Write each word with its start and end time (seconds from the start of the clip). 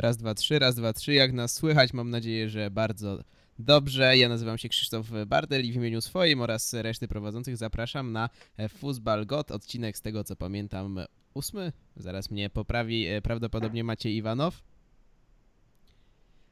Raz, 0.00 0.16
dwa, 0.16 0.34
trzy, 0.34 0.58
raz, 0.58 0.74
dwa, 0.74 0.92
trzy. 0.92 1.12
Jak 1.12 1.32
nas 1.32 1.54
słychać, 1.54 1.92
mam 1.92 2.10
nadzieję, 2.10 2.48
że 2.48 2.70
bardzo 2.70 3.24
dobrze. 3.58 4.16
Ja 4.16 4.28
nazywam 4.28 4.58
się 4.58 4.68
Krzysztof 4.68 5.06
Bardel 5.26 5.64
i 5.64 5.72
w 5.72 5.76
imieniu 5.76 6.00
swoim 6.00 6.40
oraz 6.40 6.74
reszty 6.74 7.08
prowadzących 7.08 7.56
zapraszam 7.56 8.12
na 8.12 8.28
Fuzbal 8.68 9.26
God, 9.26 9.50
odcinek 9.50 9.96
z 9.96 10.00
tego 10.00 10.24
co 10.24 10.36
pamiętam 10.36 11.00
ósmy. 11.34 11.72
Zaraz 11.96 12.30
mnie 12.30 12.50
poprawi 12.50 13.06
e, 13.06 13.22
prawdopodobnie 13.22 13.84
Maciej 13.84 14.16
Iwanow. 14.16 14.62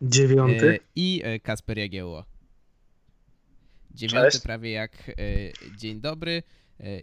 Dziewiąty. 0.02 0.74
E, 0.74 0.78
I 0.96 1.20
e, 1.24 1.40
Kasper 1.40 1.78
Jagiełło. 1.78 2.24
Dziewiąty 3.90 4.30
Cześć. 4.30 4.42
prawie 4.42 4.70
jak 4.70 5.10
dzień 5.76 6.00
dobry 6.00 6.42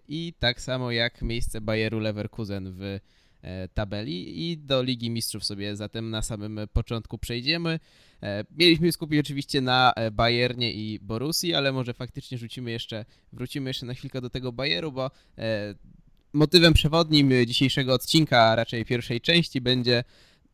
i 0.08 0.34
tak 0.40 0.62
samo 0.62 0.92
jak 0.92 1.22
miejsce 1.22 1.62
Bayeru 1.62 2.00
Leverkusen 2.00 2.72
w 2.72 3.00
tabeli 3.74 4.52
i 4.52 4.58
do 4.58 4.84
Ligi 4.84 5.10
Mistrzów 5.10 5.46
sobie 5.46 5.76
zatem 5.76 6.10
na 6.10 6.22
samym 6.22 6.60
początku 6.74 7.18
przejdziemy. 7.18 7.80
Mieliśmy 8.58 8.92
skupić 8.92 9.20
oczywiście 9.20 9.62
na 9.62 9.94
Bayernie 10.12 10.74
i 10.74 11.00
Borussii, 11.00 11.54
ale 11.54 11.72
może 11.72 11.94
faktycznie 11.94 12.38
rzucimy 12.38 12.72
jeszcze, 12.72 13.06
wrócimy 13.34 13.70
jeszcze 13.70 13.86
na 13.86 13.94
chwilkę 13.94 14.22
do 14.22 14.30
tego 14.30 14.52
Bayeru, 14.52 14.92
bo 14.92 15.12
motywem 16.34 16.74
przewodnim 16.74 17.32
dzisiejszego 17.46 17.94
odcinka, 17.94 18.42
a 18.42 18.56
raczej 18.56 18.86
pierwszej 18.86 19.22
części 19.22 19.62
będzie 19.62 20.04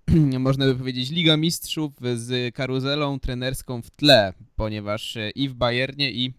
można 0.40 0.66
by 0.66 0.76
powiedzieć 0.76 1.10
Liga 1.10 1.38
Mistrzów 1.38 1.92
z 2.16 2.56
karuzelą 2.56 3.20
trenerską 3.20 3.82
w 3.82 3.92
tle, 3.92 4.34
ponieważ 4.56 5.18
i 5.36 5.50
w 5.50 5.54
Bayernie 5.54 6.12
i 6.12 6.34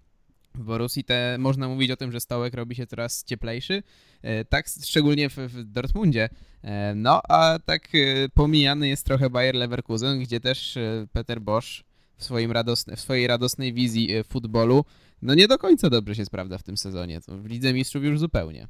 w 0.55 0.63
Borussii 0.63 1.05
te, 1.05 1.37
można 1.39 1.69
mówić 1.69 1.91
o 1.91 1.97
tym, 1.97 2.13
że 2.13 2.21
stołek 2.21 2.55
robi 2.55 2.75
się 2.75 2.87
coraz 2.87 3.25
cieplejszy, 3.25 3.83
tak 4.49 4.67
szczególnie 4.85 5.31
w, 5.31 5.37
w 5.37 5.65
Dortmundzie. 5.65 6.29
No 6.95 7.21
a 7.29 7.59
tak 7.67 7.89
pomijany 8.35 8.89
jest 8.89 9.07
trochę 9.07 9.31
Bayer 9.31 9.55
Leverkusen, 9.55 10.21
gdzie 10.21 10.41
też 10.41 10.79
Peter 11.13 11.41
Bosch 11.41 11.69
w, 12.17 12.25
swoim 12.25 12.53
radosne, 12.53 12.97
w 12.97 13.01
swojej 13.01 13.27
radosnej 13.27 13.73
wizji 13.73 14.25
futbolu 14.29 14.85
no 15.23 15.35
nie 15.35 15.49
do 15.49 15.59
końca 15.59 15.91
dobrze 15.91 16.15
się 16.15 16.25
sprawdza 16.25 16.59
w 16.59 16.63
tym 16.63 16.77
sezonie. 16.77 17.21
W 17.29 17.47
Lidze 17.47 17.73
Mistrzów 17.73 18.05
już 18.05 18.19
zupełnie. 18.19 18.69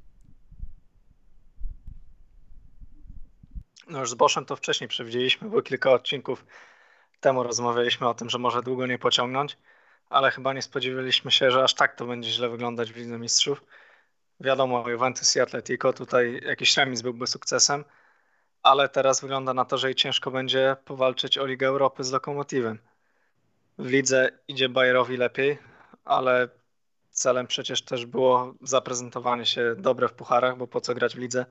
No 3.89 4.01
już 4.01 4.11
z 4.11 4.15
Boszem 4.15 4.45
to 4.45 4.57
wcześniej 4.57 4.89
przewidzieliśmy, 4.89 5.51
bo 5.51 5.63
kilka 5.63 5.93
odcinków 5.93 6.47
temu 7.21 7.43
rozmawialiśmy 7.43 8.09
o 8.09 8.15
tym, 8.15 8.31
że 8.31 8.39
może 8.39 8.63
długo 8.63 8.87
nie 8.87 8.99
pociągnąć, 8.99 9.59
ale 10.11 10.31
chyba 10.31 10.53
nie 10.53 10.63
spodziewaliśmy 10.63 11.31
się, 11.31 11.51
że 11.51 11.65
aż 11.65 11.75
tak 11.75 11.97
to 11.97 12.07
będzie 12.07 12.31
źle 12.31 12.49
wyglądać 12.49 12.93
w 12.93 12.97
Lidze 12.97 13.19
Mistrzów. 13.19 13.65
Wiadomo, 14.41 14.89
Juventus 14.89 15.37
i 15.37 15.41
Atletico 15.41 15.93
tutaj 15.93 16.41
jakiś 16.45 16.77
remis 16.77 17.03
byłby 17.03 17.27
sukcesem, 17.27 17.85
ale 18.63 18.89
teraz 18.89 19.21
wygląda 19.21 19.55
na 19.55 19.65
to, 19.65 19.79
że 19.79 19.91
i 19.91 19.95
ciężko 19.95 20.31
będzie 20.31 20.77
powalczyć 20.85 21.39
o 21.39 21.47
Ligę 21.47 21.67
Europy 21.67 22.05
z 22.05 22.13
Lokomotywem. 22.13 22.79
W 23.79 23.87
lidze 23.87 24.29
idzie 24.49 24.69
Bayerowi 24.69 25.17
lepiej, 25.17 25.59
ale 26.05 26.49
celem 27.11 27.47
przecież 27.47 27.83
też 27.83 28.07
było 28.07 28.55
zaprezentowanie 28.63 29.47
się 29.47 29.75
dobre 29.79 30.09
w 30.09 30.13
pucharach, 30.13 30.57
bo 30.57 30.67
po 30.67 30.81
co 30.81 30.95
grać 30.95 31.15
w 31.15 31.19
lidze 31.19 31.47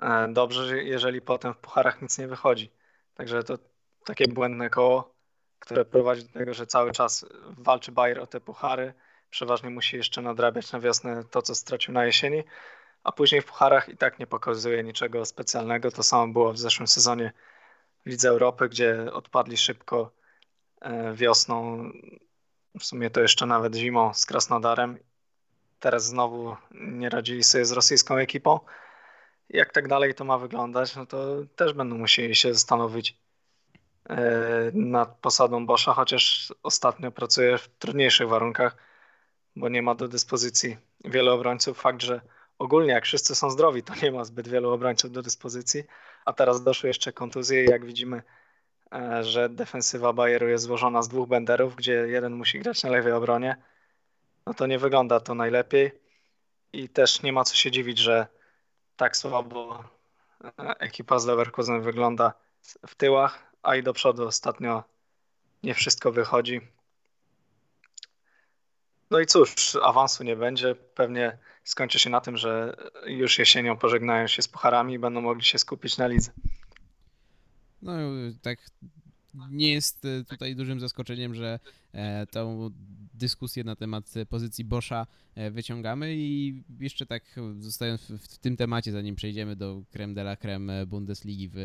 E, 0.00 0.28
dobrze, 0.32 0.82
jeżeli 0.82 1.20
potem 1.20 1.54
w 1.54 1.58
pucharach 1.58 2.02
nic 2.02 2.18
nie 2.18 2.28
wychodzi. 2.28 2.72
Także 3.14 3.44
to 3.44 3.58
takie 4.04 4.28
błędne 4.28 4.70
koło, 4.70 5.14
które 5.60 5.84
prowadzi 5.84 6.24
do 6.24 6.32
tego, 6.32 6.54
że 6.54 6.66
cały 6.66 6.92
czas 6.92 7.26
walczy 7.58 7.92
Bayer 7.92 8.20
o 8.20 8.26
te 8.26 8.40
puchary. 8.40 8.94
Przeważnie 9.30 9.70
musi 9.70 9.96
jeszcze 9.96 10.22
nadrabiać 10.22 10.72
na 10.72 10.80
wiosnę 10.80 11.24
to, 11.30 11.42
co 11.42 11.54
stracił 11.54 11.94
na 11.94 12.04
jesieni, 12.04 12.44
a 13.04 13.12
później 13.12 13.40
w 13.42 13.44
pucharach 13.44 13.88
i 13.88 13.96
tak 13.96 14.18
nie 14.18 14.26
pokazuje 14.26 14.82
niczego 14.82 15.24
specjalnego. 15.24 15.90
To 15.90 16.02
samo 16.02 16.32
było 16.32 16.52
w 16.52 16.58
zeszłym 16.58 16.86
sezonie 16.86 17.32
w 18.06 18.08
Lidze 18.08 18.28
Europy, 18.28 18.68
gdzie 18.68 19.12
odpadli 19.12 19.56
szybko 19.56 20.10
e, 20.80 21.14
wiosną, 21.14 21.90
w 22.78 22.84
sumie 22.84 23.10
to 23.10 23.20
jeszcze 23.20 23.46
nawet 23.46 23.74
zimą 23.74 24.14
z 24.14 24.26
Krasnodarem. 24.26 24.98
Teraz 25.80 26.04
znowu 26.04 26.56
nie 26.70 27.08
radzili 27.08 27.44
sobie 27.44 27.64
z 27.64 27.72
rosyjską 27.72 28.16
ekipą 28.16 28.60
jak 29.50 29.72
tak 29.72 29.88
dalej 29.88 30.14
to 30.14 30.24
ma 30.24 30.38
wyglądać, 30.38 30.96
no 30.96 31.06
to 31.06 31.36
też 31.56 31.72
będą 31.72 31.98
musieli 31.98 32.34
się 32.34 32.52
zastanowić 32.52 33.16
nad 34.72 35.16
posadą 35.20 35.66
Boscha, 35.66 35.92
chociaż 35.94 36.54
ostatnio 36.62 37.10
pracuje 37.10 37.58
w 37.58 37.68
trudniejszych 37.68 38.28
warunkach, 38.28 38.76
bo 39.56 39.68
nie 39.68 39.82
ma 39.82 39.94
do 39.94 40.08
dyspozycji 40.08 40.76
wielu 41.04 41.32
obrońców. 41.32 41.80
Fakt, 41.80 42.02
że 42.02 42.20
ogólnie 42.58 42.92
jak 42.92 43.04
wszyscy 43.04 43.34
są 43.34 43.50
zdrowi, 43.50 43.82
to 43.82 43.92
nie 44.02 44.12
ma 44.12 44.24
zbyt 44.24 44.48
wielu 44.48 44.70
obrońców 44.70 45.12
do 45.12 45.22
dyspozycji, 45.22 45.84
a 46.24 46.32
teraz 46.32 46.62
doszły 46.62 46.88
jeszcze 46.88 47.12
kontuzje 47.12 47.64
i 47.64 47.68
jak 47.68 47.84
widzimy, 47.84 48.22
e, 48.92 49.24
że 49.24 49.48
defensywa 49.48 50.12
Bayeru 50.12 50.48
jest 50.48 50.64
złożona 50.64 51.02
z 51.02 51.08
dwóch 51.08 51.28
benderów, 51.28 51.76
gdzie 51.76 51.92
jeden 51.92 52.32
musi 52.32 52.58
grać 52.60 52.82
na 52.82 52.90
lewej 52.90 53.12
obronie, 53.12 53.56
no 54.46 54.54
to 54.54 54.66
nie 54.66 54.78
wygląda 54.78 55.20
to 55.20 55.34
najlepiej. 55.34 55.92
I 56.72 56.88
też 56.88 57.22
nie 57.22 57.32
ma 57.32 57.44
co 57.44 57.54
się 57.54 57.70
dziwić, 57.70 57.98
że 57.98 58.26
tak 58.96 59.16
słabo 59.16 59.84
ekipa 60.78 61.18
z 61.18 61.26
Leverkusen 61.26 61.82
wygląda 61.82 62.32
w 62.86 62.94
tyłach, 62.94 63.49
a 63.62 63.76
i 63.76 63.82
do 63.82 63.92
przodu 63.92 64.26
ostatnio 64.26 64.84
nie 65.62 65.74
wszystko 65.74 66.12
wychodzi. 66.12 66.60
No 69.10 69.20
i 69.20 69.26
cóż, 69.26 69.76
awansu 69.82 70.24
nie 70.24 70.36
będzie. 70.36 70.74
Pewnie 70.74 71.38
skończy 71.64 71.98
się 71.98 72.10
na 72.10 72.20
tym, 72.20 72.36
że 72.36 72.76
już 73.06 73.38
jesienią 73.38 73.76
pożegnają 73.76 74.26
się 74.26 74.42
z 74.42 74.48
pucharami 74.48 74.94
i 74.94 74.98
będą 74.98 75.20
mogli 75.20 75.44
się 75.44 75.58
skupić 75.58 75.98
na 75.98 76.06
lidze. 76.06 76.30
No 77.82 77.92
tak 78.42 78.58
nie 79.50 79.72
jest 79.72 80.06
tutaj 80.28 80.56
dużym 80.56 80.80
zaskoczeniem, 80.80 81.34
że 81.34 81.58
e, 81.92 82.26
tą 82.26 82.70
dyskusję 83.14 83.64
na 83.64 83.76
temat 83.76 84.04
pozycji 84.28 84.64
Boscha 84.64 85.00
e, 85.02 85.06
wyciągamy 85.50 86.14
i 86.16 86.62
jeszcze 86.80 87.06
tak 87.06 87.22
zostając 87.58 88.02
w, 88.02 88.38
tym 88.38 88.56
temacie, 88.56 88.92
zanim 88.92 89.14
przejdziemy 89.14 89.56
do 89.56 89.82
creme 89.90 90.14
de 90.14 90.20
la 90.20 90.36
creme 90.36 90.86
Bundesligi 90.86 91.48
w 91.48 91.56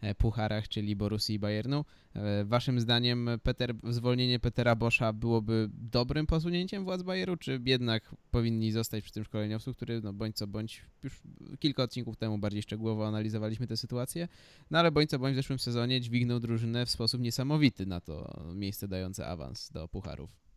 e, 0.00 0.14
pucharach, 0.14 0.68
czyli 0.68 0.96
Borussii 0.96 1.34
i 1.34 1.38
Bayernu, 1.38 1.84
e, 2.14 2.44
waszym 2.44 2.80
zdaniem 2.80 3.30
Peter, 3.42 3.74
zwolnienie 3.90 4.38
Petera 4.38 4.76
Boscha 4.76 5.12
byłoby 5.12 5.70
dobrym 5.72 6.26
posunięciem 6.26 6.84
władz 6.84 7.02
Bayeru, 7.02 7.36
czy 7.36 7.60
jednak 7.64 8.14
powinni 8.30 8.72
zostać 8.72 9.04
przy 9.04 9.12
tym 9.12 9.24
szkoleniowcu, 9.24 9.74
który 9.74 10.00
no 10.00 10.12
bądź 10.12 10.36
co 10.36 10.46
bądź 10.46 10.82
już 11.02 11.22
kilka 11.58 11.82
odcinków 11.82 12.16
temu 12.16 12.38
bardziej 12.38 12.62
szczegółowo 12.62 13.06
analizowaliśmy 13.06 13.66
tę 13.66 13.76
sytuację, 13.76 14.28
no 14.70 14.78
ale 14.78 14.90
bądź 14.90 15.10
co 15.10 15.18
bądź 15.18 15.32
w 15.32 15.36
zeszłym 15.36 15.58
sezonie 15.58 16.00
dźwignął 16.00 16.40
drużynę 16.40 16.86
w 16.86 16.90
sposób 16.90 17.20
niesamowity 17.20 17.86
na 17.86 18.00
to 18.00 18.44
miejsce 18.54 18.88
dające 18.88 19.26
awans 19.26 19.70
do 19.70 19.88
pucharów. 19.88 20.51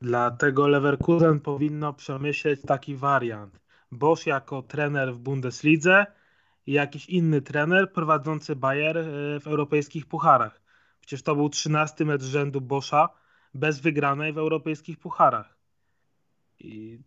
Dlatego 0.00 0.68
Leverkusen 0.68 1.40
powinno 1.40 1.92
przemyśleć 1.92 2.60
taki 2.62 2.96
wariant. 2.96 3.60
Bosch 3.92 4.26
jako 4.26 4.62
trener 4.62 5.14
w 5.14 5.18
Bundeslidze 5.18 6.06
i 6.66 6.72
jakiś 6.72 7.06
inny 7.06 7.42
trener 7.42 7.92
prowadzący 7.92 8.56
Bayer 8.56 8.98
e, 8.98 9.02
w 9.40 9.46
europejskich 9.46 10.06
pucharach. 10.06 10.60
Przecież 11.00 11.22
to 11.22 11.34
był 11.34 11.48
13 11.48 12.04
mecz 12.04 12.22
rzędu 12.22 12.60
Boscha 12.60 13.08
bez 13.54 13.80
wygranej 13.80 14.32
w 14.32 14.38
europejskich 14.38 14.98
pucharach. 14.98 15.56
I 16.58 17.00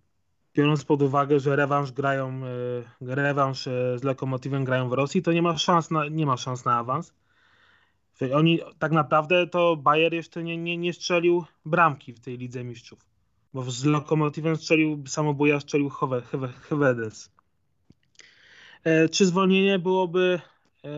biorąc 0.55 0.85
pod 0.85 1.01
uwagę, 1.01 1.39
że 1.39 1.55
rewanż 1.55 1.91
grają, 1.91 2.41
e, 3.01 3.15
rewanż 3.15 3.67
e, 3.67 3.99
z 3.99 4.03
Lokomotywem 4.03 4.63
grają 4.63 4.89
w 4.89 4.93
Rosji, 4.93 5.21
to 5.21 5.31
nie 5.31 5.41
ma 5.41 5.57
szans 5.57 5.91
na, 5.91 6.07
nie 6.07 6.25
ma 6.25 6.37
szans 6.37 6.65
na 6.65 6.77
awans. 6.77 7.13
Oni 8.35 8.59
tak 8.79 8.91
naprawdę 8.91 9.47
to 9.47 9.75
Bayer 9.75 10.13
jeszcze 10.13 10.43
nie, 10.43 10.57
nie, 10.57 10.77
nie 10.77 10.93
strzelił 10.93 11.45
bramki 11.65 12.13
w 12.13 12.19
tej 12.19 12.37
Lidze 12.37 12.63
Mistrzów. 12.63 12.99
Bo 13.53 13.71
z 13.71 13.85
Lokomotywem 13.85 14.55
strzelił 14.55 15.03
samobuja, 15.07 15.59
strzelił 15.59 15.89
Hewedes. 16.69 17.31
E, 18.83 19.09
czy 19.09 19.25
zwolnienie 19.25 19.79
byłoby 19.79 20.41
e, 20.83 20.89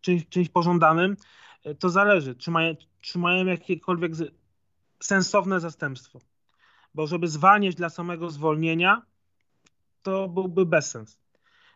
czymś, 0.00 0.28
czymś 0.28 0.48
pożądanym? 0.48 1.16
E, 1.64 1.74
to 1.74 1.90
zależy. 1.90 2.34
Czy 2.34 2.50
mają, 2.50 2.74
czy 3.00 3.18
mają 3.18 3.46
jakiekolwiek 3.46 4.12
sensowne 5.00 5.60
zastępstwo? 5.60 6.20
Bo 6.94 7.06
żeby 7.06 7.28
zwalniać 7.28 7.74
dla 7.74 7.88
samego 7.88 8.30
zwolnienia, 8.30 9.02
to 10.02 10.28
byłby 10.28 10.66
bezsens. 10.66 11.18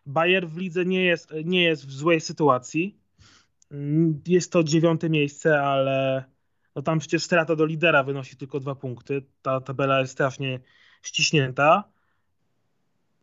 Bayer 0.05 0.49
w 0.49 0.57
lidze 0.57 0.85
nie 0.85 1.03
jest, 1.03 1.33
nie 1.45 1.63
jest 1.63 1.87
w 1.87 1.91
złej 1.91 2.21
sytuacji 2.21 3.00
jest 4.27 4.51
to 4.51 4.63
dziewiąte 4.63 5.09
miejsce, 5.09 5.61
ale 5.61 6.23
no 6.75 6.81
tam 6.81 6.99
przecież 6.99 7.23
strata 7.23 7.55
do 7.55 7.65
lidera 7.65 8.03
wynosi 8.03 8.37
tylko 8.37 8.59
dwa 8.59 8.75
punkty. 8.75 9.25
Ta 9.41 9.61
tabela 9.61 9.99
jest 9.99 10.13
strasznie 10.13 10.59
ściśnięta. 11.01 11.83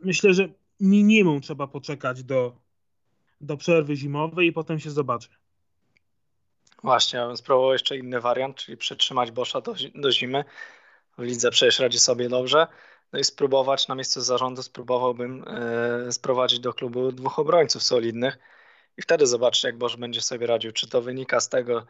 Myślę, 0.01 0.35
że 0.35 0.49
minimum 0.81 1.41
trzeba 1.41 1.67
poczekać 1.67 2.25
do, 2.25 2.57
do 3.41 3.57
przerwy 3.57 3.97
zimowej 3.97 4.49
i 4.49 4.53
potem 4.53 4.81
się 4.81 4.91
zobaczy. 4.91 5.29
Właśnie, 6.83 7.19
ja 7.19 7.27
bym 7.27 7.37
spróbował 7.37 7.73
jeszcze 7.73 7.97
inny 7.97 8.21
wariant, 8.21 8.57
czyli 8.57 8.77
przetrzymać 8.77 9.31
Boscha 9.31 9.61
do, 9.61 9.75
do 9.95 10.13
zimy. 10.13 10.45
W 11.19 11.23
lidze 11.23 11.51
przecież 11.51 11.79
radzi 11.79 11.99
sobie 11.99 12.29
dobrze. 12.29 12.67
No 13.13 13.19
i 13.19 13.25
spróbować 13.25 13.89
na 13.89 13.95
miejscu 13.95 14.21
zarządu, 14.21 14.63
spróbowałbym 14.63 15.45
e, 15.47 16.13
sprowadzić 16.13 16.61
do 16.61 16.73
klubu 16.73 17.13
dwóch 17.13 17.39
obrońców 17.39 17.83
solidnych 17.83 18.39
i 18.99 19.03
wtedy 19.03 19.27
zobaczcie, 19.27 19.69
jak 19.69 19.79
Bosz 19.79 19.97
będzie 19.97 20.21
sobie 20.21 20.47
radził. 20.47 20.73
Czy 20.73 20.89
to 20.89 21.03
wynika 21.03 21.41
z 21.41 21.49
tego, 21.49 21.87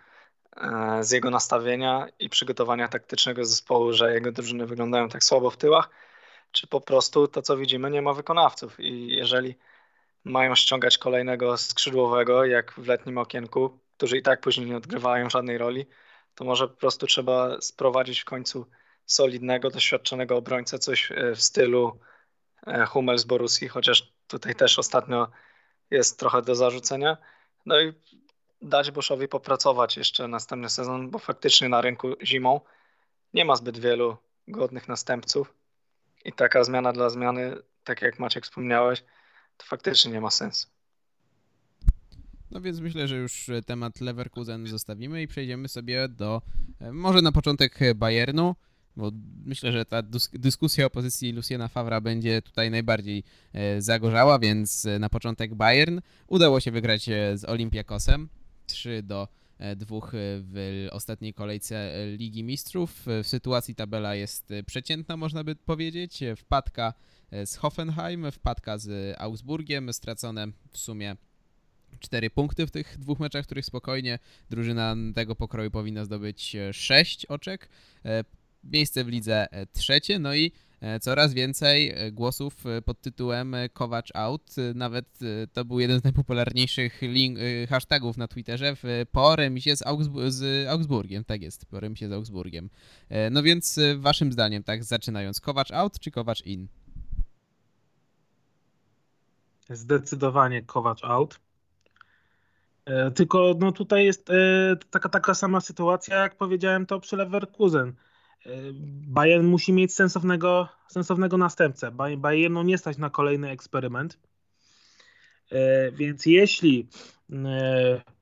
e, 0.56 0.98
z 1.04 1.10
jego 1.10 1.30
nastawienia 1.30 2.06
i 2.18 2.28
przygotowania 2.28 2.88
taktycznego 2.88 3.44
zespołu, 3.44 3.92
że 3.92 4.14
jego 4.14 4.32
drużyny 4.32 4.66
wyglądają 4.66 5.08
tak 5.08 5.24
słabo 5.24 5.50
w 5.50 5.56
tyłach, 5.56 5.90
czy 6.52 6.66
po 6.66 6.80
prostu 6.80 7.28
to, 7.28 7.42
co 7.42 7.56
widzimy, 7.56 7.90
nie 7.90 8.02
ma 8.02 8.12
wykonawców. 8.12 8.80
I 8.80 9.16
jeżeli 9.16 9.54
mają 10.24 10.54
ściągać 10.54 10.98
kolejnego 10.98 11.56
skrzydłowego, 11.56 12.44
jak 12.44 12.72
w 12.72 12.86
letnim 12.86 13.18
okienku, 13.18 13.78
którzy 13.96 14.18
i 14.18 14.22
tak 14.22 14.40
później 14.40 14.66
nie 14.66 14.76
odgrywają 14.76 15.30
żadnej 15.30 15.58
roli, 15.58 15.86
to 16.34 16.44
może 16.44 16.68
po 16.68 16.76
prostu 16.76 17.06
trzeba 17.06 17.60
sprowadzić 17.60 18.20
w 18.20 18.24
końcu 18.24 18.66
solidnego, 19.06 19.70
doświadczonego 19.70 20.36
obrońcę, 20.36 20.78
coś 20.78 21.12
e, 21.12 21.34
w 21.34 21.42
stylu 21.42 22.00
e, 22.66 22.86
Hummel 22.86 23.18
z 23.18 23.24
Borussii, 23.24 23.68
chociaż 23.68 24.12
tutaj 24.26 24.54
też 24.54 24.78
ostatnio 24.78 25.28
jest 25.90 26.18
trochę 26.18 26.42
do 26.42 26.54
zarzucenia. 26.54 27.16
No 27.66 27.80
i 27.80 27.92
dać 28.62 28.90
Boszowi 28.90 29.28
popracować 29.28 29.96
jeszcze 29.96 30.28
następny 30.28 30.68
sezon, 30.68 31.10
bo 31.10 31.18
faktycznie 31.18 31.68
na 31.68 31.80
rynku 31.80 32.08
zimą 32.22 32.60
nie 33.34 33.44
ma 33.44 33.56
zbyt 33.56 33.78
wielu 33.78 34.16
godnych 34.48 34.88
następców 34.88 35.54
i 36.24 36.32
taka 36.32 36.64
zmiana 36.64 36.92
dla 36.92 37.10
zmiany, 37.10 37.56
tak 37.84 38.02
jak 38.02 38.18
Maciek 38.18 38.44
wspomniałeś, 38.44 39.04
to 39.56 39.66
faktycznie 39.66 40.12
nie 40.12 40.20
ma 40.20 40.30
sensu. 40.30 40.68
No 42.50 42.60
więc 42.60 42.80
myślę, 42.80 43.08
że 43.08 43.16
już 43.16 43.50
temat 43.66 44.00
Leverkusen 44.00 44.66
zostawimy 44.66 45.22
i 45.22 45.28
przejdziemy 45.28 45.68
sobie 45.68 46.08
do 46.08 46.42
e, 46.80 46.92
może 46.92 47.22
na 47.22 47.32
początek 47.32 47.78
Bayernu, 47.94 48.54
bo 48.98 49.12
myślę, 49.44 49.72
że 49.72 49.84
ta 49.84 50.02
dyskusja 50.32 50.86
o 50.86 50.90
pozycji 50.90 51.32
Luciana 51.32 51.68
Favra 51.68 52.00
będzie 52.00 52.42
tutaj 52.42 52.70
najbardziej 52.70 53.24
e, 53.52 53.82
zagorzała, 53.82 54.38
więc 54.38 54.86
e, 54.86 54.98
na 54.98 55.08
początek 55.08 55.54
Bayern 55.54 56.00
udało 56.26 56.60
się 56.60 56.70
wygrać 56.70 57.04
z 57.34 57.44
Olympiakosem 57.44 58.28
3 58.66 59.02
do 59.02 59.28
dwóch 59.76 60.12
w 60.14 60.86
ostatniej 60.92 61.34
kolejce 61.34 61.92
Ligi 62.16 62.44
Mistrzów. 62.44 63.06
W 63.22 63.26
sytuacji 63.26 63.74
tabela 63.74 64.14
jest 64.14 64.52
przeciętna, 64.66 65.16
można 65.16 65.44
by 65.44 65.56
powiedzieć. 65.56 66.20
Wpadka 66.36 66.94
z 67.44 67.56
Hoffenheim, 67.56 68.32
wpadka 68.32 68.78
z 68.78 69.16
Augsburgiem, 69.18 69.92
stracone 69.92 70.46
w 70.70 70.78
sumie 70.78 71.16
4 72.00 72.30
punkty 72.30 72.66
w 72.66 72.70
tych 72.70 72.98
dwóch 72.98 73.20
meczach, 73.20 73.44
których 73.46 73.64
spokojnie 73.64 74.18
drużyna 74.50 74.96
tego 75.14 75.36
pokroju 75.36 75.70
powinna 75.70 76.04
zdobyć 76.04 76.56
6 76.72 77.26
oczek. 77.26 77.68
E, 78.68 78.72
miejsce 78.72 79.04
w 79.04 79.08
lidze 79.08 79.52
e, 79.52 79.66
trzecie, 79.66 80.18
no 80.18 80.34
i 80.34 80.52
e, 80.80 81.00
coraz 81.00 81.34
więcej 81.34 81.94
głosów 82.12 82.64
pod 82.84 83.00
tytułem 83.00 83.56
Kowacz 83.72 84.10
out. 84.14 84.54
Nawet 84.74 85.18
to 85.52 85.64
był 85.64 85.80
jeden 85.80 86.00
z 86.00 86.04
najpopularniejszych 86.04 87.02
link, 87.02 87.38
hashtagów 87.68 88.16
na 88.16 88.28
Twitterze 88.28 88.76
w, 88.76 89.04
po 89.12 89.36
remisie 89.36 89.76
z, 89.76 89.84
z 90.28 90.68
Augsburgiem. 90.68 91.24
Tak 91.24 91.42
jest, 91.42 91.66
po 91.66 91.80
remisie 91.80 92.08
z 92.08 92.12
Augsburgiem. 92.12 92.70
No 93.30 93.42
więc 93.42 93.80
waszym 93.96 94.32
zdaniem, 94.32 94.62
tak 94.62 94.84
zaczynając, 94.84 95.40
Kowacz 95.40 95.70
out 95.70 96.00
czy 96.00 96.10
Kowacz 96.10 96.46
in? 96.46 96.68
Zdecydowanie 99.70 100.62
Kowacz 100.62 101.04
out. 101.04 101.40
E, 102.88 103.10
tylko 103.10 103.54
no 103.58 103.72
tutaj 103.72 104.04
jest 104.04 104.30
e, 104.30 104.76
taka, 104.90 105.08
taka 105.08 105.34
sama 105.34 105.60
sytuacja, 105.60 106.16
jak 106.16 106.36
powiedziałem 106.36 106.86
to 106.86 107.00
przy 107.00 107.16
Leverkusen. 107.16 107.92
E, 108.46 108.50
Bayern 109.06 109.46
musi 109.46 109.72
mieć 109.72 109.94
sensownego, 109.94 110.68
sensownego 110.88 111.36
następcę. 111.36 111.90
Bayernu 112.16 112.62
nie 112.62 112.78
stać 112.78 112.98
na 112.98 113.10
kolejny 113.10 113.50
eksperyment. 113.50 114.18
Więc 115.92 116.26
jeśli 116.26 116.88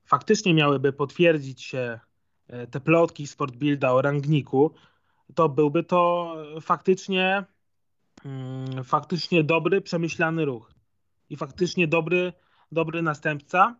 faktycznie 0.05 0.55
miałyby 0.55 0.93
potwierdzić 0.93 1.63
się 1.63 2.01
te 2.71 2.81
plotki 2.81 3.27
Sportbilda 3.27 3.93
o 3.93 4.03
rangniku, 4.03 4.75
to 5.35 5.49
byłby 5.49 5.85
to 5.85 6.35
faktycznie 6.61 7.45
mm, 8.25 8.85
faktycznie 8.85 9.45
dobry, 9.45 9.81
przemyślany 9.81 10.45
ruch 10.45 10.73
i 11.31 11.37
faktycznie 11.37 11.89
dobry, 11.89 12.33
dobry 12.73 13.03
następca, 13.03 13.77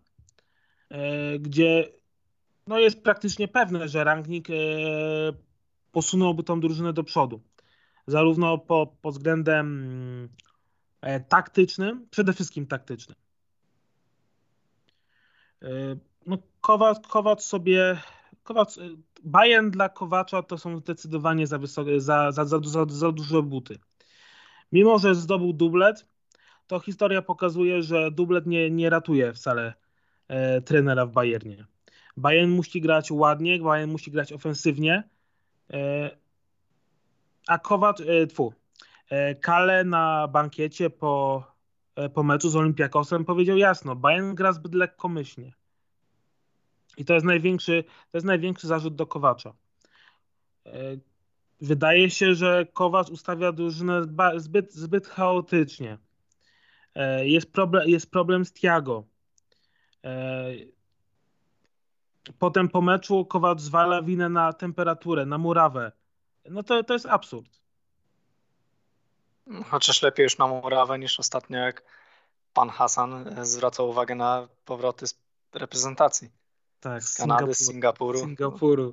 e, 0.91 1.39
gdzie 1.39 1.93
no 2.67 2.79
jest 2.79 3.03
praktycznie 3.03 3.49
pewne, 3.49 3.89
że 3.89 4.05
Rangnick 4.05 4.51
e, 4.51 4.55
posunąłby 5.93 6.43
tą 6.43 6.61
drużynę 6.61 6.93
do 6.93 7.05
przodu. 7.05 7.41
Zarówno 8.07 8.59
po, 8.59 8.97
pod 9.03 9.15
względem 9.15 10.29
e, 11.01 11.21
taktycznym, 11.21 12.07
przede 12.11 12.33
wszystkim 12.33 12.67
taktycznym. 12.67 13.17
No, 16.27 16.39
Kowacz, 16.61 17.43
sobie. 17.43 18.01
Kowacz, 18.43 18.79
Bayern 19.25 19.71
dla 19.71 19.89
Kowacza 19.89 20.43
to 20.43 20.59
są 20.59 20.77
zdecydowanie 20.79 21.47
za, 21.47 21.59
wysokie, 21.59 22.01
za, 22.01 22.33
za, 22.33 22.45
za, 22.45 22.59
za, 22.65 22.87
za 22.89 23.13
duże 23.13 23.43
buty. 23.43 23.79
Mimo, 24.73 24.99
że 24.99 25.15
zdobył 25.15 25.53
dublet, 25.53 26.07
to 26.67 26.81
historia 26.81 27.23
pokazuje, 27.23 27.83
że 27.83 28.11
dublet 28.11 28.47
nie, 28.47 28.71
nie 28.71 28.91
ratuje 28.91 29.33
wcale 29.33 29.75
e, 30.29 30.61
trenera 30.61 31.07
w 31.07 31.13
Bayernie. 31.13 31.67
Bayern 32.17 32.51
musi 32.51 32.81
grać 32.81 33.11
ładnie, 33.11 33.59
Bayern 33.59 33.91
musi 33.91 34.11
grać 34.11 34.33
ofensywnie, 34.33 34.95
e, 34.95 35.09
a 37.47 37.59
Kowacz, 37.59 38.01
e, 38.01 38.27
tfu, 38.27 38.53
e, 39.11 39.35
Kale 39.35 39.85
na 39.85 40.29
bankiecie 40.29 40.91
po, 40.91 41.45
e, 41.97 42.09
po 42.09 42.23
meczu 42.23 42.49
z 42.49 42.57
Olympiakosem 42.57 43.25
powiedział 43.25 43.57
jasno, 43.57 43.97
Bayern 43.97 44.35
gra 44.35 44.53
zbyt 44.53 44.75
lekkomyślnie. 44.75 45.53
I 46.97 47.05
to 47.05 47.15
jest 47.15 47.27
największy, 47.27 47.85
to 47.85 48.19
jest 48.19 48.27
największy 48.27 48.67
zarzut 48.67 48.95
do 48.95 49.07
Kowacza. 49.07 49.55
E, 50.67 50.73
wydaje 51.61 52.11
się, 52.11 52.35
że 52.35 52.67
Kowacz 52.73 53.11
ustawia 53.11 53.53
drużynę 53.53 54.03
zbyt, 54.37 54.73
zbyt 54.73 55.07
chaotycznie. 55.07 55.99
E, 56.95 57.29
jest 57.29 57.53
problem, 57.53 57.89
jest 57.89 58.11
problem 58.11 58.45
z 58.45 58.53
Tiago. 58.53 59.05
Potem 62.39 62.69
po 62.69 62.81
meczu 62.81 63.25
Kowacz 63.25 63.61
zwala 63.61 64.03
winę 64.03 64.29
na 64.29 64.53
temperaturę, 64.53 65.27
na 65.27 65.39
murawę. 65.39 65.93
No 66.51 66.63
to, 66.63 66.85
to 66.85 66.93
jest 66.95 67.07
absurd. 67.07 67.61
Chociaż 69.65 70.03
lepiej 70.03 70.25
już 70.25 70.39
na 70.39 70.47
murawę 70.47 70.99
niż 70.99 71.21
ostatnio, 71.21 71.59
jak 71.59 71.83
pan 72.53 72.69
Hasan 72.69 73.37
zwracał 73.43 73.91
uwagę 73.91 74.15
na 74.15 74.49
powroty 74.65 75.07
z 75.07 75.19
reprezentacji. 75.55 76.31
Tak, 76.81 77.03
z 77.03 77.15
Kanady, 77.15 77.55
z 77.55 77.67
Singapuru. 77.67 78.19
Singapuru. 78.19 78.93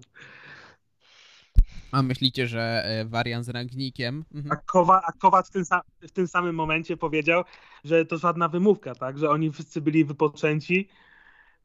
A 1.91 2.01
myślicie, 2.01 2.47
że 2.47 2.83
e, 2.85 3.05
wariant 3.05 3.45
z 3.45 3.49
rangnikiem? 3.49 4.25
Mhm. 4.33 4.51
A, 4.51 4.55
Kowa, 4.55 5.01
a 5.05 5.11
Kowacz 5.11 5.47
w 5.47 5.49
tym, 5.49 5.63
w 6.01 6.11
tym 6.11 6.27
samym 6.27 6.55
momencie 6.55 6.97
powiedział, 6.97 7.43
że 7.83 8.05
to 8.05 8.17
żadna 8.17 8.47
wymówka, 8.47 8.95
tak? 8.95 9.17
Że 9.17 9.29
oni 9.29 9.51
wszyscy 9.51 9.81
byli 9.81 10.05
wypoczęci, 10.05 10.89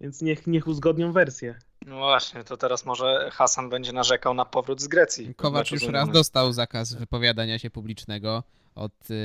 więc 0.00 0.22
niech, 0.22 0.46
niech 0.46 0.66
uzgodnią 0.66 1.12
wersję. 1.12 1.54
No 1.86 1.96
właśnie, 1.96 2.44
to 2.44 2.56
teraz 2.56 2.86
może 2.86 3.30
Hasan 3.32 3.68
będzie 3.68 3.92
narzekał 3.92 4.34
na 4.34 4.44
powrót 4.44 4.80
z 4.80 4.88
Grecji. 4.88 5.34
Kowacz 5.34 5.72
już 5.72 5.82
raz 5.82 6.10
dostał 6.10 6.52
zakaz 6.52 6.94
wypowiadania 6.94 7.58
się 7.58 7.70
publicznego 7.70 8.42
od 8.74 9.10
y, 9.10 9.16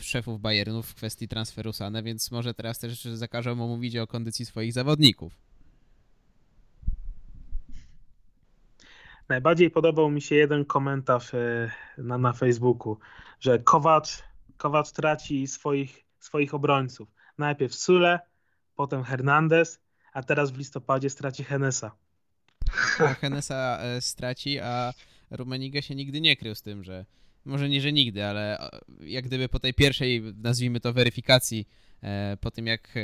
szefów 0.00 0.40
Bayernu 0.40 0.82
w 0.82 0.94
kwestii 0.94 1.28
transferu 1.28 1.72
Sane, 1.72 2.02
więc 2.02 2.30
może 2.30 2.54
teraz 2.54 2.78
też 2.78 3.04
zakażą 3.04 3.54
mu 3.54 3.68
mówić 3.68 3.96
o 3.96 4.06
kondycji 4.06 4.46
swoich 4.46 4.72
zawodników. 4.72 5.32
Najbardziej 9.28 9.70
podobał 9.70 10.10
mi 10.10 10.22
się 10.22 10.34
jeden 10.34 10.64
komentarz 10.64 11.34
e, 11.34 11.70
na, 11.98 12.18
na 12.18 12.32
Facebooku, 12.32 12.98
że 13.40 13.58
Kowacz, 13.58 14.22
Kowacz 14.56 14.90
traci 14.90 15.46
swoich, 15.46 16.04
swoich 16.18 16.54
obrońców. 16.54 17.08
Najpierw 17.38 17.74
Sule, 17.74 18.20
potem 18.76 19.04
Hernandez, 19.04 19.80
a 20.12 20.22
teraz 20.22 20.50
w 20.50 20.58
listopadzie 20.58 21.10
straci 21.10 21.44
Henesa. 21.44 21.90
Henesa 23.20 23.78
e, 23.80 24.00
straci, 24.00 24.58
a 24.58 24.94
Rummenigge 25.30 25.82
się 25.82 25.94
nigdy 25.94 26.20
nie 26.20 26.36
krył 26.36 26.54
z 26.54 26.62
tym, 26.62 26.84
że 26.84 27.04
może 27.44 27.68
nie, 27.68 27.80
że 27.80 27.92
nigdy, 27.92 28.24
ale 28.24 28.58
e, 28.60 28.80
jak 29.00 29.24
gdyby 29.24 29.48
po 29.48 29.58
tej 29.58 29.74
pierwszej, 29.74 30.22
nazwijmy 30.42 30.80
to, 30.80 30.92
weryfikacji, 30.92 31.68
po 32.40 32.50
tym 32.50 32.66
jak 32.66 32.94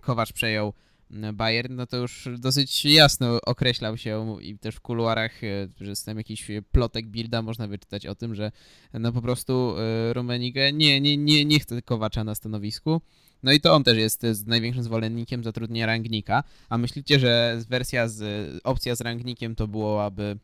Kowacz 0.00 0.32
przejął 0.32 0.72
Bayern, 1.10 1.74
no 1.74 1.86
to 1.86 1.96
już 1.96 2.28
dosyć 2.38 2.84
jasno 2.84 3.38
określał 3.46 3.96
się 3.96 4.36
i 4.40 4.58
też 4.58 4.74
w 4.74 4.80
kuluarach, 4.80 5.44
e, 5.44 5.68
że 5.80 5.96
z 5.96 6.04
tym 6.04 6.18
jakiś 6.18 6.50
plotek 6.72 7.06
Bilda 7.06 7.42
można 7.42 7.66
wyczytać 7.66 8.06
o 8.06 8.14
tym, 8.14 8.34
że 8.34 8.52
no 8.92 9.12
po 9.12 9.22
prostu 9.22 9.74
e, 9.78 10.12
Rummenigge 10.12 10.72
nie, 10.72 11.00
nie, 11.00 11.16
nie, 11.16 11.44
nie 11.44 11.60
chce 11.60 11.82
Kowacza 11.82 12.24
na 12.24 12.34
stanowisku. 12.34 13.00
No 13.42 13.52
i 13.52 13.60
to 13.60 13.74
on 13.74 13.84
też 13.84 13.98
jest 13.98 14.22
z 14.22 14.46
największym 14.46 14.82
zwolennikiem 14.82 15.44
zatrudnienia 15.44 15.86
Rangnika. 15.86 16.42
A 16.68 16.78
myślicie, 16.78 17.18
że 17.18 17.58
wersja 17.68 18.08
z 18.08 18.20
opcja 18.64 18.94
z 18.94 19.00
Rangnikiem 19.00 19.54
to 19.54 19.68
byłoby 19.68 20.36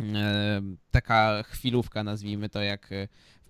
e, 0.00 0.62
taka 0.90 1.42
chwilówka, 1.42 2.04
nazwijmy 2.04 2.48
to, 2.48 2.62
jak 2.62 2.90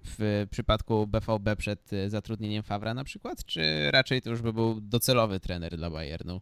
w 0.06 0.46
przypadku 0.50 1.06
BVB 1.06 1.56
przed 1.56 1.92
e, 1.92 2.10
zatrudnieniem 2.10 2.62
Favra 2.62 2.94
na 2.94 3.04
przykład, 3.04 3.44
czy 3.44 3.90
raczej 3.90 4.22
to 4.22 4.30
już 4.30 4.42
by 4.42 4.52
był 4.52 4.80
docelowy 4.80 5.40
trener 5.40 5.76
dla 5.76 5.90
Bayernu? 5.90 6.40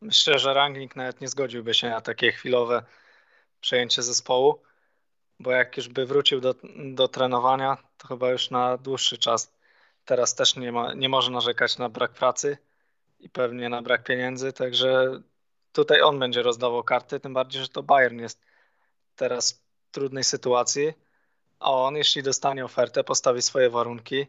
Myślę, 0.00 0.38
że 0.38 0.54
Rangnick 0.54 0.96
nawet 0.96 1.20
nie 1.20 1.28
zgodziłby 1.28 1.74
się 1.74 1.90
na 1.90 2.00
takie 2.00 2.32
chwilowe 2.32 2.82
przejęcie 3.60 4.02
zespołu, 4.02 4.62
bo 5.40 5.50
jak 5.50 5.76
już 5.76 5.88
by 5.88 6.06
wrócił 6.06 6.40
do, 6.40 6.54
do 6.94 7.08
trenowania, 7.08 7.76
to 7.98 8.08
chyba 8.08 8.30
już 8.30 8.50
na 8.50 8.78
dłuższy 8.78 9.18
czas. 9.18 9.53
Teraz 10.04 10.34
też 10.34 10.56
nie, 10.56 10.72
ma, 10.72 10.94
nie 10.94 11.08
może 11.08 11.30
narzekać 11.30 11.78
na 11.78 11.88
brak 11.88 12.12
pracy 12.12 12.58
i 13.20 13.28
pewnie 13.28 13.68
na 13.68 13.82
brak 13.82 14.04
pieniędzy, 14.04 14.52
także 14.52 15.20
tutaj 15.72 16.02
on 16.02 16.18
będzie 16.18 16.42
rozdawał 16.42 16.82
karty, 16.82 17.20
tym 17.20 17.34
bardziej, 17.34 17.62
że 17.62 17.68
to 17.68 17.82
Bayern 17.82 18.20
jest 18.20 18.40
teraz 19.16 19.52
w 19.52 19.90
trudnej 19.90 20.24
sytuacji, 20.24 20.92
a 21.60 21.72
on 21.72 21.96
jeśli 21.96 22.22
dostanie 22.22 22.64
ofertę, 22.64 23.04
postawi 23.04 23.42
swoje 23.42 23.70
warunki, 23.70 24.26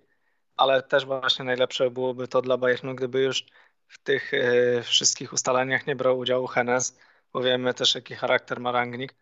ale 0.58 0.84
też 0.84 1.06
właśnie 1.06 1.46
najlepsze 1.46 1.92
byłoby 1.92 2.28
to 2.28 2.42
dla 2.42 2.58
Bayernu, 2.58 2.96
gdyby 2.96 3.22
już 3.22 3.46
w 3.88 3.98
tych 3.98 4.34
y, 4.34 4.82
wszystkich 4.84 5.34
ustaleniach 5.34 5.88
nie 5.88 5.96
brał 5.96 6.18
udziału 6.18 6.48
Hennes, 6.48 6.98
bo 7.34 7.42
wiemy 7.42 7.74
też 7.74 7.96
jaki 7.96 8.16
charakter 8.16 8.60
ma 8.60 8.72
Rangnick 8.72 9.16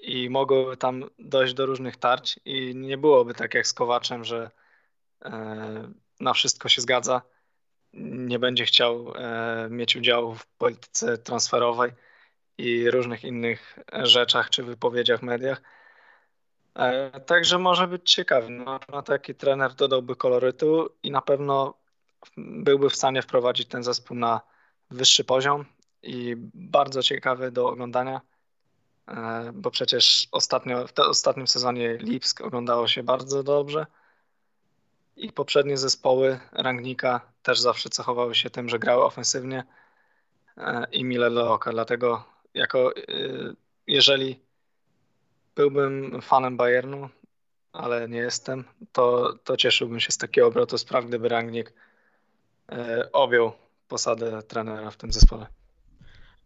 i 0.00 0.30
mogłoby 0.30 0.76
tam 0.76 1.04
dojść 1.18 1.54
do 1.54 1.66
różnych 1.66 1.96
tarć 1.96 2.40
i 2.44 2.74
nie 2.74 2.98
byłoby 2.98 3.34
tak 3.34 3.54
jak 3.54 3.66
z 3.66 3.72
Kowaczem, 3.72 4.24
że 4.24 4.50
na 6.20 6.32
wszystko 6.32 6.68
się 6.68 6.80
zgadza, 6.80 7.22
nie 7.92 8.38
będzie 8.38 8.64
chciał 8.64 9.08
y, 9.08 9.70
mieć 9.70 9.96
udziału 9.96 10.34
w 10.34 10.46
polityce 10.46 11.18
transferowej 11.18 11.92
i 12.58 12.90
różnych 12.90 13.24
innych 13.24 13.78
rzeczach 14.02 14.50
czy 14.50 14.62
wypowiedziach 14.62 15.20
w 15.20 15.22
mediach. 15.22 15.62
Także 17.26 17.58
może 17.58 17.88
być 17.88 18.12
ciekawy. 18.12 18.50
No, 18.50 18.80
no, 18.92 19.02
taki 19.02 19.34
trener 19.34 19.74
dodałby 19.74 20.16
kolorytu 20.16 20.88
i 21.02 21.10
na 21.10 21.20
pewno 21.20 21.74
byłby 22.36 22.90
w 22.90 22.96
stanie 22.96 23.22
wprowadzić 23.22 23.68
ten 23.68 23.82
zespół 23.82 24.16
na 24.16 24.40
wyższy 24.90 25.24
poziom 25.24 25.64
i 26.02 26.34
bardzo 26.54 27.02
ciekawy 27.02 27.50
do 27.50 27.68
oglądania, 27.68 28.20
e, 29.08 29.50
bo 29.54 29.70
przecież 29.70 30.28
ostatnio, 30.32 30.86
w 30.86 30.98
ostatnim 30.98 31.46
sezonie 31.46 31.96
Lipsk 31.96 32.40
oglądało 32.40 32.88
się 32.88 33.02
bardzo 33.02 33.42
dobrze 33.42 33.86
i 35.16 35.32
poprzednie 35.32 35.76
zespoły 35.76 36.40
Rangnika 36.52 37.20
też 37.42 37.60
zawsze 37.60 37.90
cechowały 37.90 38.34
się 38.34 38.50
tym, 38.50 38.68
że 38.68 38.78
grały 38.78 39.04
ofensywnie 39.04 39.64
e, 40.56 40.86
i 40.92 41.04
mile 41.04 41.30
do 41.30 41.52
oka, 41.54 41.70
dlatego 41.70 42.24
jako 42.54 42.96
e, 42.96 43.02
jeżeli 43.86 44.40
byłbym 45.54 46.22
fanem 46.22 46.56
Bayernu, 46.56 47.08
ale 47.72 48.08
nie 48.08 48.18
jestem, 48.18 48.64
to, 48.92 49.34
to 49.44 49.56
cieszyłbym 49.56 50.00
się 50.00 50.12
z 50.12 50.18
takiego 50.18 50.46
obrotu 50.46 50.78
spraw, 50.78 51.04
gdyby 51.04 51.28
Rangnick 51.28 51.72
E, 52.72 53.12
objął 53.12 53.52
posadę 53.88 54.42
trenera 54.42 54.90
w 54.90 54.96
tym 54.96 55.12
zespole. 55.12 55.46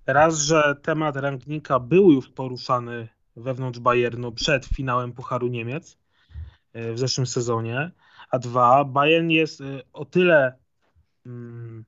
Raz, 0.06 0.38
że 0.38 0.76
temat 0.82 1.16
Rangnika 1.16 1.80
był 1.80 2.12
już 2.12 2.28
poruszany 2.28 3.08
wewnątrz 3.36 3.78
Bayernu 3.78 4.32
przed 4.32 4.66
finałem 4.66 5.12
Pucharu 5.12 5.48
Niemiec 5.48 5.98
w 6.74 6.98
zeszłym 6.98 7.26
sezonie, 7.26 7.90
a 8.30 8.38
dwa, 8.38 8.84
Bayern 8.84 9.30
jest 9.30 9.60
e, 9.60 9.64
o 9.92 10.04
tyle 10.04 10.58
mm, 11.26 11.84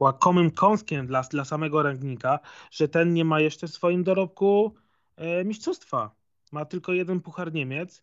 łakomym 0.00 0.50
kąskiem 0.50 1.06
dla, 1.06 1.22
dla 1.22 1.44
samego 1.44 1.82
Rangnika, 1.82 2.38
że 2.70 2.88
ten 2.88 3.14
nie 3.14 3.24
ma 3.24 3.40
jeszcze 3.40 3.66
w 3.66 3.74
swoim 3.74 4.04
dorobku 4.04 4.74
e, 5.16 5.44
mistrzostwa. 5.44 6.10
Ma 6.52 6.64
tylko 6.64 6.92
jeden 6.92 7.20
Puchar 7.20 7.52
Niemiec, 7.52 8.02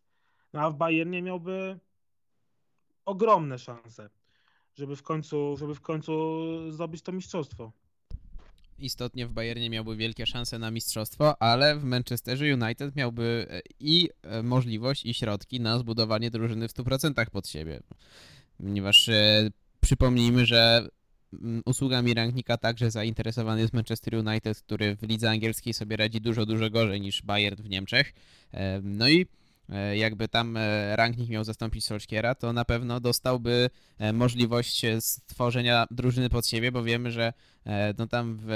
no 0.53 0.61
a 0.61 0.69
w 0.69 0.75
Bayernie 0.75 1.21
miałby 1.21 1.79
ogromne 3.05 3.59
szanse 3.59 4.09
żeby 4.77 4.95
w 4.95 5.03
końcu, 5.03 5.57
żeby 5.57 5.75
w 5.75 5.81
końcu 5.81 6.41
zdobyć 6.71 7.01
to 7.01 7.11
mistrzostwo. 7.11 7.71
Istotnie 8.79 9.27
w 9.27 9.31
Bayernie 9.31 9.69
miałby 9.69 9.95
wielkie 9.95 10.25
szanse 10.25 10.59
na 10.59 10.71
mistrzostwo, 10.71 11.41
ale 11.41 11.75
w 11.75 11.83
Manchesterze 11.83 12.45
United 12.53 12.95
miałby 12.95 13.47
e, 13.49 13.61
i 13.79 14.09
e, 14.23 14.43
możliwość, 14.43 15.05
i 15.05 15.13
środki 15.13 15.59
na 15.59 15.79
zbudowanie 15.79 16.31
drużyny 16.31 16.67
w 16.67 16.73
100% 16.73 17.29
pod 17.29 17.47
siebie. 17.47 17.79
Ponieważ 18.57 19.09
e, 19.09 19.49
przypomnijmy, 19.81 20.45
że 20.45 20.87
mm, 21.33 21.61
usługami 21.65 22.13
Rangnika 22.13 22.57
także 22.57 22.91
zainteresowany 22.91 23.61
jest 23.61 23.73
Manchester 23.73 24.15
United, 24.15 24.61
który 24.61 24.95
w 24.95 25.03
lidze 25.03 25.29
angielskiej 25.29 25.73
sobie 25.73 25.97
radzi 25.97 26.21
dużo, 26.21 26.45
dużo 26.45 26.69
gorzej 26.69 27.01
niż 27.01 27.21
Bayern 27.21 27.63
w 27.63 27.69
Niemczech. 27.69 28.13
E, 28.53 28.81
no 28.83 29.09
i 29.09 29.25
jakby 29.93 30.27
tam 30.27 30.57
e, 30.57 30.95
Rangnick 30.95 31.29
miał 31.29 31.43
zastąpić 31.43 31.85
Solskiera, 31.85 32.35
to 32.35 32.53
na 32.53 32.65
pewno 32.65 32.99
dostałby 32.99 33.69
e, 33.97 34.13
możliwość 34.13 34.85
stworzenia 34.99 35.87
drużyny 35.91 36.29
pod 36.29 36.47
siebie, 36.47 36.71
bo 36.71 36.83
wiemy, 36.83 37.11
że 37.11 37.33
no 37.97 38.07
tam 38.07 38.37
w, 38.41 38.47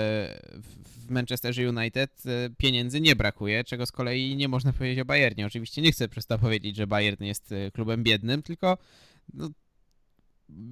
w 0.85 1.11
Manchesterze 1.11 1.69
United 1.69 2.23
pieniędzy 2.57 3.01
nie 3.01 3.15
brakuje, 3.15 3.63
czego 3.63 3.85
z 3.85 3.91
kolei 3.91 4.35
nie 4.35 4.47
można 4.47 4.73
powiedzieć 4.73 4.99
o 4.99 5.05
Bayernie. 5.05 5.45
Oczywiście 5.45 5.81
nie 5.81 5.91
chcę 5.91 6.09
przez 6.09 6.25
to 6.25 6.39
powiedzieć, 6.39 6.75
że 6.75 6.87
Bayern 6.87 7.23
jest 7.23 7.53
klubem 7.73 8.03
biednym, 8.03 8.43
tylko 8.43 8.77
no, 9.33 9.49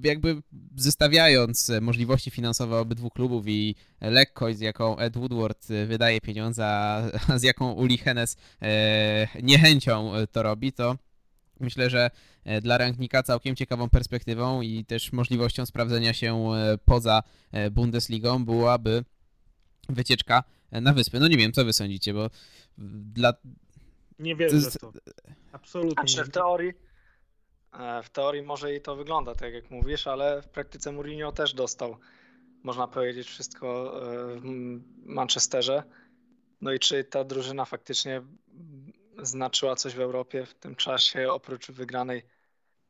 jakby 0.04 0.42
zestawiając 0.76 1.72
możliwości 1.80 2.30
finansowe 2.30 2.78
obydwu 2.78 3.10
klubów 3.10 3.44
i 3.48 3.74
lekkość, 4.00 4.58
z 4.58 4.60
jaką 4.60 4.98
Ed 4.98 5.16
Woodward 5.16 5.66
wydaje 5.86 6.20
pieniądze, 6.20 6.66
a 6.66 7.02
z 7.36 7.42
jaką 7.42 7.72
Uli 7.72 7.98
Hennes 7.98 8.36
e, 8.62 9.28
niechęcią 9.42 10.12
to 10.32 10.42
robi, 10.42 10.72
to 10.72 10.96
myślę, 11.60 11.90
że 11.90 12.10
e, 12.44 12.60
dla 12.60 12.78
Rangnika 12.78 13.22
całkiem 13.22 13.56
ciekawą 13.56 13.88
perspektywą 13.88 14.60
i 14.62 14.84
też 14.84 15.12
możliwością 15.12 15.66
sprawdzenia 15.66 16.12
się 16.12 16.52
e, 16.52 16.78
poza 16.84 17.22
Bundesligą 17.70 18.44
byłaby 18.44 19.04
wycieczka 19.88 20.44
na 20.72 20.92
wyspy. 20.92 21.20
No 21.20 21.28
nie 21.28 21.36
wiem, 21.36 21.52
co 21.52 21.64
wy 21.64 21.72
sądzicie, 21.72 22.14
bo 22.14 22.30
dla... 23.14 23.32
Nie 24.18 24.36
wiem, 24.36 24.60
że 24.60 24.70
to. 24.70 24.92
Absolutnie. 25.52 25.94
Znaczy 25.94 26.24
w 26.24 26.30
teorii 26.30 26.72
E, 26.72 26.89
w 28.02 28.10
teorii 28.10 28.42
może 28.42 28.74
i 28.74 28.80
to 28.80 28.96
wygląda 28.96 29.34
tak 29.34 29.54
jak 29.54 29.70
mówisz, 29.70 30.06
ale 30.06 30.42
w 30.42 30.48
praktyce 30.48 30.92
Mourinho 30.92 31.32
też 31.32 31.54
dostał, 31.54 31.96
można 32.62 32.88
powiedzieć, 32.88 33.28
wszystko 33.28 34.00
e, 34.02 34.26
w 34.40 34.44
Manchesterze. 35.04 35.82
No 36.60 36.72
i 36.72 36.78
czy 36.78 37.04
ta 37.04 37.24
drużyna 37.24 37.64
faktycznie 37.64 38.22
znaczyła 39.22 39.76
coś 39.76 39.94
w 39.94 40.00
Europie 40.00 40.46
w 40.46 40.54
tym 40.54 40.76
czasie, 40.76 41.32
oprócz 41.32 41.70
wygranej 41.70 42.22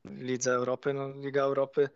Lidze 0.05 0.53
Europy? 0.53 0.95
No, 0.95 1.09
Liga 1.09 1.43
Europy 1.43 1.89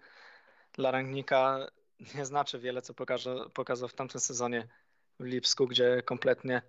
dla 0.73 0.91
Rangnika 0.91 1.67
nie 2.15 2.25
znaczy 2.25 2.59
wiele, 2.59 2.83
co 2.83 2.95
pokaże, 2.95 3.37
pokazał 3.55 3.89
w 3.89 3.95
tamtym 3.95 4.21
sezonie 4.21 4.69
w 5.21 5.25
Lipsku, 5.25 5.67
gdzie 5.67 6.03
kompletnie 6.03 6.63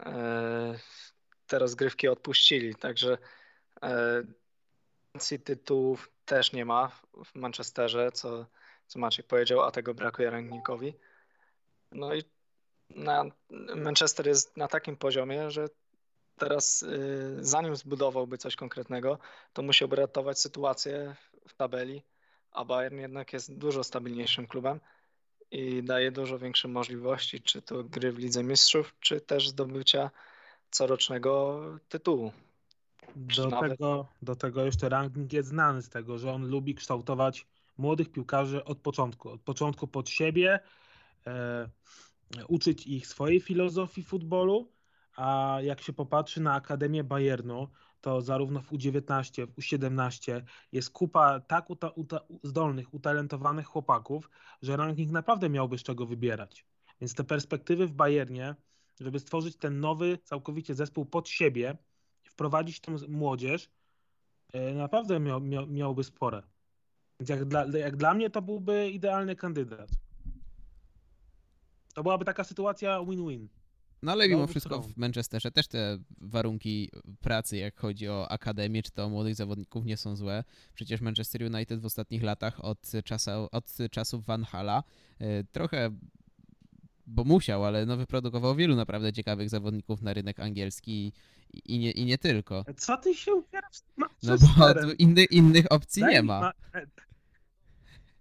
e, 0.00 0.78
te 1.46 1.58
rozgrywki 1.58 2.08
odpuścili. 2.08 2.74
Także 2.74 3.18
e, 5.14 5.38
tytułów 5.38 6.10
też 6.24 6.52
nie 6.52 6.64
ma 6.64 6.88
w 7.24 7.34
Manchesterze, 7.34 8.12
co, 8.12 8.46
co 8.86 8.98
Maciek 8.98 9.26
powiedział, 9.26 9.60
a 9.60 9.70
tego 9.70 9.94
brakuje 9.94 10.30
Rangnikowi. 10.30 10.94
No 11.92 12.14
i 12.14 12.24
na, 12.90 13.24
Manchester 13.76 14.26
jest 14.26 14.56
na 14.56 14.68
takim 14.68 14.96
poziomie, 14.96 15.50
że 15.50 15.68
teraz 16.36 16.82
y, 16.82 17.36
zanim 17.40 17.76
zbudowałby 17.76 18.38
coś 18.38 18.56
konkretnego, 18.56 19.18
to 19.52 19.62
musiałby 19.62 19.96
ratować 19.96 20.40
sytuację 20.40 21.16
w 21.48 21.54
tabeli, 21.54 22.02
a 22.50 22.64
Bayern 22.64 22.98
jednak 22.98 23.32
jest 23.32 23.58
dużo 23.58 23.84
stabilniejszym 23.84 24.46
klubem 24.46 24.80
i 25.50 25.82
daje 25.82 26.12
dużo 26.12 26.38
większe 26.38 26.68
możliwości, 26.68 27.40
czy 27.40 27.62
to 27.62 27.84
gry 27.84 28.12
w 28.12 28.18
Lidze 28.18 28.42
Mistrzów, 28.42 28.94
czy 29.00 29.20
też 29.20 29.48
zdobycia 29.48 30.10
corocznego 30.70 31.60
tytułu. 31.88 32.32
Do 33.16 33.50
tego, 33.50 34.08
do 34.22 34.36
tego 34.36 34.64
jeszcze 34.64 34.88
ranking 34.88 35.32
jest 35.32 35.48
znany 35.48 35.82
z 35.82 35.88
tego, 35.88 36.18
że 36.18 36.32
on 36.32 36.48
lubi 36.48 36.74
kształtować 36.74 37.46
młodych 37.78 38.12
piłkarzy 38.12 38.64
od 38.64 38.78
początku. 38.78 39.30
Od 39.30 39.40
początku 39.40 39.88
pod 39.88 40.08
siebie, 40.08 40.60
e, 41.26 41.68
uczyć 42.48 42.86
ich 42.86 43.06
swojej 43.06 43.40
filozofii 43.40 44.02
futbolu, 44.02 44.72
a 45.16 45.58
jak 45.62 45.80
się 45.80 45.92
popatrzy 45.92 46.40
na 46.40 46.54
Akademię 46.54 47.04
Bayernu, 47.04 47.68
to 48.00 48.20
zarówno 48.20 48.62
w 48.62 48.72
U19, 48.72 49.46
w 49.46 49.56
U17 49.56 50.42
jest 50.72 50.90
kupa 50.90 51.40
tak 51.40 51.70
uta, 51.70 51.88
uta, 51.88 52.20
zdolnych, 52.42 52.94
utalentowanych 52.94 53.66
chłopaków, 53.66 54.30
że 54.62 54.76
ranking 54.76 55.10
naprawdę 55.10 55.48
miałby 55.48 55.78
z 55.78 55.82
czego 55.82 56.06
wybierać. 56.06 56.66
Więc 57.00 57.14
te 57.14 57.24
perspektywy 57.24 57.86
w 57.86 57.92
Bayernie, 57.92 58.54
żeby 59.00 59.18
stworzyć 59.18 59.56
ten 59.56 59.80
nowy 59.80 60.18
całkowicie 60.24 60.74
zespół 60.74 61.06
pod 61.06 61.28
siebie, 61.28 61.76
wprowadzić 62.32 62.80
tą 62.80 62.96
młodzież, 63.08 63.70
e, 64.52 64.74
naprawdę 64.74 65.20
miał, 65.20 65.40
miał, 65.40 65.66
miałby 65.66 66.04
spore. 66.04 66.42
Więc 67.20 67.30
jak 67.30 67.44
dla, 67.44 67.66
jak 67.78 67.96
dla 67.96 68.14
mnie 68.14 68.30
to 68.30 68.42
byłby 68.42 68.90
idealny 68.90 69.36
kandydat. 69.36 69.90
To 71.94 72.02
byłaby 72.02 72.24
taka 72.24 72.44
sytuacja 72.44 73.04
win-win. 73.04 73.48
No 74.02 74.12
ale 74.12 74.28
mimo 74.28 74.46
wszystko 74.46 74.82
w 74.82 74.96
Manchesterze 74.96 75.50
też 75.50 75.68
te 75.68 75.98
warunki 76.20 76.90
pracy, 77.20 77.56
jak 77.56 77.80
chodzi 77.80 78.08
o 78.08 78.30
akademię 78.30 78.82
czy 78.82 78.90
to 78.90 79.04
o 79.04 79.08
młodych 79.08 79.34
zawodników, 79.34 79.84
nie 79.84 79.96
są 79.96 80.16
złe. 80.16 80.44
Przecież 80.74 81.00
Manchester 81.00 81.42
United 81.54 81.80
w 81.80 81.86
ostatnich 81.86 82.22
latach 82.22 82.64
od, 82.64 82.92
czasu, 83.04 83.30
od 83.52 83.76
czasów 83.90 84.24
Van 84.24 84.44
Hala 84.44 84.82
e, 85.18 85.44
trochę, 85.44 85.90
bo 87.06 87.24
musiał, 87.24 87.64
ale 87.64 87.86
no 87.86 87.96
wyprodukował 87.96 88.54
wielu 88.54 88.76
naprawdę 88.76 89.12
ciekawych 89.12 89.48
zawodników 89.48 90.02
na 90.02 90.14
rynek 90.14 90.40
angielski 90.40 91.12
i, 91.54 91.78
nie, 91.78 91.90
i 91.90 92.04
nie 92.04 92.18
tylko. 92.18 92.64
Co 92.76 92.96
ty 92.96 93.14
się 93.14 93.34
upierasz 93.34 93.76
z 93.76 93.84
No 94.22 94.36
bo 94.38 94.92
inny, 94.98 95.24
innych 95.24 95.72
opcji 95.72 96.02
Daj 96.02 96.12
nie 96.14 96.22
ma. 96.22 96.40
ma- 96.40 96.52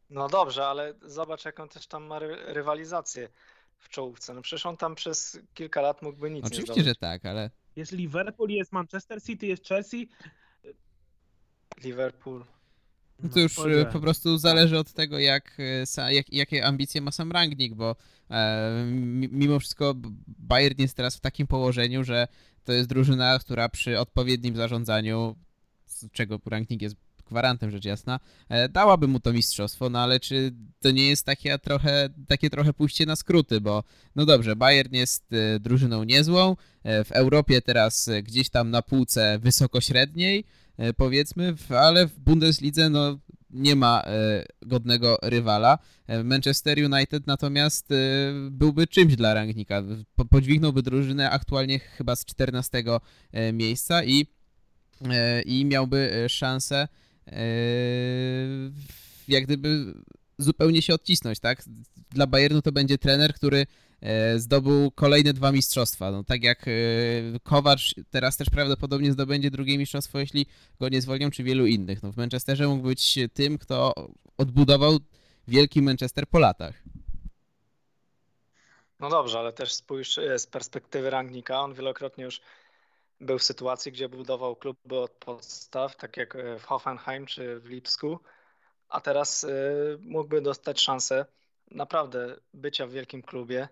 No 0.10 0.28
dobrze, 0.30 0.66
ale 0.68 0.94
zobacz 1.02 1.46
jaką 1.46 1.68
też 1.70 1.88
tam 1.88 2.04
ma 2.04 2.20
ry- 2.20 2.54
rywalizację 2.54 3.30
w 3.78 3.90
czołówce. 3.90 4.34
No 4.34 4.42
przecież 4.42 4.66
on 4.66 4.78
tam 4.78 4.96
przez 4.96 5.40
kilka 5.54 5.82
lat 5.82 6.02
mógłby 6.02 6.32
nic 6.32 6.44
nie 6.44 6.48
Oczywiście, 6.48 6.84
że 6.84 6.96
tak, 6.96 7.26
ale 7.26 7.50
Jest 7.76 7.92
Liverpool, 7.92 8.50
jest 8.50 8.72
Manchester 8.72 9.24
City, 9.24 9.48
jest 9.48 9.68
Chelsea. 9.68 10.10
Liverpool. 11.84 12.46
No 13.24 13.30
to 13.30 13.40
już 13.40 13.52
e, 13.60 13.62
powiedziałem. 13.62 13.94
po 13.94 14.00
prostu 14.00 14.38
zależy 14.38 14.78
od 14.80 14.94
tego, 14.94 15.20
jak, 15.20 15.60
e, 15.60 15.84
sa- 15.86 16.12
jak, 16.12 16.34
jakie 16.34 16.66
ambicje 16.66 17.02
ma 17.02 17.12
sam 17.12 17.32
Rangnick, 17.32 17.76
bo 17.76 17.96
e, 18.30 18.84
mi- 18.92 19.30
mimo 19.32 19.60
wszystko 19.60 19.94
Bayern 20.28 20.82
jest 20.82 20.98
teraz 20.98 21.16
w 21.18 21.20
takim 21.20 21.48
położeniu, 21.48 22.04
że 22.04 22.28
to 22.64 22.74
jest 22.74 22.90
drużyna, 22.90 23.40
która 23.40 23.70
przy 23.70 24.00
odpowiednim 24.00 24.56
zarządzaniu, 24.56 25.36
z 25.86 26.12
czego 26.12 26.40
Rangnick 26.46 26.82
jest 26.82 26.96
gwarantem 27.32 27.72
rzecz 27.72 27.86
jasna, 27.86 28.20
e, 28.50 28.70
dałaby 28.70 29.08
mu 29.08 29.20
to 29.20 29.34
mistrzostwo, 29.34 29.90
no 29.90 30.00
ale 30.00 30.20
czy 30.20 30.54
to 30.80 30.92
nie 30.92 31.08
jest 31.08 31.26
takie 31.26 31.60
trochę, 31.60 32.10
takie 32.28 32.50
trochę 32.50 32.74
pójście 32.74 33.06
na 33.06 33.16
skróty, 33.16 33.62
bo 33.62 33.84
no 34.16 34.26
dobrze, 34.26 34.56
Bayern 34.56 34.96
jest 34.96 35.34
e, 35.34 35.60
drużyną 35.60 36.04
niezłą, 36.04 36.56
e, 36.84 37.04
w 37.04 37.12
Europie 37.12 37.62
teraz 37.62 38.10
gdzieś 38.24 38.50
tam 38.50 38.70
na 38.72 38.82
półce 38.82 39.40
wysokośredniej, 39.40 40.44
powiedzmy, 40.98 41.56
ale 41.70 42.08
w 42.08 42.20
Bundeslidze 42.20 42.90
no, 42.90 43.20
nie 43.54 43.76
ma 43.76 44.04
e, 44.06 44.46
godnego 44.62 45.18
rywala. 45.22 45.78
E, 46.08 46.24
Manchester 46.24 46.78
United 46.94 47.28
natomiast 47.28 47.92
e, 47.92 47.96
byłby 48.52 48.88
czymś 48.88 49.16
dla 49.16 49.34
Rangnika. 49.34 49.84
Po, 50.16 50.26
podźwignąłby 50.26 50.82
drużynę 50.84 51.30
aktualnie 51.30 51.80
chyba 51.80 52.16
z 52.16 52.26
14 52.26 52.84
e, 53.32 53.54
miejsca 53.54 54.04
i, 54.04 54.26
i 55.46 55.66
miałby 55.66 56.26
szansę 56.30 56.88
jak 59.28 59.44
gdyby 59.44 59.94
zupełnie 60.38 60.82
się 60.82 60.94
odcisnąć, 60.94 61.40
tak? 61.40 61.64
Dla 62.10 62.28
Bayernu 62.28 62.62
to 62.62 62.72
będzie 62.72 62.98
trener, 62.98 63.34
który 63.34 63.66
e, 64.02 64.40
zdobył 64.40 64.92
kolejne 64.92 65.34
dwa 65.34 65.52
mistrzostwa. 65.52 66.12
No, 66.12 66.24
tak 66.24 66.44
jak 66.44 66.68
e, 66.68 66.72
Kowacz 67.44 67.96
teraz 68.10 68.38
też 68.38 68.50
prawdopodobnie 68.50 69.12
zdobędzie 69.12 69.52
drugie 69.52 69.78
mistrzostwo, 69.78 70.20
jeśli 70.20 70.46
go 70.80 70.90
nie 70.90 71.02
zwolnią, 71.02 71.32
czy 71.32 71.44
wielu 71.44 71.66
innych. 71.66 72.04
No, 72.04 72.12
w 72.12 72.18
Manchesterze 72.18 72.68
mógł 72.68 72.84
być 72.84 73.20
tym, 73.34 73.58
kto 73.58 73.94
odbudował 74.38 75.00
wielki 75.48 75.82
Manchester 75.82 76.28
po 76.28 76.40
latach. 76.40 76.84
No 79.00 79.10
dobrze, 79.10 79.40
ale 79.40 79.54
też 79.54 79.74
spójrz 79.74 80.18
e, 80.18 80.40
z 80.40 80.48
perspektywy 80.48 81.10
Rangnika. 81.10 81.62
On 81.62 81.74
wielokrotnie 81.74 82.24
już 82.24 82.42
był 83.22 83.40
w 83.40 83.44
sytuacji, 83.44 83.92
gdzie 83.92 84.10
budował 84.10 84.56
kluby 84.56 85.00
od 85.00 85.12
podstaw, 85.12 85.96
tak 85.96 86.18
jak 86.18 86.38
w 86.60 86.64
Hoffenheim 86.64 87.26
czy 87.26 87.60
w 87.60 87.66
Lipsku, 87.66 88.20
a 88.92 89.02
teraz 89.02 89.44
e, 89.44 89.50
mógłby 90.02 90.42
dostać 90.42 90.82
szansę 90.82 91.26
naprawdę 91.72 92.36
bycia 92.54 92.88
w 92.88 92.92
wielkim 92.92 93.22
klubie 93.22 93.70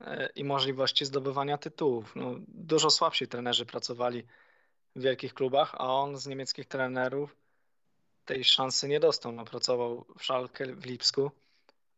e, 0.00 0.28
i 0.34 0.44
możliwości 0.44 1.04
zdobywania 1.04 1.58
tytułów. 1.58 2.16
No, 2.16 2.34
dużo 2.48 2.90
słabsi 2.90 3.28
trenerzy 3.28 3.66
pracowali 3.66 4.26
w 4.96 5.02
wielkich 5.02 5.34
klubach, 5.34 5.74
a 5.74 5.94
on 5.94 6.16
z 6.16 6.26
niemieckich 6.26 6.66
trenerów 6.66 7.36
tej 8.24 8.44
szansy 8.44 8.88
nie 8.88 9.00
dostał. 9.00 9.32
No, 9.32 9.44
pracował 9.44 10.06
w 10.18 10.22
Schalke, 10.22 10.76
w 10.76 10.86
Lipsku, 10.86 11.30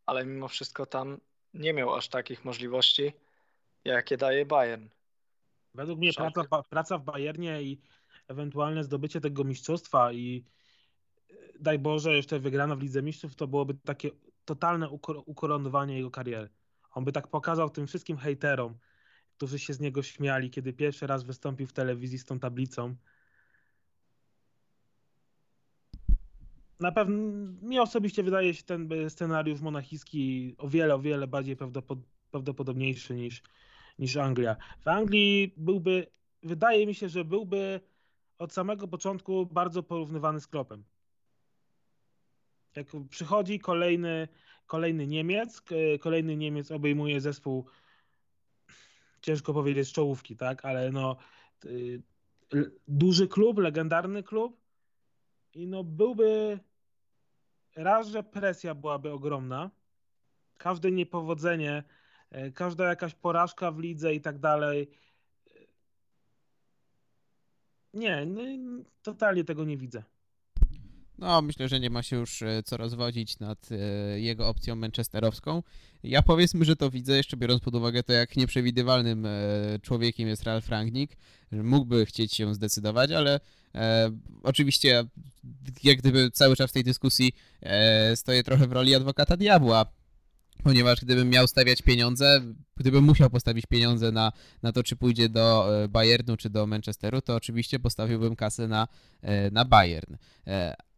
ale 0.05 0.25
mimo 0.25 0.47
wszystko 0.47 0.85
tam 0.85 1.17
nie 1.53 1.73
miał 1.73 1.95
aż 1.95 2.07
takich 2.07 2.45
możliwości, 2.45 3.13
jakie 3.83 4.17
daje 4.17 4.45
Bayern. 4.45 4.87
Według 5.73 5.99
mnie 5.99 6.13
Szalkę. 6.13 6.43
praca, 6.43 6.69
praca 6.69 6.97
w 6.97 7.03
Bayernie 7.03 7.61
i 7.61 7.81
ewentualne 8.27 8.83
zdobycie 8.83 9.21
tego 9.21 9.43
mistrzostwa 9.43 10.13
i 10.13 10.43
daj 11.59 11.79
Boże 11.79 12.15
jeszcze 12.15 12.39
wygrana 12.39 12.75
w 12.75 12.81
Lidze 12.81 13.01
Mistrzów 13.01 13.35
to 13.35 13.47
byłoby 13.47 13.73
takie 13.73 14.09
totalne 14.45 14.87
ukor- 14.89 15.23
ukoronowanie 15.25 15.97
jego 15.97 16.11
kariery. 16.11 16.49
On 16.91 17.05
by 17.05 17.11
tak 17.11 17.27
pokazał 17.27 17.69
tym 17.69 17.87
wszystkim 17.87 18.17
hejterom, 18.17 18.77
którzy 19.37 19.59
się 19.59 19.73
z 19.73 19.79
niego 19.79 20.03
śmiali, 20.03 20.49
kiedy 20.49 20.73
pierwszy 20.73 21.07
raz 21.07 21.23
wystąpił 21.23 21.67
w 21.67 21.73
telewizji 21.73 22.17
z 22.19 22.25
tą 22.25 22.39
tablicą. 22.39 22.95
Na 26.79 26.91
pewno 26.91 27.17
mi 27.61 27.79
osobiście 27.79 28.23
wydaje 28.23 28.53
się 28.53 28.63
ten 28.63 28.87
by- 28.87 29.09
scenariusz 29.09 29.61
monachijski 29.61 30.55
o 30.57 30.67
wiele, 30.67 30.95
o 30.95 30.99
wiele 30.99 31.27
bardziej 31.27 31.57
prawdopod- 31.57 32.03
prawdopodobniejszy 32.31 33.15
niż, 33.15 33.41
niż 33.99 34.17
Anglia. 34.17 34.55
W 34.79 34.87
Anglii 34.87 35.53
byłby, 35.57 36.07
wydaje 36.43 36.87
mi 36.87 36.95
się, 36.95 37.09
że 37.09 37.25
byłby 37.25 37.79
od 38.39 38.53
samego 38.53 38.87
początku 38.87 39.45
bardzo 39.45 39.83
porównywany 39.83 40.39
z 40.39 40.47
Kloppem. 40.47 40.83
Jak 42.75 42.87
przychodzi 43.09 43.59
kolejny, 43.59 44.27
kolejny 44.65 45.07
Niemiec, 45.07 45.61
kolejny 45.99 46.37
Niemiec 46.37 46.71
obejmuje 46.71 47.21
zespół, 47.21 47.65
ciężko 49.21 49.53
powiedzieć 49.53 49.87
z 49.87 49.91
czołówki, 49.91 50.35
tak, 50.35 50.65
ale 50.65 50.91
no 50.91 51.17
duży 52.87 53.27
klub, 53.27 53.57
legendarny 53.57 54.23
klub 54.23 54.61
i 55.53 55.67
no 55.67 55.83
byłby 55.83 56.59
raz, 57.75 58.07
że 58.07 58.23
presja 58.23 58.75
byłaby 58.75 59.11
ogromna, 59.11 59.71
każde 60.57 60.91
niepowodzenie, 60.91 61.83
e, 62.31 62.51
każda 62.51 62.85
jakaś 62.87 63.15
porażka 63.15 63.71
w 63.71 63.79
lidze 63.79 64.13
i 64.13 64.21
tak 64.21 64.39
dalej. 64.39 64.89
Nie, 67.93 68.27
totalnie 69.01 69.43
tego 69.43 69.65
nie 69.65 69.77
widzę. 69.77 70.03
No, 71.17 71.41
myślę, 71.41 71.69
że 71.69 71.79
nie 71.79 71.89
ma 71.89 72.03
się 72.03 72.15
już 72.15 72.41
e, 72.41 72.63
co 72.63 72.77
rozwodzić 72.77 73.39
nad 73.39 73.69
e, 73.71 74.19
jego 74.19 74.47
opcją 74.47 74.75
manchesterowską. 74.75 75.63
Ja 76.05 76.21
powiedzmy, 76.21 76.65
że 76.65 76.75
to 76.75 76.89
widzę, 76.89 77.17
jeszcze 77.17 77.37
biorąc 77.37 77.61
pod 77.61 77.75
uwagę 77.75 78.03
to, 78.03 78.13
jak 78.13 78.37
nieprzewidywalnym 78.37 79.25
e, 79.25 79.29
człowiekiem 79.81 80.27
jest 80.27 80.43
Ralf 80.43 80.69
Rangnick, 80.69 81.15
że 81.51 81.63
mógłby 81.63 82.05
chcieć 82.05 82.33
się 82.33 82.55
zdecydować, 82.55 83.11
ale 83.11 83.39
e, 83.75 84.11
oczywiście 84.43 84.87
ja, 84.87 85.03
jak 85.83 85.97
gdyby 85.97 86.31
cały 86.31 86.55
czas 86.55 86.69
w 86.69 86.73
tej 86.73 86.83
dyskusji 86.83 87.33
e, 87.61 88.15
stoję 88.15 88.43
trochę 88.43 88.67
w 88.67 88.71
roli 88.71 88.95
adwokata 88.95 89.37
diabła, 89.37 89.85
ponieważ 90.63 91.01
gdybym 91.01 91.29
miał 91.29 91.47
stawiać 91.47 91.81
pieniądze, 91.81 92.41
gdybym 92.77 93.03
musiał 93.03 93.29
postawić 93.29 93.65
pieniądze 93.65 94.11
na, 94.11 94.31
na 94.63 94.71
to, 94.71 94.83
czy 94.83 94.95
pójdzie 94.95 95.29
do 95.29 95.69
Bayernu, 95.89 96.37
czy 96.37 96.49
do 96.49 96.67
Manchesteru, 96.67 97.21
to 97.21 97.35
oczywiście 97.35 97.79
postawiłbym 97.79 98.35
kasę 98.35 98.67
na, 98.67 98.87
na 99.51 99.65
Bayern. 99.65 100.15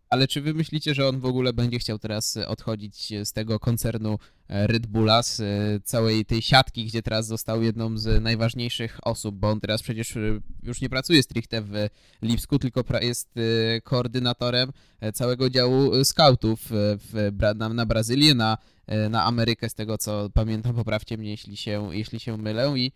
E, 0.07 0.13
Ale 0.13 0.27
czy 0.27 0.41
wy 0.41 0.53
myślicie, 0.53 0.93
że 0.93 1.07
on 1.07 1.19
w 1.19 1.25
ogóle 1.25 1.53
będzie 1.53 1.79
chciał 1.79 1.99
teraz 1.99 2.37
e, 2.37 2.47
odchodzić 2.47 3.13
z 3.23 3.33
tego 3.33 3.59
koncernu 3.59 4.19
e, 4.47 4.67
Red 4.67 4.87
Bulla, 4.87 5.23
z 5.23 5.39
e, 5.39 5.79
całej 5.83 6.25
tej 6.25 6.41
siatki, 6.41 6.85
gdzie 6.85 7.01
teraz 7.01 7.27
został 7.27 7.63
jedną 7.63 7.97
z 7.97 8.23
najważniejszych 8.23 8.99
osób, 9.03 9.35
bo 9.35 9.49
on 9.49 9.59
teraz 9.59 9.83
przecież 9.83 10.17
e, 10.17 10.39
już 10.63 10.81
nie 10.81 10.89
pracuje 10.89 11.23
stricte 11.23 11.61
w 11.61 11.73
Lipsku, 12.21 12.59
tylko 12.59 12.83
jest 13.01 13.29
e, 13.37 13.81
koordynatorem 13.81 14.71
e, 14.99 15.11
całego 15.11 15.49
działu 15.49 15.93
e, 15.95 16.05
scoutów 16.05 16.71
e, 17.13 17.53
na, 17.55 17.69
na 17.69 17.85
Brazylię, 17.85 18.35
na, 18.35 18.57
e, 18.87 19.09
na 19.09 19.23
Amerykę, 19.23 19.69
z 19.69 19.73
tego 19.73 19.97
co 19.97 20.29
pamiętam, 20.29 20.75
poprawcie 20.75 21.17
mnie, 21.17 21.29
jeśli 21.29 21.57
się, 21.57 21.89
jeśli 21.91 22.19
się 22.19 22.37
mylę 22.37 22.73
i 22.77 22.91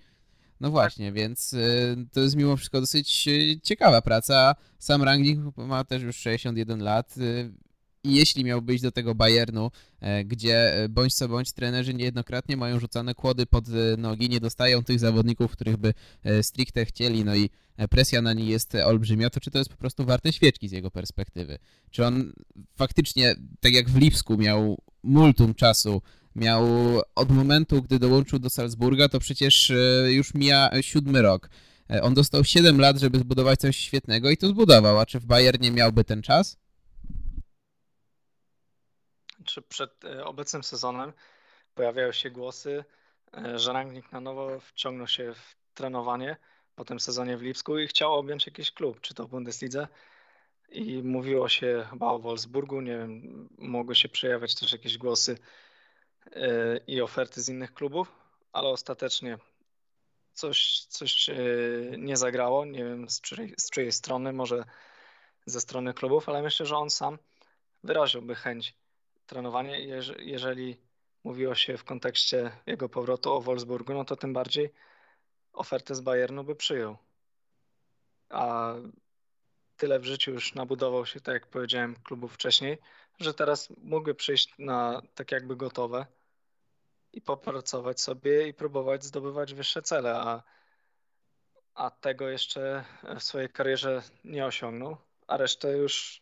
no 0.61 0.71
właśnie, 0.71 1.11
więc 1.11 1.53
y, 1.53 1.95
to 2.11 2.19
jest 2.19 2.35
mimo 2.35 2.57
wszystko 2.57 2.81
dosyć 2.81 3.27
y, 3.27 3.59
ciekawa 3.63 4.01
praca. 4.01 4.55
Sam 4.79 5.03
Rangnick 5.03 5.41
ma 5.57 5.83
też 5.83 6.03
już 6.03 6.15
61 6.17 6.83
lat 6.83 7.17
y, 7.17 7.51
i 8.03 8.15
jeśli 8.15 8.43
miał 8.43 8.61
być 8.61 8.81
do 8.81 8.91
tego 8.91 9.15
Bayernu, 9.15 9.71
e, 9.99 10.25
gdzie 10.25 10.73
e, 10.73 10.89
bądź 10.89 11.13
co 11.13 11.27
bądź 11.27 11.51
trenerzy 11.51 11.93
niejednokrotnie 11.93 12.57
mają 12.57 12.79
rzucane 12.79 13.15
kłody 13.15 13.45
pod 13.45 13.65
e, 13.69 13.97
nogi, 13.97 14.29
nie 14.29 14.39
dostają 14.39 14.83
tych 14.83 14.99
zawodników, 14.99 15.51
których 15.51 15.77
by 15.77 15.93
stricte 16.41 16.85
chcieli, 16.85 17.25
no 17.25 17.35
i 17.35 17.49
presja 17.89 18.21
na 18.21 18.33
nich 18.33 18.49
jest 18.49 18.75
olbrzymia, 18.75 19.29
to 19.29 19.39
czy 19.39 19.51
to 19.51 19.57
jest 19.57 19.69
po 19.69 19.77
prostu 19.77 20.05
warte 20.05 20.33
świeczki 20.33 20.67
z 20.67 20.71
jego 20.71 20.91
perspektywy? 20.91 21.57
Czy 21.91 22.05
on 22.05 22.33
faktycznie, 22.75 23.35
tak 23.59 23.73
jak 23.73 23.89
w 23.89 23.97
Lipsku 23.97 24.37
miał 24.37 24.77
multum 25.03 25.53
czasu, 25.53 26.01
miał 26.35 26.63
od 27.15 27.31
momentu, 27.31 27.81
gdy 27.81 27.99
dołączył 27.99 28.39
do 28.39 28.49
Salzburga, 28.49 29.09
to 29.09 29.19
przecież 29.19 29.71
e, 29.71 30.11
już 30.11 30.33
mija 30.33 30.69
siódmy 30.81 31.21
rok. 31.21 31.49
E, 31.89 32.01
On 32.01 32.13
dostał 32.13 32.43
7 32.43 32.79
lat, 32.79 32.97
żeby 32.97 33.19
zbudować 33.19 33.59
coś 33.59 33.77
świetnego 33.77 34.29
i 34.29 34.37
to 34.37 34.47
zbudował. 34.47 34.99
A 34.99 35.05
czy 35.05 35.19
w 35.19 35.25
Bayernie 35.25 35.71
miałby 35.71 36.03
ten 36.03 36.21
czas? 36.21 36.57
Czy 39.45 39.61
przed 39.61 40.05
e, 40.05 40.25
obecnym 40.25 40.63
sezonem 40.63 41.13
pojawiają 41.75 42.11
się 42.11 42.29
głosy, 42.29 42.83
że 43.55 43.73
Rangnick 43.73 44.11
na 44.11 44.21
nowo 44.21 44.59
wciągnął 44.59 45.07
się 45.07 45.33
w 45.33 45.55
trenowanie 45.73 46.37
po 46.75 46.85
tym 46.85 46.99
sezonie 46.99 47.37
w 47.37 47.41
Lipsku 47.41 47.79
i 47.79 47.87
chciał 47.87 48.13
objąć 48.13 48.45
jakiś 48.45 48.71
klub, 48.71 49.01
czy 49.01 49.13
to 49.13 49.27
w 49.27 49.29
Bundeslidze. 49.29 49.87
I 50.69 51.03
mówiło 51.03 51.49
się 51.49 51.87
chyba 51.89 52.05
o 52.05 52.19
Wolfsburgu, 52.19 52.81
nie 52.81 52.97
wiem, 52.97 53.49
mogły 53.57 53.95
się 53.95 54.09
przejawiać 54.09 54.55
też 54.55 54.71
jakieś 54.71 54.97
głosy 54.97 55.37
i 56.87 57.01
oferty 57.01 57.41
z 57.41 57.49
innych 57.49 57.73
klubów, 57.73 58.11
ale 58.53 58.69
ostatecznie 58.69 59.37
coś, 60.33 60.85
coś 60.89 61.29
e, 61.29 61.35
nie 61.97 62.17
zagrało. 62.17 62.65
Nie 62.65 62.83
wiem 62.83 63.09
z 63.09 63.21
czyjej, 63.21 63.53
z 63.57 63.69
czyjej 63.69 63.91
strony, 63.91 64.33
może 64.33 64.63
ze 65.45 65.61
strony 65.61 65.93
klubów, 65.93 66.29
ale 66.29 66.41
myślę, 66.41 66.65
że 66.65 66.77
on 66.77 66.89
sam 66.89 67.17
wyraziłby 67.83 68.35
chęć 68.35 68.75
trenowania. 69.25 69.77
Jeżeli 70.19 70.77
mówiło 71.23 71.55
się 71.55 71.77
w 71.77 71.83
kontekście 71.83 72.51
jego 72.65 72.89
powrotu 72.89 73.33
o 73.33 73.41
Wolfsburgu, 73.41 73.93
no 73.93 74.05
to 74.05 74.15
tym 74.15 74.33
bardziej 74.33 74.73
ofertę 75.53 75.95
z 75.95 76.01
Bayernu 76.01 76.43
by 76.43 76.55
przyjął. 76.55 76.97
A 78.29 78.73
tyle 79.77 79.99
w 79.99 80.05
życiu 80.05 80.31
już 80.31 80.55
nabudował 80.55 81.05
się, 81.05 81.21
tak 81.21 81.33
jak 81.33 81.47
powiedziałem, 81.47 81.95
klubów 82.03 82.33
wcześniej, 82.33 82.77
że 83.19 83.33
teraz 83.33 83.69
mógłby 83.77 84.15
przyjść 84.15 84.53
na 84.59 85.01
tak 85.15 85.31
jakby 85.31 85.55
gotowe 85.55 86.05
i 87.13 87.21
popracować 87.21 88.01
sobie 88.01 88.47
i 88.47 88.53
próbować 88.53 89.03
zdobywać 89.03 89.53
wyższe 89.53 89.81
cele, 89.81 90.15
a, 90.15 90.43
a 91.73 91.91
tego 91.91 92.29
jeszcze 92.29 92.85
w 93.19 93.23
swojej 93.23 93.49
karierze 93.49 94.01
nie 94.23 94.45
osiągnął, 94.45 94.97
a 95.27 95.37
resztę 95.37 95.77
już, 95.77 96.21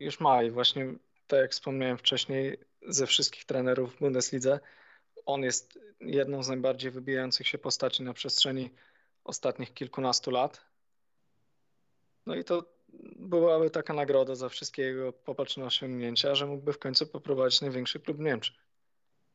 już 0.00 0.20
ma 0.20 0.42
i 0.42 0.50
właśnie 0.50 0.94
tak 1.26 1.40
jak 1.40 1.52
wspomniałem 1.52 1.98
wcześniej, 1.98 2.58
ze 2.88 3.06
wszystkich 3.06 3.44
trenerów 3.44 3.94
w 3.94 3.98
Bundeslidze, 3.98 4.60
on 5.26 5.42
jest 5.42 5.78
jedną 6.00 6.42
z 6.42 6.48
najbardziej 6.48 6.90
wybijających 6.90 7.48
się 7.48 7.58
postaci 7.58 8.02
na 8.02 8.14
przestrzeni 8.14 8.70
ostatnich 9.24 9.74
kilkunastu 9.74 10.30
lat. 10.30 10.64
No 12.26 12.34
i 12.34 12.44
to 12.44 12.73
byłaby 13.16 13.70
taka 13.70 13.94
nagroda 13.94 14.34
za 14.34 14.48
wszystkie 14.48 14.82
jego 14.82 15.12
popatrzne 15.12 15.64
osiągnięcia, 15.64 16.34
że 16.34 16.46
mógłby 16.46 16.72
w 16.72 16.78
końcu 16.78 17.06
poprowadzić 17.06 17.60
największy 17.60 18.00
klub 18.00 18.18
Niemczech. 18.18 18.56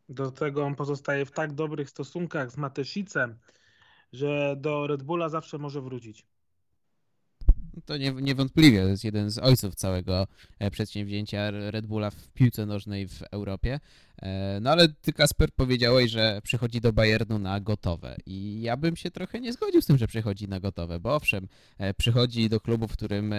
Do 0.10 0.32
tego 0.32 0.64
on 0.64 0.76
pozostaje 0.76 1.26
w 1.26 1.32
tak 1.32 1.54
dobrych 1.54 1.90
stosunkach 1.90 2.52
z 2.52 2.58
Mateszicem, 2.58 3.40
że 4.14 4.56
do 4.58 4.88
Red 4.88 5.04
Bulla 5.04 5.30
zawsze 5.30 5.58
może 5.58 5.82
wrócić. 5.82 6.26
To 7.90 7.98
nie, 7.98 8.12
niewątpliwie 8.12 8.82
to 8.82 8.88
jest 8.88 9.04
jeden 9.04 9.30
z 9.30 9.38
ojców 9.38 9.76
całego 9.76 10.28
e, 10.60 10.72
przedsięwzięcia 10.72 11.52
Red 11.52 11.86
Bulla 11.86 12.10
w 12.12 12.28
piłce 12.28 12.66
nożnej 12.66 13.08
w 13.08 13.24
Europie. 13.32 13.80
E, 14.22 14.60
no 14.62 14.70
ale 14.72 14.90
ty, 14.90 15.14
Kasper, 15.14 15.52
powiedziałeś, 15.52 16.12
że 16.12 16.42
przychodzi 16.44 16.82
do 16.82 16.94
Bayernu 16.94 17.40
na 17.40 17.60
gotowe. 17.60 18.18
I 18.26 18.62
ja 18.62 18.78
bym 18.78 18.96
się 18.96 19.12
trochę 19.12 19.40
nie 19.40 19.54
zgodził 19.54 19.82
z 19.82 19.86
tym, 19.86 19.98
że 19.98 20.08
przychodzi 20.08 20.48
na 20.48 20.60
gotowe, 20.60 21.00
bo 21.00 21.16
owszem, 21.16 21.48
e, 21.78 21.94
przychodzi 21.94 22.50
do 22.50 22.60
klubu, 22.60 22.88
w 22.88 22.94
którym 22.94 23.34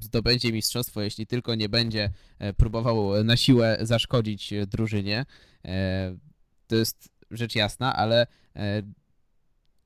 zdobędzie 0.00 0.52
mistrzostwo, 0.52 1.02
jeśli 1.02 1.26
tylko 1.26 1.54
nie 1.54 1.68
będzie 1.68 2.10
próbował 2.56 3.24
na 3.24 3.36
siłę 3.36 3.78
zaszkodzić 3.80 4.54
drużynie. 4.66 5.26
To 6.66 6.76
jest 6.76 7.08
rzecz 7.30 7.54
jasna, 7.54 7.96
ale 7.96 8.26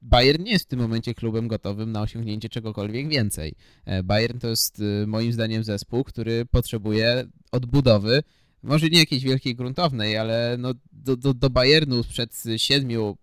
Bayern 0.05 0.43
nie 0.43 0.53
jest 0.53 0.65
w 0.65 0.69
tym 0.69 0.81
momencie 0.81 1.15
klubem 1.15 1.49
gotowym 1.49 1.93
na 1.93 2.03
osiągnięcie 2.03 2.49
czegokolwiek 2.49 3.09
więcej. 3.09 3.55
E, 3.85 4.03
Bayern 4.03 4.39
to 4.39 4.49
jest 4.49 4.83
e, 5.03 5.07
moim 5.07 5.33
zdaniem 5.33 5.65
zespół, 5.65 6.05
który 6.05 6.47
potrzebuje 6.47 7.25
odbudowy, 7.53 8.23
może 8.63 8.89
nie 8.89 8.99
jakiejś 8.99 9.23
wielkiej 9.23 9.55
gruntownej, 9.55 10.17
ale 10.17 10.57
no 10.59 10.75
do, 10.93 11.17
do, 11.17 11.35
do 11.35 11.51
Bayernu 11.51 12.03
sprzed 12.03 12.31
7-6 12.33 13.17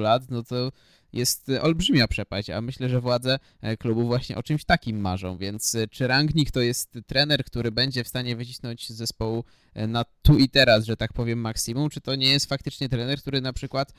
lat, 0.00 0.30
no 0.30 0.42
to 0.42 0.72
jest 1.12 1.50
olbrzymia 1.62 2.08
przepaść, 2.08 2.50
a 2.50 2.60
myślę, 2.60 2.88
że 2.88 3.00
władze 3.00 3.38
e, 3.60 3.76
klubu 3.76 4.06
właśnie 4.06 4.36
o 4.36 4.42
czymś 4.42 4.64
takim 4.64 5.00
marzą, 5.00 5.36
więc 5.36 5.74
e, 5.74 5.88
czy 5.88 6.06
Rangnick 6.06 6.50
to 6.50 6.60
jest 6.60 6.98
trener, 7.06 7.44
który 7.44 7.72
będzie 7.72 8.04
w 8.04 8.08
stanie 8.08 8.36
wycisnąć 8.36 8.92
zespołu 8.92 9.44
e, 9.74 9.86
na 9.86 10.04
tu 10.22 10.38
i 10.38 10.48
teraz, 10.48 10.84
że 10.84 10.96
tak 10.96 11.12
powiem 11.12 11.38
maksimum, 11.38 11.90
czy 11.90 12.00
to 12.00 12.14
nie 12.14 12.30
jest 12.30 12.46
faktycznie 12.46 12.88
trener, 12.88 13.18
który 13.18 13.40
na 13.40 13.52
przykład 13.52 13.92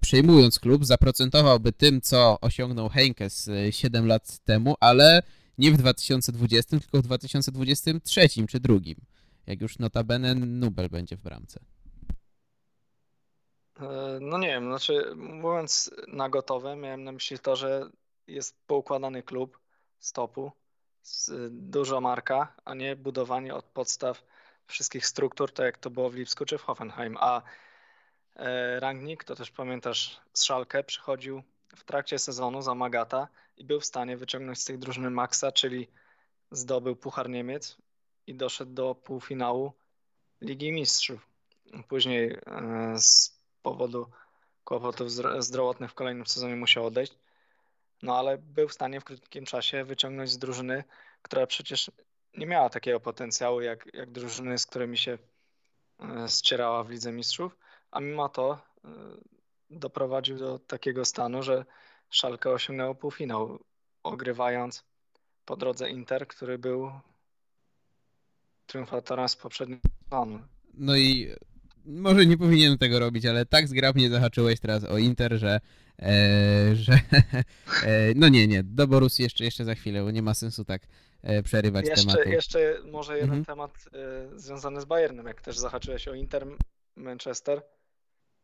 przejmując 0.00 0.58
klub 0.58 0.84
zaprocentowałby 0.84 1.72
tym, 1.72 2.00
co 2.00 2.40
osiągnął 2.40 2.88
Henkes 2.88 3.50
7 3.70 4.06
lat 4.06 4.38
temu, 4.38 4.74
ale 4.80 5.22
nie 5.58 5.72
w 5.72 5.76
2020, 5.76 6.80
tylko 6.80 6.98
w 6.98 7.02
2023 7.02 8.28
czy 8.48 8.60
drugim, 8.60 8.96
jak 9.46 9.60
już 9.60 9.78
notabene 9.78 10.34
Nubel 10.34 10.88
będzie 10.88 11.16
w 11.16 11.20
bramce. 11.20 11.60
E, 13.80 14.18
no 14.20 14.38
nie 14.38 14.48
wiem, 14.48 14.64
znaczy 14.64 15.12
mówiąc 15.16 15.90
na 16.08 16.28
gotowe, 16.28 16.76
miałem 16.76 17.04
na 17.04 17.12
myśli 17.12 17.38
to, 17.38 17.56
że 17.56 17.90
jest 18.26 18.66
poukładany 18.66 19.22
klub 19.22 19.58
z 19.98 20.12
topu, 20.12 20.52
z, 21.02 21.30
duża 21.50 22.00
marka, 22.00 22.54
a 22.64 22.74
nie 22.74 22.96
budowanie 22.96 23.54
od 23.54 23.64
podstaw 23.64 24.22
wszystkich 24.66 25.06
struktur, 25.06 25.52
tak 25.52 25.66
jak 25.66 25.78
to 25.78 25.90
było 25.90 26.10
w 26.10 26.14
Lipsku 26.14 26.44
czy 26.44 26.58
w 26.58 26.62
Hoffenheim. 26.62 27.16
A 27.20 27.42
e, 28.36 28.80
Rangnick, 28.80 29.24
to 29.24 29.34
też 29.34 29.50
pamiętasz, 29.50 30.20
z 30.32 30.40
Schalke 30.40 30.84
przychodził 30.84 31.42
w 31.76 31.84
trakcie 31.84 32.18
sezonu 32.18 32.62
za 32.62 32.74
Magata 32.74 33.28
i 33.56 33.64
był 33.64 33.80
w 33.80 33.84
stanie 33.84 34.16
wyciągnąć 34.16 34.60
z 34.60 34.64
tej 34.64 34.78
drużyny 34.78 35.10
Maxa, 35.10 35.52
czyli 35.52 35.88
zdobył 36.50 36.96
Puchar 36.96 37.30
Niemiec 37.30 37.76
i 38.26 38.34
doszedł 38.34 38.72
do 38.72 38.94
półfinału 38.94 39.72
Ligi 40.40 40.72
Mistrzów. 40.72 41.26
Później 41.88 42.38
e, 42.46 42.94
z 42.98 43.39
powodu 43.62 44.06
kłopotów 44.64 45.10
zdrowotnych 45.38 45.90
w 45.90 45.94
kolejnym 45.94 46.26
sezonie 46.26 46.56
musiał 46.56 46.86
odejść. 46.86 47.18
No 48.02 48.18
ale 48.18 48.38
był 48.38 48.68
w 48.68 48.72
stanie 48.72 49.00
w 49.00 49.04
krótkim 49.04 49.44
czasie 49.44 49.84
wyciągnąć 49.84 50.30
z 50.30 50.38
drużyny, 50.38 50.84
która 51.22 51.46
przecież 51.46 51.90
nie 52.36 52.46
miała 52.46 52.70
takiego 52.70 53.00
potencjału 53.00 53.60
jak, 53.60 53.94
jak 53.94 54.10
drużyny, 54.10 54.58
z 54.58 54.66
którymi 54.66 54.98
się 54.98 55.18
e, 56.00 56.28
ścierała 56.28 56.84
w 56.84 56.90
Lidze 56.90 57.12
Mistrzów, 57.12 57.56
a 57.90 58.00
mimo 58.00 58.28
to 58.28 58.58
e, 58.84 58.88
doprowadził 59.70 60.38
do 60.38 60.58
takiego 60.58 61.04
stanu, 61.04 61.42
że 61.42 61.64
Szalkę 62.10 62.50
osiągnęło 62.50 62.94
półfinał, 62.94 63.58
ogrywając 64.02 64.84
po 65.44 65.56
drodze 65.56 65.90
Inter, 65.90 66.28
który 66.28 66.58
był 66.58 66.90
triumfatorem 68.66 69.28
z 69.28 69.36
poprzedniego 69.36 69.82
sezonu. 70.04 70.40
No 70.74 70.96
i 70.96 71.34
może 71.84 72.26
nie 72.26 72.38
powinienem 72.38 72.78
tego 72.78 72.98
robić, 72.98 73.26
ale 73.26 73.46
tak 73.46 73.68
zgrabnie 73.68 74.10
zahaczyłeś 74.10 74.60
teraz 74.60 74.84
o 74.84 74.98
Inter, 74.98 75.38
że, 75.38 75.60
e, 75.98 76.76
że 76.76 76.92
e, 77.84 78.14
no 78.16 78.28
nie, 78.28 78.46
nie, 78.46 78.62
do 78.62 78.86
Borussii 78.86 79.22
jeszcze, 79.22 79.44
jeszcze 79.44 79.64
za 79.64 79.74
chwilę, 79.74 80.02
bo 80.02 80.10
nie 80.10 80.22
ma 80.22 80.34
sensu 80.34 80.64
tak 80.64 80.82
e, 81.22 81.42
przerywać 81.42 81.88
jeszcze, 81.88 82.06
tematu. 82.06 82.28
Jeszcze 82.28 82.78
może 82.90 83.14
jeden 83.14 83.38
mhm. 83.38 83.44
temat 83.44 83.70
e, 83.94 84.38
związany 84.38 84.80
z 84.80 84.84
Bayernem, 84.84 85.26
jak 85.26 85.40
też 85.40 85.58
zahaczyłeś 85.58 86.08
o 86.08 86.14
Inter 86.14 86.46
Manchester 86.96 87.62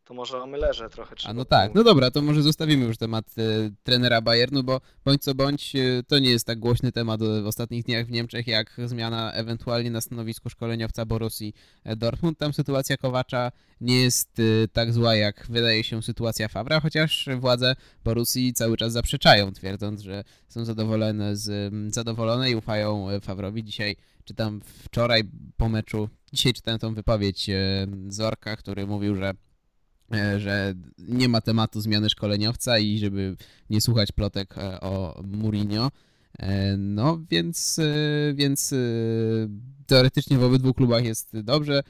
to 0.06 0.14
może 0.14 0.42
o 0.42 0.46
Müllerze 0.46 0.90
trochę 0.90 1.16
trzeba. 1.16 1.30
A 1.30 1.34
no 1.34 1.44
tak, 1.44 1.74
no 1.74 1.84
dobra, 1.84 2.10
to 2.10 2.22
może 2.22 2.42
zostawimy 2.42 2.84
już 2.84 2.96
temat 2.96 3.24
e, 3.38 3.42
trenera 3.82 4.20
Bayernu, 4.20 4.62
bo 4.62 4.80
bądź 5.04 5.22
co 5.22 5.34
bądź 5.34 5.76
e, 5.76 6.02
to 6.08 6.18
nie 6.18 6.30
jest 6.30 6.46
tak 6.46 6.58
głośny 6.58 6.92
temat 6.92 7.20
w 7.22 7.46
ostatnich 7.46 7.84
dniach 7.84 8.06
w 8.06 8.10
Niemczech, 8.10 8.46
jak 8.46 8.76
zmiana 8.84 9.32
ewentualnie 9.32 9.90
na 9.90 10.00
stanowisku 10.00 10.50
szkoleniowca 10.50 11.04
Borussii 11.04 11.54
e, 11.84 11.96
Dortmund. 11.96 12.38
Tam 12.38 12.52
sytuacja 12.52 12.96
Kowacza 12.96 13.52
nie 13.80 14.02
jest 14.02 14.38
e, 14.38 14.68
tak 14.68 14.92
zła, 14.92 15.14
jak 15.14 15.46
wydaje 15.48 15.84
się 15.84 16.02
sytuacja 16.02 16.48
Fabra, 16.48 16.80
chociaż 16.80 17.28
władze 17.38 17.76
Borussii 18.04 18.52
cały 18.52 18.76
czas 18.76 18.92
zaprzeczają, 18.92 19.52
twierdząc, 19.52 20.00
że 20.00 20.24
są 20.48 20.64
zadowolone, 20.64 21.36
z, 21.36 21.74
zadowolone 21.94 22.50
i 22.50 22.54
ufają 22.54 23.10
e, 23.10 23.20
Fawrowi. 23.20 23.64
Dzisiaj 23.64 23.96
czytam 24.24 24.60
wczoraj 24.84 25.22
po 25.56 25.68
meczu, 25.68 26.08
dzisiaj 26.32 26.52
czytałem 26.52 26.80
tą 26.80 26.94
wypowiedź 26.94 27.50
e, 27.50 27.86
Zorka, 28.08 28.56
który 28.56 28.86
mówił, 28.86 29.16
że 29.16 29.34
że 30.38 30.74
nie 30.98 31.28
ma 31.28 31.40
tematu 31.40 31.80
zmiany 31.80 32.10
szkoleniowca 32.10 32.78
i 32.78 32.98
żeby 32.98 33.36
nie 33.70 33.80
słuchać 33.80 34.12
plotek 34.12 34.58
e, 34.58 34.80
o 34.80 35.22
Mourinho. 35.26 35.90
E, 36.38 36.76
no 36.76 37.20
więc, 37.30 37.80
więc 38.34 38.74
teoretycznie 39.86 40.38
w 40.38 40.44
obydwu 40.44 40.74
klubach 40.74 41.04
jest 41.04 41.40
dobrze, 41.40 41.82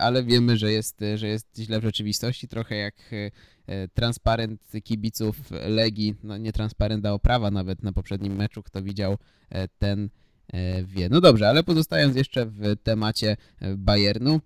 ale 0.00 0.24
wiemy, 0.24 0.56
że 0.56 0.72
jest, 0.72 1.00
że 1.14 1.28
jest 1.28 1.46
źle 1.58 1.80
w 1.80 1.82
rzeczywistości, 1.82 2.48
trochę 2.48 2.76
jak 2.76 2.94
transparent 3.94 4.60
kibiców 4.84 5.36
Legii, 5.68 6.14
no 6.22 6.36
nie 6.36 6.52
transparent, 6.52 7.06
a 7.06 7.12
oprawa 7.12 7.50
nawet 7.50 7.82
na 7.82 7.92
poprzednim 7.92 8.36
meczu, 8.36 8.62
kto 8.62 8.82
widział 8.82 9.18
ten 9.78 10.08
wie. 10.84 11.08
No 11.08 11.20
dobrze, 11.20 11.48
ale 11.48 11.62
pozostając 11.62 12.16
jeszcze 12.16 12.46
w 12.46 12.76
temacie 12.82 13.36
Bayernu, 13.76 14.40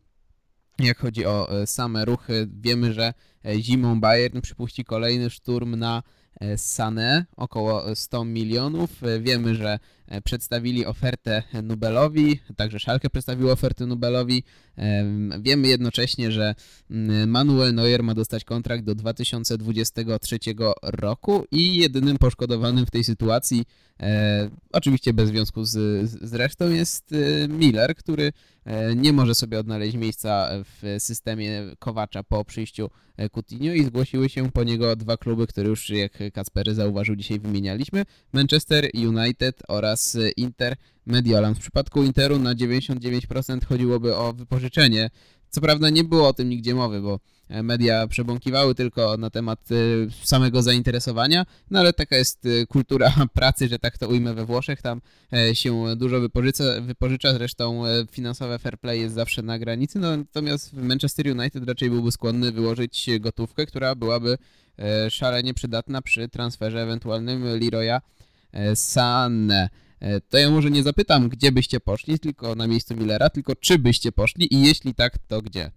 jak 0.78 0.98
chodzi 0.98 1.26
o 1.26 1.62
e, 1.62 1.66
same 1.66 2.04
ruchy, 2.04 2.48
wiemy, 2.60 2.92
że 2.92 3.14
e, 3.44 3.60
zimą 3.60 4.00
Bayern 4.00 4.40
przypuści 4.40 4.84
kolejny 4.84 5.30
szturm 5.30 5.76
na 5.76 6.02
e, 6.40 6.56
Sané, 6.58 7.24
około 7.36 7.96
100 7.96 8.24
milionów. 8.24 8.90
Wiemy, 9.20 9.54
że 9.54 9.78
przedstawili 10.24 10.86
ofertę 10.86 11.42
Nubelowi, 11.62 12.40
także 12.56 12.78
Schalke 12.80 13.10
przedstawił 13.10 13.50
ofertę 13.50 13.86
Nubelowi. 13.86 14.42
Em, 14.76 15.32
Wiemy 15.42 15.68
jednocześnie, 15.68 16.32
że 16.32 16.54
mm, 16.90 17.30
Manuel 17.30 17.74
Neuer 17.74 18.02
ma 18.02 18.14
dostać 18.14 18.44
kontrakt 18.44 18.84
do 18.84 18.94
2023 18.94 20.38
roku 20.82 21.44
i 21.50 21.74
jedynym 21.74 22.18
poszkodowanym 22.18 22.86
w 22.86 22.90
tej 22.90 23.04
sytuacji, 23.04 23.64
e, 24.00 24.50
oczywiście 24.72 25.12
bez 25.12 25.28
związku 25.28 25.64
z, 25.64 25.70
z 26.10 26.34
resztą, 26.34 26.70
jest 26.70 27.12
e, 27.12 27.48
Miller, 27.48 27.94
który 27.96 28.32
e, 28.64 28.94
nie 28.94 29.12
może 29.12 29.34
sobie 29.34 29.58
odnaleźć 29.58 29.96
miejsca 29.96 30.50
w 30.64 30.96
systemie 30.98 31.62
Kowacza 31.78 32.22
po 32.22 32.44
przyjściu 32.44 32.90
e, 33.16 33.28
Coutinho 33.28 33.74
i 33.74 33.84
zgłosiły 33.84 34.28
się 34.28 34.50
po 34.50 34.64
niego 34.64 34.96
dwa 34.96 35.16
kluby, 35.16 35.46
które 35.46 35.68
już, 35.68 35.90
jak 35.90 36.12
Kacpery 36.32 36.74
zauważył, 36.74 37.16
dzisiaj 37.16 37.40
wymienialiśmy. 37.40 38.04
Manchester 38.32 38.90
United 38.94 39.62
oraz 39.68 39.95
e, 40.14 40.30
Inter 40.30 40.76
Mediolan. 41.06 41.54
W 41.54 41.58
przypadku 41.58 42.02
Interu 42.02 42.38
na 42.38 42.54
99% 42.54 43.64
chodziłoby 43.64 44.16
o 44.16 44.32
wypożyczenie. 44.32 45.10
Co 45.50 45.60
prawda 45.60 45.90
nie 45.90 46.04
było 46.04 46.28
o 46.28 46.32
tym 46.32 46.48
nigdzie 46.48 46.74
mowy, 46.74 47.00
bo 47.00 47.20
e, 47.48 47.62
media 47.62 48.06
przebąkiwały 48.06 48.74
tylko 48.74 49.16
na 49.16 49.30
temat 49.30 49.68
e, 49.70 49.74
samego 50.24 50.62
zainteresowania, 50.62 51.46
no 51.70 51.78
ale 51.78 51.92
taka 51.92 52.16
jest 52.16 52.46
e, 52.46 52.66
kultura 52.66 53.12
pracy, 53.34 53.68
że 53.68 53.78
tak 53.78 53.98
to 53.98 54.08
ujmę 54.08 54.34
we 54.34 54.46
Włoszech, 54.46 54.82
tam 54.82 55.00
e, 55.32 55.54
się 55.54 55.96
dużo 55.96 56.20
wypożycza, 56.20 56.64
wypożycza 56.80 57.32
zresztą 57.32 57.86
e, 57.86 58.06
finansowe 58.10 58.58
fair 58.58 58.78
play 58.78 59.00
jest 59.00 59.14
zawsze 59.14 59.42
na 59.42 59.58
granicy, 59.58 59.98
no, 59.98 60.16
natomiast 60.16 60.72
Manchester 60.72 61.26
United 61.38 61.68
raczej 61.68 61.90
byłby 61.90 62.12
skłonny 62.12 62.52
wyłożyć 62.52 63.10
gotówkę, 63.20 63.66
która 63.66 63.94
byłaby 63.94 64.38
szalenie 65.10 65.54
przydatna 65.54 66.02
przy 66.02 66.28
transferze 66.28 66.82
ewentualnym 66.82 67.44
Leroya 67.44 68.00
Sané. 68.74 69.68
E, 70.00 70.20
To 70.20 70.38
ja 70.38 70.50
może 70.50 70.70
nie 70.70 70.82
zapytam, 70.82 71.28
gdzie 71.28 71.52
byście 71.52 71.80
poszli, 71.80 72.18
tylko 72.18 72.54
na 72.54 72.66
miejscu 72.66 72.96
Millera, 72.96 73.30
tylko 73.30 73.56
czy 73.56 73.78
byście 73.78 74.12
poszli 74.12 74.54
i 74.54 74.66
jeśli 74.66 74.94
tak, 74.94 75.18
to 75.18 75.42
gdzie? 75.42 75.70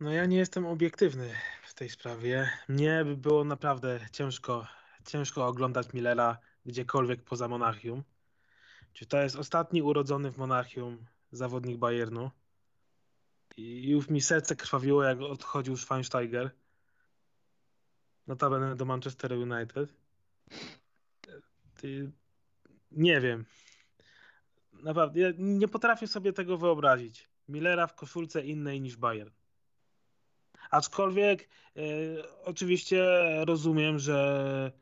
No 0.00 0.12
ja 0.12 0.26
nie 0.26 0.36
jestem 0.36 0.66
obiektywny 0.66 1.30
w 1.62 1.74
tej 1.74 1.90
sprawie. 1.90 2.50
Mnie 2.68 3.04
by 3.04 3.16
było 3.16 3.44
naprawdę 3.44 4.00
ciężko, 4.12 4.66
ciężko 5.06 5.46
oglądać 5.46 5.92
Millera 5.92 6.38
gdziekolwiek 6.66 7.22
poza 7.22 7.48
Monachium. 7.48 8.02
Czy 8.92 9.06
to 9.06 9.22
jest 9.22 9.36
ostatni 9.36 9.82
urodzony 9.82 10.32
w 10.32 10.36
Monachium 10.38 11.06
zawodnik 11.32 11.78
Bayernu? 11.78 12.30
I 13.56 13.88
już 13.88 14.08
mi 14.08 14.20
serce 14.20 14.56
krwawiło, 14.56 15.04
jak 15.04 15.20
odchodził 15.20 15.76
Schweinsteiger. 15.76 16.50
Notabene 18.26 18.76
do 18.76 18.84
Manchester 18.84 19.32
United. 19.32 19.94
Nie 22.90 23.20
wiem. 23.20 23.44
Naprawdę, 24.72 25.20
ja 25.20 25.28
nie 25.38 25.68
potrafię 25.68 26.06
sobie 26.06 26.32
tego 26.32 26.58
wyobrazić. 26.58 27.28
Millera 27.48 27.86
w 27.86 27.94
koszulce 27.94 28.42
innej 28.44 28.80
niż 28.80 28.96
Bayern. 28.96 29.30
Aczkolwiek 30.70 31.48
e, 31.76 31.80
oczywiście 32.44 33.04
rozumiem, 33.44 33.98
że 33.98 34.72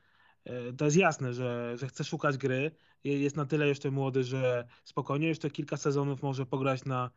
e, 0.44 0.72
to 0.72 0.85
jest 0.85 0.96
jasne, 0.96 1.35
że, 1.35 1.76
że 1.76 1.88
chce 1.88 2.05
szukać 2.05 2.37
gry. 2.38 2.70
Je- 3.05 3.20
Jest 3.20 3.37
na 3.37 3.46
tyle 3.46 3.68
jeszcze 3.68 3.90
młody, 3.90 4.24
że 4.24 4.68
spokojnie 4.85 5.29
jeszcze 5.29 5.50
kilka 5.50 5.76
sezonów 5.76 6.22
może 6.22 6.46
pograć 6.46 6.85
na, 6.85 7.11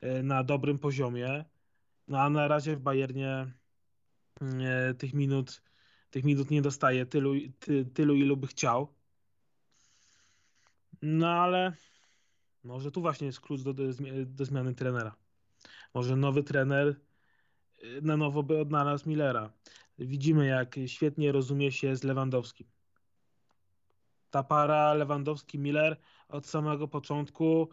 e, 0.00 0.22
na 0.22 0.44
dobrym 0.44 0.78
poziomie. 0.78 1.44
No 2.08 2.20
a 2.20 2.30
na 2.30 2.48
razie 2.48 2.76
w 2.76 2.80
Bayernie 2.80 3.52
tych 4.98 5.14
minut, 5.14 5.62
tych 6.10 6.24
minut 6.24 6.50
nie 6.50 6.62
dostaje 6.62 7.06
tylu, 7.06 7.32
ty, 7.58 7.84
tylu, 7.84 8.14
ilu 8.14 8.36
by 8.36 8.46
chciał. 8.46 8.94
No 11.02 11.28
ale 11.28 11.72
może 12.64 12.90
tu 12.90 13.00
właśnie 13.00 13.26
jest 13.26 13.40
klucz 13.40 13.62
do, 13.62 13.74
do, 13.74 13.82
zmi- 13.82 14.24
do 14.24 14.44
zmiany 14.44 14.74
trenera. 14.74 15.16
Może 15.94 16.16
nowy 16.16 16.42
trener 16.42 17.00
y, 17.84 18.02
na 18.02 18.16
nowo 18.16 18.42
by 18.42 18.58
odnalazł 18.58 19.08
Millera. 19.08 19.52
Widzimy, 19.98 20.46
jak 20.46 20.76
świetnie 20.86 21.32
rozumie 21.32 21.72
się 21.72 21.96
z 21.96 22.02
Lewandowskim. 22.02 22.66
Ta 24.30 24.42
para 24.42 24.94
Lewandowski-Miller 24.94 25.96
od 26.28 26.46
samego 26.46 26.88
początku 26.88 27.70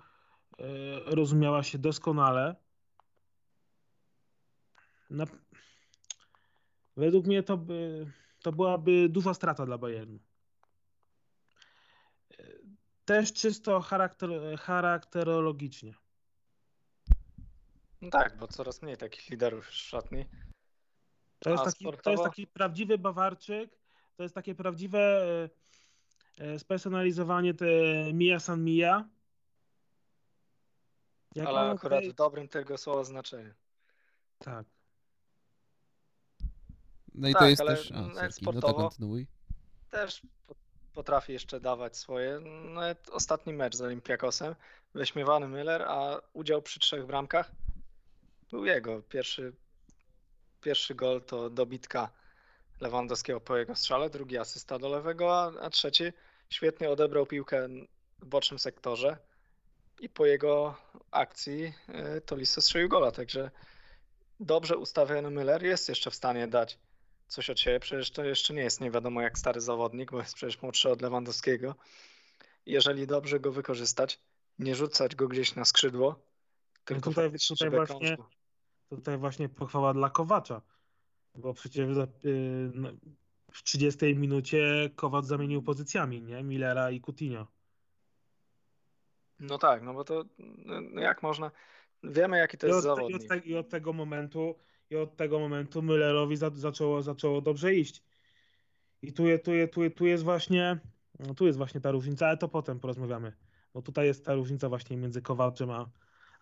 y, 0.60 0.64
rozumiała 1.06 1.64
się 1.64 1.78
doskonale. 1.78 2.56
Na... 5.10 5.26
Według 6.98 7.28
mnie 7.28 7.44
to, 7.44 7.58
by, 7.58 8.08
to 8.42 8.52
byłaby 8.52 9.10
duża 9.10 9.34
strata 9.34 9.66
dla 9.66 9.78
Bayernu. 9.78 10.20
Też 13.06 13.34
czysto 13.34 13.82
charakter, 13.82 14.30
charakterologicznie. 14.60 15.94
No 18.02 18.10
tak, 18.10 18.38
bo 18.38 18.48
coraz 18.48 18.82
mniej 18.82 18.98
takich 18.98 19.30
liderów 19.30 19.68
w 19.68 19.74
szatni. 19.74 20.26
To 21.40 21.50
jest, 21.50 21.64
taki, 21.64 21.86
to 22.04 22.12
jest 22.12 22.24
taki 22.24 22.48
prawdziwy 22.48 22.98
Bawarczyk, 22.98 23.80
to 24.16 24.24
jest 24.24 24.36
takie 24.36 24.56
prawdziwe 24.56 25.00
e, 26.40 26.46
e, 26.46 26.60
spersonalizowanie 26.60 27.54
te 27.54 27.66
Mia 28.14 28.40
San 28.40 28.64
Mia. 28.64 29.10
Jak 31.36 31.48
Ale 31.48 31.60
akurat 31.60 32.00
tutaj- 32.00 32.12
w 32.12 32.16
dobrym 32.16 32.48
tego 32.48 32.78
słowa 32.78 33.04
znaczeniu. 33.04 33.54
Tak. 34.38 34.73
No 37.16 37.30
i 37.30 37.34
to 37.34 37.40
Tak, 37.40 37.50
jest 37.50 37.62
ale 37.62 37.76
też... 37.76 37.92
A, 37.92 38.02
nawet 38.02 38.16
sorki, 38.36 38.46
no 38.46 38.52
to 38.52 38.60
sportowo- 38.60 38.74
kontynuuj. 38.82 39.28
Też 39.90 40.22
po- 40.48 40.56
potrafi 40.94 41.34
jeszcze 41.34 41.60
dawać 41.60 41.98
swoje. 41.98 42.40
Nawet 42.74 43.10
ostatni 43.10 43.54
mecz 43.54 43.76
z 43.76 43.82
Olympiakosem, 43.82 44.56
wyśmiewany 44.94 45.46
Müller, 45.46 45.84
a 45.88 46.22
udział 46.34 46.62
przy 46.62 46.80
trzech 46.80 47.06
bramkach 47.06 47.52
był 48.52 48.66
jego. 48.66 49.02
Pierwszy, 49.02 49.54
pierwszy 50.62 50.96
gol 50.96 51.22
to 51.22 51.50
dobitka 51.50 52.10
Lewandowskiego 52.82 53.42
po 53.42 53.58
jego 53.58 53.76
strzale, 53.76 54.10
drugi 54.10 54.38
asysta 54.38 54.80
do 54.80 54.90
lewego, 54.90 55.40
a, 55.42 55.52
a 55.62 55.70
trzeci 55.70 56.04
świetnie 56.50 56.90
odebrał 56.90 57.26
piłkę 57.26 57.68
w 58.20 58.26
bocznym 58.26 58.60
sektorze 58.60 59.18
i 60.00 60.10
po 60.10 60.26
jego 60.26 60.76
akcji 61.12 61.74
y, 62.18 62.22
Tolisso 62.22 62.62
strzelił 62.62 62.90
gola, 62.90 63.12
także 63.12 63.52
dobrze 64.40 64.78
ustawiony 64.78 65.30
Müller 65.30 65.64
jest 65.64 65.90
jeszcze 65.90 66.12
w 66.12 66.16
stanie 66.16 66.48
dać 66.48 66.80
coś 67.34 67.50
od 67.50 67.60
siebie. 67.60 67.80
Przecież 67.80 68.12
to 68.12 68.24
jeszcze 68.24 68.54
nie 68.54 68.62
jest 68.62 68.82
nie 68.82 68.92
wiadomo 68.92 69.22
jak 69.22 69.38
stary 69.38 69.62
zawodnik, 69.62 70.12
bo 70.12 70.20
jest 70.20 70.36
przecież 70.36 70.62
młodszy 70.62 70.90
od 70.90 71.02
Lewandowskiego. 71.02 71.76
Jeżeli 72.66 73.08
dobrze 73.08 73.40
go 73.40 73.52
wykorzystać, 73.52 74.20
nie 74.60 74.76
rzucać 74.76 75.16
go 75.16 75.28
gdzieś 75.28 75.56
na 75.56 75.66
skrzydło, 75.66 76.26
tylko 76.86 77.10
tutaj- 77.10 77.26
faktycznie, 77.26 77.56
tutaj 77.56 77.72
żeby 77.72 77.86
właśnie-. 77.86 78.18
Tutaj 78.90 79.18
właśnie 79.18 79.50
pochwała 79.50 79.94
dla 79.94 80.10
Kowacza, 80.10 80.62
bo 81.36 81.54
przecież 81.54 81.98
y, 82.26 82.72
no, 82.74 82.90
w 83.52 83.64
30 83.64 84.16
minucie 84.16 84.90
Kowacz 84.96 85.26
zamienił 85.26 85.64
pozycjami, 85.64 86.22
nie? 86.22 86.44
Millera 86.44 86.92
i 86.92 87.02
Coutinho. 87.02 87.48
No 89.40 89.58
tak, 89.58 89.84
no 89.84 89.94
bo 89.94 90.04
to 90.04 90.26
no 90.38 90.82
no 90.82 91.02
jak 91.02 91.24
można. 91.24 91.52
Wiemy 92.04 92.38
jaki 92.38 92.58
to 92.58 92.68
I 92.68 92.70
jest 92.70 92.86
od, 92.86 93.00
i, 93.00 93.04
od 93.04 93.12
zawodnik. 93.12 93.30
te, 93.30 93.38
I 93.38 93.56
od 93.56 93.70
tego 93.70 93.94
momentu, 93.94 94.56
i 94.90 94.96
od 94.96 95.18
tego 95.18 95.40
momentu 95.40 95.82
Müllerowi 95.82 96.36
za, 96.36 96.50
zaczęło, 96.50 97.02
zaczęło 97.02 97.42
dobrze 97.42 97.76
iść. 97.76 98.04
I 99.02 99.14
tu, 99.14 99.24
tu, 99.44 99.52
tu, 99.72 99.90
tu 99.90 100.06
jest 100.06 100.24
właśnie, 100.24 100.80
no 101.20 101.34
tu 101.34 101.46
jest 101.46 101.58
właśnie 101.58 101.82
ta 101.82 101.92
różnica, 101.92 102.28
ale 102.28 102.38
to 102.38 102.48
potem 102.48 102.80
porozmawiamy. 102.80 103.34
Bo 103.74 103.82
tutaj 103.82 104.08
jest 104.08 104.26
ta 104.26 104.34
różnica 104.34 104.70
właśnie 104.70 104.98
między 104.98 105.22
Kowaczem 105.22 105.70
a, 105.70 105.90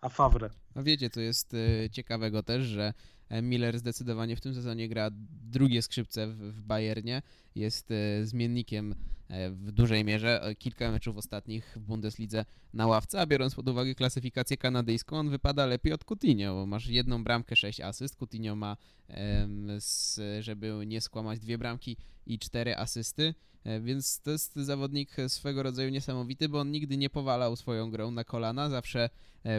a 0.00 0.08
Favre. 0.08 0.50
No 0.74 0.82
wiecie, 0.82 1.10
co 1.10 1.20
jest 1.20 1.54
e, 1.54 1.90
ciekawego 1.90 2.42
też, 2.42 2.62
że 2.62 2.92
e, 3.28 3.42
Miller 3.42 3.78
zdecydowanie 3.78 4.36
w 4.36 4.40
tym 4.40 4.54
sezonie 4.54 4.88
gra 4.88 5.10
drugie 5.50 5.82
skrzypce 5.82 6.26
w, 6.26 6.36
w 6.36 6.62
Bayernie, 6.62 7.22
jest 7.54 7.90
e, 7.90 8.26
zmiennikiem 8.26 8.94
e, 9.28 9.50
w 9.50 9.72
dużej 9.72 10.04
mierze, 10.04 10.42
E, 10.42 10.54
kilka 10.54 10.90
meczów 10.90 11.16
ostatnich 11.16 11.76
w 11.76 11.80
Bundeslidze 11.80 12.44
na 12.74 12.86
ławce, 12.86 13.20
a 13.20 13.26
biorąc 13.26 13.54
pod 13.54 13.68
uwagę 13.68 13.94
klasyfikację 13.94 14.56
kanadyjską, 14.56 15.16
on 15.16 15.30
wypada 15.30 15.66
lepiej 15.66 15.92
od 15.92 16.04
Coutinho, 16.04 16.54
bo 16.54 16.66
masz 16.66 16.86
jedną 16.86 17.24
bramkę, 17.24 17.56
sześć 17.56 17.80
asyst, 17.80 18.16
Coutinho 18.16 18.56
ma, 18.56 18.76
żeby 20.40 20.84
nie 20.86 21.00
skłamać, 21.00 21.40
dwie 21.40 21.58
bramki 21.58 21.96
i 22.26 22.38
cztery 22.38 22.76
asysty, 22.76 23.34
Więc 23.80 24.20
to 24.20 24.30
jest 24.30 24.56
zawodnik 24.56 25.16
swego 25.28 25.62
rodzaju 25.62 25.90
niesamowity, 25.90 26.48
bo 26.48 26.60
on 26.60 26.70
nigdy 26.70 26.96
nie 26.96 27.10
powalał 27.10 27.56
swoją 27.56 27.90
grą 27.90 28.10
na 28.10 28.24
kolana, 28.24 28.70
zawsze 28.70 29.10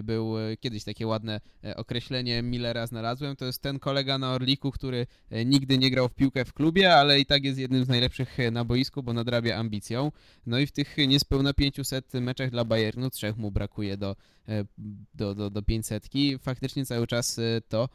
był 0.04 0.36
kiedyś 0.60 0.84
takie 0.84 1.08
ładne 1.08 1.42
określenie 1.76 2.42
Millera 2.42 2.88
znalazłem, 2.88 3.36
to 3.36 3.46
jest 3.46 3.62
ten 3.62 3.80
kolega 3.80 4.18
na 4.18 4.34
Orliku, 4.34 4.72
który 4.72 5.08
nigdy 5.46 5.78
nie 5.78 5.92
grał 5.92 6.10
w 6.10 6.14
piłkę 6.14 6.46
w 6.46 6.54
klubie, 6.54 6.96
ale 6.96 7.20
i 7.20 7.26
tak 7.26 7.44
jest 7.44 7.60
jednym 7.60 7.83
z 7.86 7.88
najlepszych 7.88 8.40
e, 8.40 8.52
na 8.52 8.66
boisku, 8.66 9.04
bo 9.04 9.14
nadrabia 9.14 9.58
ambicją. 9.58 10.12
No 10.46 10.60
i 10.60 10.68
w 10.68 10.72
tych 10.72 10.98
niespełna 11.08 11.54
500 11.54 12.14
meczach 12.14 12.50
dla 12.50 12.66
Bayernu 12.66 13.10
trzech 13.10 13.38
mu 13.38 13.52
brakuje 13.52 13.98
do, 13.98 14.16
e, 14.48 14.66
do, 15.14 15.36
do, 15.36 15.50
do 15.50 15.62
500. 15.62 16.10
Faktycznie 16.40 16.86
cały 16.86 17.08
czas 17.08 17.40
e, 17.40 17.62
to 17.68 17.90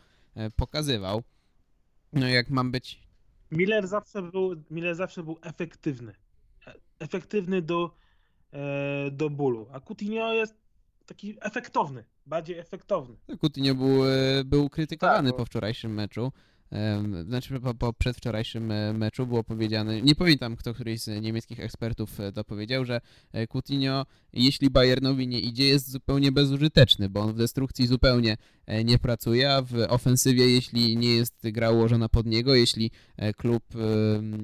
pokazywał. 0.56 1.22
No 2.12 2.28
jak 2.28 2.50
mam 2.50 2.70
być 2.70 3.08
Miller 3.50 3.86
zawsze 3.88 4.22
był, 4.22 4.62
Miller 4.70 4.94
zawsze 4.94 5.22
był 5.22 5.38
efektywny. 5.42 6.14
Efektywny 6.98 7.62
do, 7.62 7.94
do 9.12 9.30
bólu. 9.30 9.66
A 9.72 9.80
Coutinho 9.80 10.32
jest 10.32 10.54
taki 11.06 11.36
efektowny, 11.40 12.04
bardziej 12.26 12.58
efektowny. 12.58 13.16
Coutinho 13.40 13.74
był, 13.74 14.02
był 14.44 14.68
krytykowany 14.68 15.28
Tak, 15.28 15.32
bo- 15.32 15.38
po 15.38 15.44
wczorajszym 15.44 15.94
meczu. 15.94 16.32
Znaczy 17.24 17.60
po, 17.60 17.74
po 17.74 17.92
przedwczorajszym 17.92 18.70
e, 18.70 18.92
meczu 18.92 19.26
było 19.26 19.44
powiedziane, 19.44 20.02
nie 20.02 20.14
pamiętam 20.14 20.56
kto 20.56 20.74
któryś 20.74 21.00
z 21.00 21.22
niemieckich 21.22 21.60
ekspertów 21.60 22.20
e, 22.20 22.32
to 22.32 22.44
powiedział, 22.44 22.84
że 22.84 23.00
e, 23.32 23.46
Coutinho, 23.46 24.06
jeśli 24.32 24.70
Bayernowi 24.70 25.28
nie 25.28 25.40
idzie, 25.40 25.68
jest 25.68 25.90
zupełnie 25.90 26.32
bezużyteczny, 26.32 27.08
bo 27.08 27.20
on 27.20 27.32
w 27.32 27.36
destrukcji 27.36 27.86
zupełnie 27.86 28.36
nie 28.84 28.98
pracuje, 28.98 29.52
a 29.52 29.62
w 29.62 29.74
ofensywie, 29.88 30.48
jeśli 30.48 30.96
nie 30.96 31.08
jest 31.08 31.34
gra 31.42 31.70
ułożona 31.70 32.08
pod 32.08 32.26
niego, 32.26 32.54
jeśli 32.54 32.90
klub, 33.36 33.62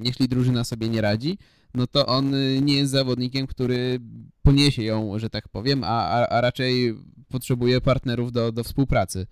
jeśli 0.02 0.28
drużyna 0.28 0.64
sobie 0.64 0.88
nie 0.88 1.00
radzi, 1.00 1.38
no 1.74 1.86
to 1.86 2.06
on 2.06 2.34
nie 2.60 2.76
jest 2.76 2.92
zawodnikiem, 2.92 3.46
który 3.46 4.00
poniesie 4.42 4.82
ją, 4.82 5.18
że 5.18 5.30
tak 5.30 5.48
powiem, 5.48 5.84
a, 5.84 6.08
a, 6.08 6.28
a 6.28 6.40
raczej 6.40 6.94
potrzebuje 7.28 7.80
partnerów 7.80 8.32
do, 8.32 8.52
do 8.52 8.64
współpracy. 8.64 9.26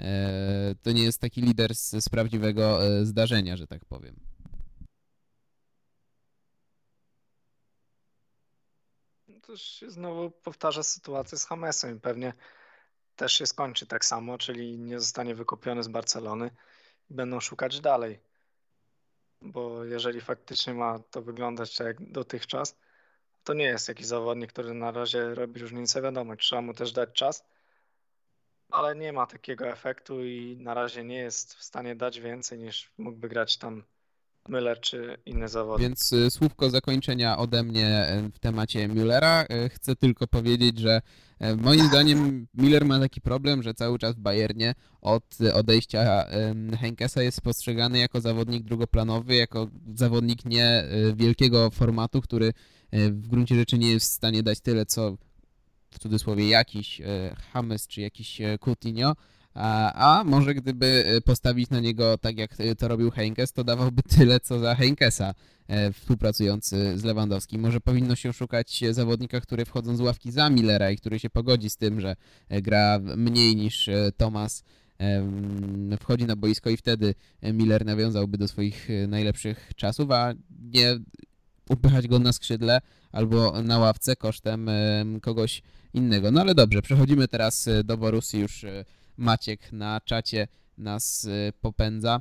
E, 0.00 0.74
to 0.82 0.92
nie 0.92 1.04
jest 1.04 1.20
taki 1.20 1.42
lider 1.42 1.74
z, 1.74 1.90
z 1.90 2.08
prawdziwego 2.08 2.86
e, 2.86 3.04
zdarzenia, 3.04 3.56
że 3.56 3.66
tak 3.66 3.84
powiem. 3.84 4.16
To 9.42 9.56
się 9.56 9.90
znowu 9.90 10.30
powtarza 10.30 10.82
sytuacja 10.82 11.38
z 11.38 11.44
Hamesem 11.44 11.96
i 11.96 12.00
pewnie 12.00 12.32
też 13.16 13.32
się 13.32 13.46
skończy 13.46 13.86
tak 13.86 14.04
samo, 14.04 14.38
czyli 14.38 14.78
nie 14.78 15.00
zostanie 15.00 15.34
wykupiony 15.34 15.82
z 15.82 15.88
Barcelony 15.88 16.50
i 17.10 17.14
będą 17.14 17.40
szukać 17.40 17.80
dalej. 17.80 18.20
Bo 19.40 19.84
jeżeli 19.84 20.20
faktycznie 20.20 20.74
ma 20.74 20.98
to 20.98 21.22
wyglądać 21.22 21.76
tak 21.76 21.86
jak 21.86 22.12
dotychczas, 22.12 22.76
to 23.44 23.54
nie 23.54 23.64
jest 23.64 23.88
jakiś 23.88 24.06
zawodnik, 24.06 24.52
który 24.52 24.74
na 24.74 24.90
razie 24.90 25.34
robi 25.34 25.60
różnicę. 25.60 26.02
Wiadomo, 26.02 26.36
trzeba 26.36 26.62
mu 26.62 26.74
też 26.74 26.92
dać 26.92 27.12
czas, 27.12 27.44
ale 28.76 28.96
nie 28.96 29.12
ma 29.12 29.26
takiego 29.26 29.68
efektu 29.68 30.24
i 30.24 30.56
na 30.60 30.74
razie 30.74 31.04
nie 31.04 31.18
jest 31.18 31.54
w 31.54 31.62
stanie 31.62 31.96
dać 31.96 32.20
więcej 32.20 32.58
niż 32.58 32.92
mógłby 32.98 33.28
grać 33.28 33.56
tam 33.56 33.82
Müller 34.48 34.80
czy 34.80 35.16
inny 35.26 35.48
zawodnik. 35.48 35.88
Więc 35.88 36.12
e, 36.12 36.30
słówko 36.30 36.70
zakończenia 36.70 37.38
ode 37.38 37.62
mnie 37.62 37.86
e, 37.86 38.30
w 38.34 38.38
temacie 38.38 38.88
Müllera. 38.88 39.44
E, 39.48 39.68
Chcę 39.68 39.96
tylko 39.96 40.26
powiedzieć, 40.26 40.78
że 40.78 41.00
moim 41.56 41.88
zdaniem 41.88 42.46
Müller 42.58 42.84
ma 42.84 43.00
taki 43.00 43.20
problem, 43.20 43.62
że 43.62 43.74
cały 43.74 43.98
czas 43.98 44.14
w 44.14 44.18
Bayernie 44.18 44.74
od 45.00 45.24
odejścia 45.54 46.26
Henkesa 46.80 47.22
jest 47.22 47.40
postrzegany 47.40 47.98
jako 47.98 48.20
zawodnik 48.20 48.64
drugoplanowy, 48.64 49.34
jako 49.34 49.68
zawodnik 49.94 50.44
nie 50.44 50.84
wielkiego 51.14 51.70
formatu, 51.70 52.20
który 52.20 52.52
w 52.92 53.28
gruncie 53.28 53.54
rzeczy 53.54 53.78
nie 53.78 53.90
jest 53.92 54.10
w 54.10 54.14
stanie 54.14 54.42
dać 54.42 54.60
tyle, 54.60 54.86
co 54.86 55.16
w 55.90 55.98
cudzysłowie 55.98 56.48
jakiś 56.48 57.00
e, 57.00 57.36
James 57.54 57.86
czy 57.86 58.00
jakiś 58.00 58.40
e, 58.40 58.58
Coutinho, 58.58 59.16
a, 59.56 59.92
a 60.20 60.24
może 60.24 60.54
gdyby 60.54 61.04
e, 61.06 61.20
postawić 61.20 61.70
na 61.70 61.80
niego 61.80 62.18
tak 62.18 62.38
jak 62.38 62.50
e, 62.58 62.74
to 62.74 62.88
robił 62.88 63.10
Heinkes, 63.10 63.52
to 63.52 63.64
dawałby 63.64 64.02
tyle 64.16 64.40
co 64.40 64.58
za 64.58 64.74
Heinkesa 64.74 65.34
e, 65.68 65.92
współpracujący 65.92 66.98
z 66.98 67.04
Lewandowskim. 67.04 67.60
Może 67.60 67.80
powinno 67.80 68.16
się 68.16 68.32
szukać 68.32 68.82
e, 68.82 68.94
zawodnika, 68.94 69.40
który 69.40 69.64
wchodzą 69.64 69.96
z 69.96 70.00
ławki 70.00 70.30
za 70.30 70.50
Millera 70.50 70.90
i 70.90 70.96
który 70.96 71.18
się 71.18 71.30
pogodzi 71.30 71.70
z 71.70 71.76
tym, 71.76 72.00
że 72.00 72.16
e, 72.48 72.62
gra 72.62 72.98
mniej 73.16 73.56
niż 73.56 73.88
e, 73.88 74.12
Thomas 74.16 74.64
em, 74.98 75.96
wchodzi 76.00 76.24
na 76.24 76.36
boisko 76.36 76.70
i 76.70 76.76
wtedy 76.76 77.14
e, 77.40 77.52
Miller 77.52 77.84
nawiązałby 77.84 78.38
do 78.38 78.48
swoich 78.48 78.90
e, 78.90 79.06
najlepszych 79.06 79.70
czasów, 79.76 80.10
a 80.10 80.34
nie 80.72 80.98
upychać 81.70 82.08
go 82.08 82.18
na 82.18 82.32
skrzydle 82.32 82.80
albo 83.12 83.62
na 83.62 83.78
ławce 83.78 84.16
kosztem 84.16 84.68
em, 84.68 85.20
kogoś 85.20 85.62
innego. 85.94 86.30
No 86.30 86.40
ale 86.40 86.54
dobrze, 86.54 86.82
przechodzimy 86.82 87.28
teraz 87.28 87.68
e, 87.68 87.84
do 87.84 87.96
Borussii. 87.96 88.40
Już 88.40 88.64
e, 88.64 88.84
Maciek 89.16 89.72
na 89.72 90.00
czacie 90.00 90.48
nas 90.78 91.24
e, 91.24 91.52
popędza, 91.60 92.20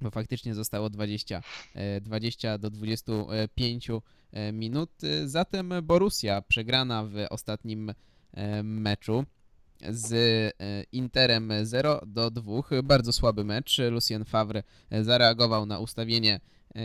bo 0.00 0.10
faktycznie 0.10 0.54
zostało 0.54 0.90
20, 0.90 1.42
e, 1.74 2.00
20 2.00 2.58
do 2.58 2.70
25 2.70 3.88
e, 3.90 4.52
minut. 4.52 4.90
Zatem 5.24 5.74
Borussia 5.82 6.42
przegrana 6.42 7.04
w 7.04 7.14
ostatnim 7.30 7.92
meczu 8.62 9.24
z 9.88 10.14
Interem 10.92 11.52
0 11.62 12.00
do 12.06 12.30
2. 12.30 12.62
Bardzo 12.82 13.12
słaby 13.12 13.44
mecz. 13.44 13.78
Lucien 13.90 14.24
Favre 14.24 14.62
zareagował 15.00 15.66
na 15.66 15.78
ustawienie 15.78 16.40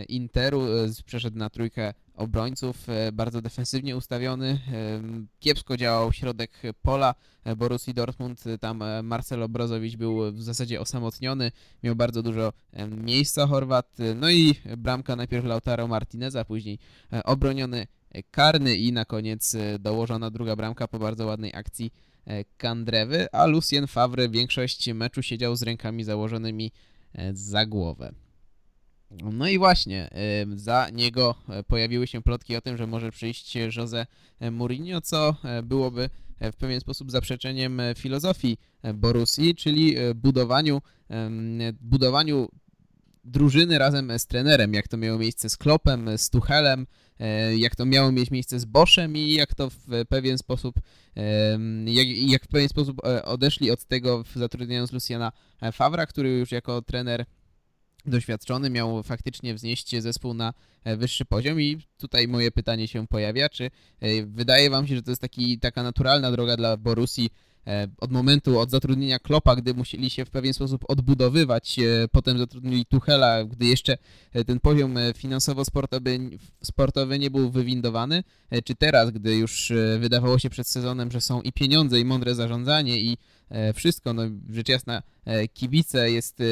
Interu, 0.08 0.62
e, 0.62 0.88
przeszedł 1.06 1.38
na 1.38 1.50
trójkę 1.50 1.94
obrońców, 2.14 2.88
e, 2.88 3.12
bardzo 3.12 3.42
defensywnie 3.42 3.96
ustawiony. 3.96 4.58
Kiepsko 5.40 5.76
działał 5.76 6.12
środek 6.12 6.50
pola 6.82 7.14
e, 7.44 7.56
Borussii 7.56 7.94
Dortmund. 7.94 8.46
e, 8.46 8.58
Tam 8.58 8.82
e, 8.82 9.02
Marcelo 9.02 9.48
Brozowicz 9.48 9.96
był 9.96 10.32
w 10.32 10.42
zasadzie 10.42 10.80
osamotniony. 10.80 11.52
Miał 11.82 11.96
bardzo 11.96 12.22
dużo 12.22 12.52
miejsca 12.88 13.46
Chorwat. 13.46 14.00
e, 14.00 14.14
No 14.14 14.30
i 14.30 14.54
bramka 14.76 15.16
najpierw 15.16 15.44
Lautaro 15.44 15.88
Martineza, 15.88 16.44
później 16.44 16.78
e, 17.12 17.22
obroniony 17.24 17.86
e, 18.10 18.22
karny 18.22 18.76
i 18.76 18.92
na 18.92 19.04
koniec 19.04 19.54
e, 19.54 19.78
dołożona 19.78 20.30
druga 20.30 20.56
bramka 20.56 20.88
po 20.88 20.98
bardzo 20.98 21.26
ładnej 21.26 21.54
akcji 21.54 21.92
e, 22.26 22.44
Kandrewy, 22.56 23.26
a 23.32 23.46
Lucien 23.46 23.86
Favre 23.86 24.28
większość 24.28 24.92
meczu 24.92 25.22
siedział 25.22 25.56
z 25.56 25.62
rękami 25.62 26.04
założonymi 26.04 26.72
e, 27.14 27.34
za 27.34 27.66
głowę. 27.66 28.12
No 29.10 29.48
i 29.48 29.58
właśnie, 29.58 30.10
za 30.54 30.88
niego 30.92 31.34
e, 31.48 31.62
pojawiły 31.62 32.06
się 32.06 32.22
plotki 32.22 32.56
o 32.56 32.60
tym, 32.60 32.76
że 32.76 32.86
może 32.86 33.10
przyjść 33.10 33.56
Jose 33.76 34.06
Mourinho, 34.50 35.00
co 35.00 35.36
e, 35.44 35.62
byłoby 35.62 36.10
e, 36.38 36.52
w 36.52 36.56
pewien 36.56 36.80
sposób 36.80 37.10
zaprzeczeniem 37.10 37.80
e, 37.80 37.94
filozofii 37.94 38.58
e, 38.82 38.94
Borussii, 38.94 39.54
czyli 39.54 39.98
e, 39.98 40.14
budowaniu, 40.14 40.82
budowaniu 41.80 42.48
drużyny 43.24 43.78
razem 43.78 44.18
z 44.18 44.26
trenerem, 44.26 44.74
jak 44.74 44.88
to 44.88 44.96
miało 44.96 45.18
miejsce 45.18 45.50
z 45.50 45.56
Kloppem, 45.56 46.18
z 46.18 46.30
Tuchelem, 46.30 46.86
e, 47.18 47.56
jak 47.56 47.76
to 47.76 47.86
miało 47.86 48.12
mieć 48.12 48.30
miejsce 48.30 48.60
z 48.60 48.64
Boszem 48.64 49.16
i 49.16 49.32
jak 49.32 49.54
to 49.54 49.70
w 49.70 50.06
pewien 50.08 50.38
sposób 50.38 50.74
jak, 51.84 52.06
jak 52.08 52.44
w 52.44 52.48
pewien 52.48 52.68
sposób 52.68 53.06
e, 53.06 53.24
odeszli 53.24 53.70
od 53.70 53.84
tego 53.84 54.24
zatrudniając 54.36 54.92
Luciana 54.92 55.32
e, 55.60 55.72
Favra, 55.72 56.06
który 56.06 56.38
już 56.38 56.52
jako 56.52 56.82
trener 56.82 57.24
doświadczony 58.06 58.70
miał 58.70 59.02
faktycznie 59.02 59.54
wznieść 59.54 60.02
zespół 60.02 60.34
na 60.34 60.54
e, 60.84 60.96
wyższy 60.96 61.24
poziom. 61.24 61.60
I 61.60 61.78
tutaj 61.98 62.28
moje 62.28 62.50
pytanie 62.50 62.88
się 62.88 63.06
pojawia, 63.06 63.48
czy 63.48 63.64
e, 63.64 64.22
wydaje 64.26 64.70
wam 64.70 64.86
się, 64.86 64.96
że 64.96 65.02
to 65.02 65.10
jest 65.10 65.22
taki, 65.22 65.58
taka 65.58 65.82
naturalna 65.82 66.30
droga 66.32 66.56
dla 66.56 66.76
Borussii 66.76 67.30
e, 67.66 67.88
od 67.98 68.12
momentu, 68.12 68.58
od 68.58 68.70
zatrudnienia 68.70 69.18
Klopa, 69.18 69.56
gdy 69.56 69.74
musieli 69.74 70.10
się 70.10 70.24
w 70.24 70.30
pewien 70.30 70.54
sposób 70.54 70.84
odbudowywać, 70.88 71.76
potem 72.12 72.38
zatrudnili 72.38 72.86
Tuchela, 72.86 73.44
gdy 73.44 73.66
jeszcze 73.66 73.98
ten 74.46 74.60
poziom 74.60 74.94
finansowo-sportowy 75.16 76.38
sportowy 76.62 77.18
nie 77.18 77.30
był 77.30 77.50
wywindowany, 77.50 78.24
czy 78.64 78.74
teraz, 78.74 79.10
gdy 79.10 79.36
już 79.36 79.72
wydawało 79.98 80.38
się 80.38 80.50
przed 80.50 80.68
sezonem, 80.68 81.10
że 81.10 81.20
są 81.20 81.42
i 81.42 81.52
pieniądze, 81.52 82.00
i 82.00 82.04
mądre 82.04 82.34
zarządzanie, 82.34 83.00
i 83.00 83.16
wszystko, 83.74 84.12
no 84.12 84.22
rzecz 84.50 84.68
jasna, 84.68 85.02
e, 85.24 85.48
kibice, 85.48 86.10
jest 86.10 86.40
e, 86.40 86.44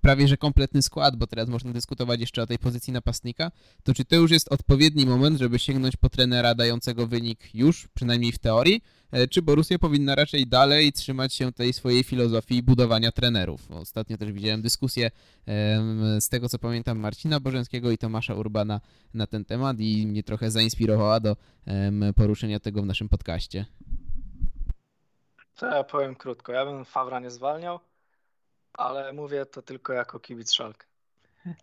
prawie 0.00 0.28
że 0.28 0.36
kompletny 0.36 0.82
skład, 0.82 1.16
bo 1.16 1.26
teraz 1.26 1.48
można 1.48 1.72
dyskutować 1.72 2.20
jeszcze 2.20 2.42
o 2.42 2.46
tej 2.46 2.58
pozycji 2.58 2.92
napastnika, 2.92 3.50
to 3.82 3.94
czy 3.94 4.04
to 4.04 4.16
już 4.16 4.30
jest 4.30 4.52
odpowiedni 4.52 5.06
moment, 5.06 5.38
żeby 5.38 5.58
sięgnąć 5.58 5.96
po 5.96 6.08
trenera 6.08 6.54
dającego 6.54 7.06
wynik 7.06 7.54
już, 7.54 7.88
przynajmniej 7.94 8.32
w 8.32 8.38
teorii, 8.38 8.82
e, 9.10 9.28
czy 9.28 9.42
Borussia 9.42 9.78
powinna 9.78 10.14
raczej 10.14 10.46
dalej 10.46 10.92
trzymać 10.92 11.34
się 11.34 11.52
tej 11.52 11.72
swojej 11.72 12.04
filozofii 12.04 12.62
budowania 12.62 13.12
trenerów? 13.12 13.70
Ostatnio 13.70 14.18
też 14.18 14.32
widziałem 14.32 14.62
dyskusję 14.62 15.10
z 16.20 16.28
tego, 16.28 16.48
co 16.48 16.58
pamiętam, 16.58 16.98
Marcina 16.98 17.40
Bożeńskiego 17.40 17.90
i 17.90 17.98
Tomasza 17.98 18.34
Urbana 18.34 18.80
na 19.14 19.26
ten 19.26 19.44
temat 19.44 19.80
i 19.80 20.06
mnie 20.06 20.22
trochę 20.22 20.50
zainspirowała 20.50 21.20
do 21.20 21.36
poruszenia 22.16 22.60
tego 22.60 22.82
w 22.82 22.86
naszym 22.86 23.08
podcaście. 23.08 23.66
To 25.56 25.66
ja 25.66 25.84
powiem 25.84 26.14
krótko. 26.14 26.52
Ja 26.52 26.64
bym 26.64 26.84
Fawra 26.84 27.20
nie 27.20 27.30
zwalniał, 27.30 27.80
ale 28.72 29.12
mówię 29.12 29.46
to 29.46 29.62
tylko 29.62 29.92
jako 29.92 30.20
kibic 30.20 30.52
Szalkę. 30.52 30.86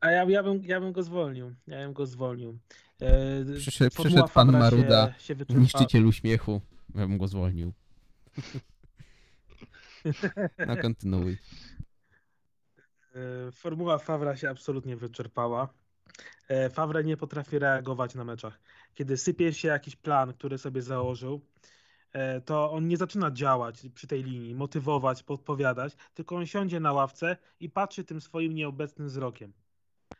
A 0.00 0.10
ja, 0.10 0.24
ja, 0.24 0.42
bym, 0.42 0.64
ja 0.64 0.80
bym 0.80 0.92
go 0.92 1.02
zwolnił. 1.02 1.54
Ja 1.66 1.78
bym 1.78 1.92
go 1.92 2.06
zwolnił. 2.06 2.58
E, 3.00 3.44
Przyszedł, 3.58 3.90
przyszedł 4.02 4.28
pan 4.28 4.52
Maruda, 4.52 5.14
się, 5.18 5.36
się 5.36 5.44
niszczyciel 5.48 6.06
uśmiechu, 6.06 6.60
ja 6.94 7.06
bym 7.06 7.18
go 7.18 7.28
zwolnił. 7.28 7.72
No 10.66 10.76
kontynuuj. 10.76 11.38
E, 13.14 13.52
Formuła 13.52 13.98
Favra 13.98 14.36
się 14.36 14.50
absolutnie 14.50 14.96
wyczerpała. 14.96 15.68
E, 16.48 16.70
Favre 16.70 17.04
nie 17.04 17.16
potrafi 17.16 17.58
reagować 17.58 18.14
na 18.14 18.24
meczach. 18.24 18.60
Kiedy 18.94 19.16
sypie 19.16 19.52
się 19.52 19.68
jakiś 19.68 19.96
plan, 19.96 20.32
który 20.32 20.58
sobie 20.58 20.82
założył, 20.82 21.40
e, 22.12 22.40
to 22.40 22.72
on 22.72 22.88
nie 22.88 22.96
zaczyna 22.96 23.30
działać 23.30 23.86
przy 23.94 24.06
tej 24.06 24.22
linii, 24.22 24.54
motywować, 24.54 25.22
podpowiadać, 25.22 25.96
tylko 26.14 26.36
on 26.36 26.46
siądzie 26.46 26.80
na 26.80 26.92
ławce 26.92 27.36
i 27.60 27.70
patrzy 27.70 28.04
tym 28.04 28.20
swoim 28.20 28.54
nieobecnym 28.54 29.08
wzrokiem. 29.08 29.52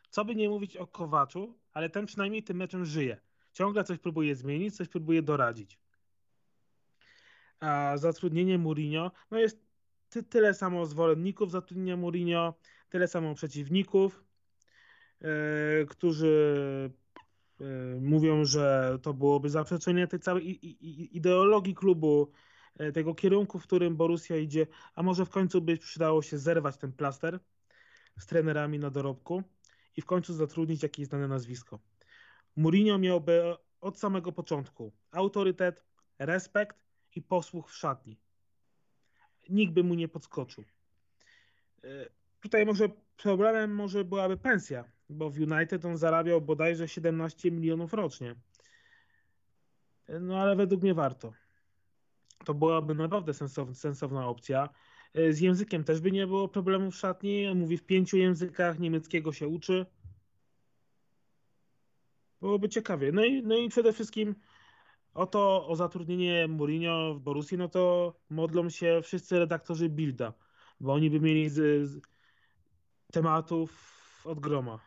Co 0.09 0.25
by 0.25 0.35
nie 0.35 0.49
mówić 0.49 0.77
o 0.77 0.87
Kowaczu, 0.87 1.57
ale 1.73 1.89
ten 1.89 2.05
przynajmniej 2.05 2.43
tym 2.43 2.57
meczem 2.57 2.85
żyje. 2.85 3.17
Ciągle 3.53 3.83
coś 3.83 3.97
próbuje 3.97 4.35
zmienić, 4.35 4.75
coś 4.75 4.87
próbuje 4.87 5.21
doradzić. 5.21 5.79
A 7.59 7.93
zatrudnienie 7.97 8.57
Mourinho, 8.57 9.11
no 9.31 9.39
jest 9.39 9.59
ty, 10.09 10.23
tyle 10.23 10.53
samo 10.53 10.85
zwolenników 10.85 11.51
zatrudnienia 11.51 11.97
Mourinho, 11.97 12.53
tyle 12.89 13.07
samo 13.07 13.35
przeciwników, 13.35 14.23
którzy 15.89 16.91
yy, 17.59 17.97
mówią, 18.01 18.45
że 18.45 18.97
to 19.01 19.13
byłoby 19.13 19.49
zaprzeczenie 19.49 20.07
tej 20.07 20.19
całej 20.19 20.59
ideologii 21.17 21.75
klubu, 21.75 22.31
yy, 22.79 22.91
tego 22.91 23.15
kierunku, 23.15 23.59
w 23.59 23.63
którym 23.63 23.95
Borussia 23.95 24.37
idzie, 24.37 24.67
a 24.95 25.03
może 25.03 25.25
w 25.25 25.29
końcu 25.29 25.61
by 25.61 25.77
przydało 25.77 26.21
się 26.21 26.37
zerwać 26.37 26.77
ten 26.77 26.93
plaster 26.93 27.39
z 28.19 28.25
trenerami 28.25 28.79
na 28.79 28.89
dorobku 28.89 29.43
i 29.97 30.01
w 30.01 30.05
końcu 30.05 30.33
zatrudnić 30.33 30.83
jakieś 30.83 31.07
znane 31.07 31.27
nazwisko. 31.27 31.79
Mourinho 32.55 32.97
miałby 32.97 33.55
od 33.81 33.99
samego 33.99 34.31
początku 34.31 34.91
autorytet, 35.11 35.83
respekt 36.19 36.77
i 37.15 37.21
posłuch 37.21 37.69
w 37.69 37.75
szatni. 37.75 38.19
Nikt 39.49 39.73
by 39.73 39.83
mu 39.83 39.93
nie 39.93 40.07
podskoczył. 40.07 40.63
E, 41.83 41.87
tutaj 42.39 42.65
może 42.65 42.89
problemem 43.17 43.75
może 43.75 44.05
byłaby 44.05 44.37
pensja, 44.37 44.83
bo 45.09 45.29
w 45.29 45.37
United 45.39 45.85
on 45.85 45.97
zarabiał 45.97 46.41
bodajże 46.41 46.87
17 46.87 47.51
milionów 47.51 47.93
rocznie. 47.93 48.35
No 50.21 50.39
ale 50.41 50.55
według 50.55 50.81
mnie 50.81 50.93
warto. 50.93 51.33
To 52.45 52.53
byłaby 52.53 52.95
naprawdę 52.95 53.33
sensowna, 53.73 54.27
opcja. 54.27 54.69
E, 55.13 55.33
z 55.33 55.39
językiem 55.39 55.83
też 55.83 56.01
by 56.01 56.11
nie 56.11 56.27
było 56.27 56.47
problemu 56.47 56.91
w 56.91 56.95
szatni. 56.95 57.47
On 57.47 57.59
mówi 57.59 57.77
w 57.77 57.85
pięciu 57.85 58.17
językach, 58.17 58.79
niemieckiego 58.79 59.33
się 59.33 59.47
uczy. 59.47 59.85
Byłoby 62.41 62.69
ciekawie. 62.69 63.11
No 63.11 63.25
i, 63.25 63.43
no 63.43 63.57
i 63.57 63.69
przede 63.69 63.93
wszystkim 63.93 64.35
o 65.13 65.25
to, 65.25 65.67
o 65.67 65.75
zatrudnienie 65.75 66.47
Mourinho 66.47 67.13
w 67.13 67.19
Borussii, 67.19 67.57
no 67.57 67.69
to 67.69 68.13
modlą 68.29 68.69
się 68.69 68.99
wszyscy 69.03 69.39
redaktorzy 69.39 69.89
Bilda, 69.89 70.33
bo 70.79 70.93
oni 70.93 71.09
by 71.09 71.19
mieli 71.19 71.49
z, 71.49 71.89
z 71.89 72.01
tematów 73.11 73.99
od 74.25 74.39
groma. 74.39 74.79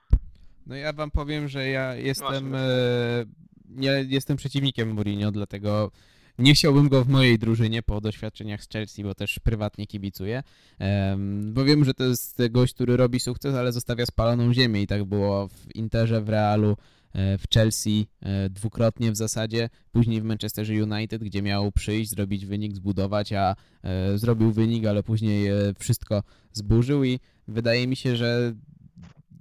No 0.67 0.75
ja 0.75 0.93
wam 0.93 1.11
powiem, 1.11 1.49
że 1.49 1.69
ja 1.69 1.95
jestem, 1.95 2.55
e, 2.55 2.61
ja 3.79 3.99
jestem 3.99 4.37
przeciwnikiem 4.37 4.93
Mourinho, 4.93 5.33
dlatego 5.33 5.91
nie 6.39 6.55
chciałbym 6.55 6.89
go 6.89 7.05
w 7.05 7.09
mojej 7.09 7.39
drużynie 7.39 7.83
po 7.83 8.01
doświadczeniach 8.01 8.65
z 8.65 8.69
Chelsea, 8.69 9.03
bo 9.03 9.15
też 9.15 9.39
prywatnie 9.39 9.87
kibicuję, 9.87 10.43
bo 11.53 11.65
wiem, 11.65 11.85
że 11.85 11.95
to 11.95 12.05
jest 12.05 12.43
gość, 12.51 12.75
który 12.75 12.97
robi 12.97 13.21
sukces, 13.21 13.55
ale 13.55 13.73
zostawia 13.73 14.07
spaloną 14.07 14.55
ziemię 14.55 14.83
i 14.83 14.87
tak 14.87 15.05
było 15.05 15.49
w 15.49 15.75
Interze, 15.75 16.21
w 16.21 16.29
Realu, 16.29 16.77
e, 17.13 17.39
w 17.39 17.45
Chelsea 17.55 18.07
e, 18.23 18.51
dwukrotnie 18.51 19.13
w 19.13 19.17
zasadzie, 19.17 19.69
później 19.93 20.21
w 20.21 20.25
Manchesterze 20.25 20.73
United, 20.73 21.25
gdzie 21.25 21.43
miał 21.43 21.73
przyjść, 21.73 22.11
zrobić 22.11 22.47
wynik, 22.47 22.75
zbudować, 22.75 23.33
a 23.33 23.57
e, 23.83 24.19
zrobił 24.19 24.53
wynik, 24.53 24.87
ale 24.87 25.03
później 25.03 25.49
wszystko 25.79 26.23
zburzył 26.53 27.05
i 27.05 27.21
wydaje 27.49 27.87
mi 27.87 27.97
się, 27.97 28.17
że 28.17 28.55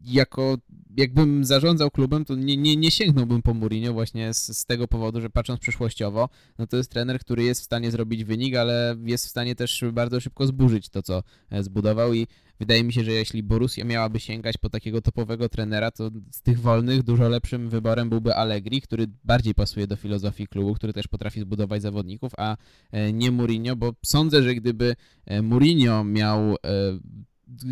jako 0.06 0.58
jakbym 0.98 1.46
zarządzał 1.46 1.92
klubem, 1.92 2.26
to 2.26 2.36
nie, 2.36 2.58
nie, 2.58 2.76
nie 2.76 2.92
sięgnąłbym 2.92 3.42
po 3.42 3.54
Mourinho 3.54 3.94
właśnie 3.94 4.34
z, 4.34 4.58
z, 4.58 4.66
tego 4.66 4.88
powodu, 4.88 5.22
że 5.22 5.30
patrząc 5.30 5.60
przyszłościowo, 5.60 6.30
no 6.58 6.68
to 6.68 6.78
jest 6.78 6.92
trener, 6.92 7.20
który 7.20 7.44
jest 7.44 7.62
w 7.62 7.64
stanie 7.64 7.92
zrobić 7.92 8.24
wynik, 8.24 8.56
ale 8.56 8.96
jest 9.04 9.26
w 9.26 9.30
stanie 9.30 9.56
też 9.56 9.84
bardzo 9.94 10.20
szybko 10.20 10.48
zburzyć 10.48 10.90
to, 10.90 11.04
co 11.04 11.24
e, 11.50 11.64
zbudował 11.64 12.14
i 12.14 12.28
wydaje 12.60 12.84
mi 12.84 12.94
się, 12.94 13.04
że 13.04 13.12
jeśli 13.12 13.44
Borussia 13.44 13.84
miałaby 13.84 14.20
sięgać 14.20 14.58
po 14.58 14.70
takiego 14.70 15.02
topowego 15.02 15.50
trenera, 15.50 15.92
to 15.92 16.12
z 16.32 16.42
tych 16.42 16.60
wolnych 16.60 17.04
dużo 17.04 17.30
lepszym 17.30 17.70
wyborem 17.70 18.10
byłby 18.10 18.36
Allegri, 18.36 18.82
który 18.82 19.08
bardziej 19.24 19.54
pasuje 19.54 19.88
do 19.88 19.96
filozofii 19.96 20.48
klubu, 20.48 20.74
który 20.74 20.94
też 20.94 21.08
potrafi 21.08 21.42
zbudować 21.42 21.82
zawodników, 21.82 22.32
a 22.38 22.58
e, 22.92 23.14
nie 23.14 23.32
Mourinho, 23.32 23.76
bo 23.76 23.94
sądzę, 24.06 24.44
że 24.44 24.56
gdyby 24.56 24.96
e, 25.26 25.42
Mourinho 25.42 26.04
miał, 26.04 26.56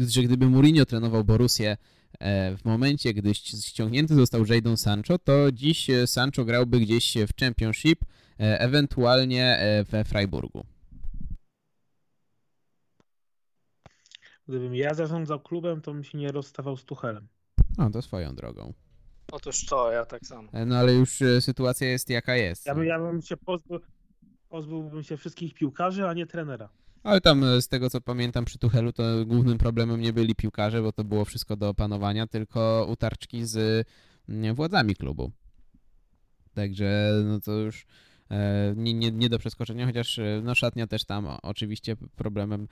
że 0.07 0.23
gdyby 0.23 0.49
Mourinho 0.49 0.85
trenował 0.85 1.23
Borussię 1.23 1.69
E, 1.71 1.77
w 2.57 2.65
momencie, 2.65 3.13
gdy 3.13 3.33
ściągnięty 3.33 4.15
został 4.15 4.45
Jadon 4.45 4.77
Sancho, 4.77 5.19
to 5.19 5.51
dziś 5.51 5.89
e, 5.89 6.07
Sancho 6.07 6.45
grałby 6.45 6.79
gdzieś 6.79 7.17
w 7.17 7.39
Championship, 7.39 8.05
e, 8.39 8.59
ewentualnie 8.59 9.59
we 9.89 10.03
Freiburgu. 10.05 10.65
Gdybym 14.47 14.75
ja 14.75 14.93
zarządzał 14.93 15.39
klubem, 15.39 15.81
to 15.81 15.93
bym 15.93 16.03
się 16.03 16.17
nie 16.17 16.31
rozstawał 16.31 16.77
z 16.77 16.85
Tuchelem. 16.85 17.27
No, 17.77 17.89
to 17.89 18.01
swoją 18.01 18.35
drogą. 18.35 18.73
Otóż 19.31 19.65
to, 19.65 19.91
ja 19.91 20.05
tak 20.05 20.25
samo. 20.25 20.49
No 20.65 20.77
ale 20.77 20.93
już 20.93 21.19
sytuacja 21.39 21.87
jest 21.87 22.09
jaka 22.09 22.35
jest. 22.35 22.65
Ja 22.65 22.75
bym, 22.75 22.85
ja 22.85 22.99
bym 22.99 23.21
się 23.21 23.37
pozbył, 23.37 23.79
pozbyłbym 24.49 25.03
się 25.03 25.17
wszystkich 25.17 25.53
piłkarzy, 25.53 26.07
a 26.07 26.13
nie 26.13 26.25
trenera. 26.25 26.69
Ale 27.03 27.21
tam 27.21 27.43
e, 27.43 27.61
z 27.61 27.67
tego 27.67 27.89
co 27.89 28.01
pamiętam 28.01 28.45
przy 28.45 28.59
Tuchelu 28.59 28.93
to 28.93 29.03
głównym 29.25 29.57
problemem 29.57 30.01
nie 30.01 30.13
byli 30.13 30.35
piłkarze, 30.35 30.81
bo 30.81 30.91
to 30.91 31.03
było 31.03 31.25
wszystko 31.25 31.55
do 31.55 31.69
opanowania, 31.69 32.27
tylko 32.27 32.87
utarczki 32.89 33.45
z 33.45 33.87
mm, 34.29 34.55
władzami 34.55 34.95
klubu. 34.95 35.31
Także 36.53 37.11
no 37.25 37.39
to 37.39 37.51
już 37.51 37.85
e, 38.31 38.73
nie, 38.77 38.93
nie, 38.93 39.11
nie 39.11 39.29
do 39.29 39.39
przeskoczenia, 39.39 39.85
chociaż 39.85 40.19
e, 40.19 40.41
no 40.43 40.55
szatnia 40.55 40.87
też 40.87 41.05
tam 41.05 41.27
oczywiście 41.43 41.95
problemem 42.15 42.67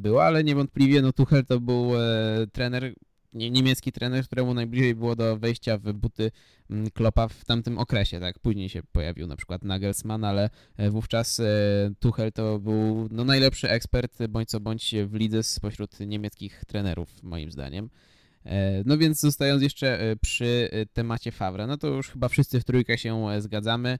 była, 0.00 0.24
ale 0.24 0.44
niewątpliwie 0.44 1.02
no 1.02 1.12
Tuchel 1.12 1.44
to 1.46 1.60
był 1.60 1.90
trener, 2.52 2.94
niemiecki 3.36 3.92
trener, 3.92 4.24
któremu 4.24 4.54
najbliżej 4.54 4.94
było 4.94 5.16
do 5.16 5.36
wejścia 5.36 5.78
w 5.78 5.92
buty 5.92 6.30
mm, 6.70 6.90
Klopa 6.90 7.28
w 7.28 7.44
tamtym 7.44 7.78
okresie, 7.78 8.20
tak? 8.20 8.38
Później 8.38 8.68
się 8.68 8.82
pojawił 8.92 9.26
na 9.26 9.36
przykład 9.36 9.64
Nagelsmann, 9.64 10.24
ale 10.24 10.50
e, 10.76 10.90
wówczas 10.90 11.40
e, 11.40 11.44
Tuchel 12.00 12.32
to 12.32 12.58
był 12.58 13.08
no, 13.10 13.24
najlepszy 13.24 13.70
ekspert, 13.70 14.26
bądź 14.28 14.48
co 14.48 14.60
bądź 14.60 14.94
w 15.06 15.14
lidze 15.14 15.42
spośród 15.42 16.00
niemieckich 16.00 16.64
trenerów, 16.66 17.22
moim 17.22 17.52
zdaniem. 17.52 17.90
E, 18.46 18.82
no 18.86 18.98
więc 18.98 19.20
zostając 19.20 19.62
jeszcze 19.62 20.00
e, 20.00 20.16
przy 20.16 20.68
e, 20.72 20.86
temacie 20.86 21.32
Favre, 21.32 21.66
no 21.66 21.76
to 21.76 21.88
już 21.88 22.10
chyba 22.10 22.28
wszyscy 22.28 22.60
w 22.60 22.64
trójkę 22.64 22.98
się 22.98 23.26
zgadzamy, 23.38 23.98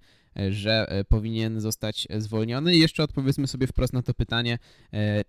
że 0.50 1.04
powinien 1.08 1.60
zostać 1.60 2.08
zwolniony. 2.18 2.74
I 2.74 2.78
jeszcze 2.78 3.02
odpowiedzmy 3.02 3.46
sobie 3.46 3.66
wprost 3.66 3.92
na 3.92 4.02
to 4.02 4.14
pytanie, 4.14 4.58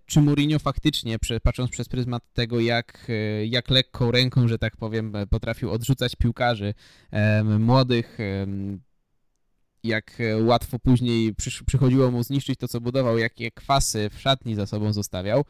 czy 0.06 0.20
Mourinho 0.20 0.58
faktycznie, 0.58 1.18
patrząc 1.42 1.70
przez 1.70 1.88
pryzmat 1.88 2.22
tego, 2.32 2.60
jak, 2.60 3.08
jak 3.44 3.70
lekką 3.70 4.10
ręką, 4.10 4.48
że 4.48 4.58
tak 4.58 4.76
powiem, 4.76 5.12
potrafił 5.30 5.70
odrzucać 5.70 6.16
piłkarzy 6.16 6.74
młodych, 7.58 8.18
jak 9.84 10.18
łatwo 10.40 10.78
później 10.78 11.34
przychodziło 11.66 12.10
mu 12.10 12.22
zniszczyć 12.22 12.58
to, 12.58 12.68
co 12.68 12.80
budował, 12.80 13.18
jakie 13.18 13.50
kwasy 13.50 14.10
w 14.10 14.20
szatni 14.20 14.54
za 14.54 14.66
sobą 14.66 14.92
zostawiał, 14.92 15.44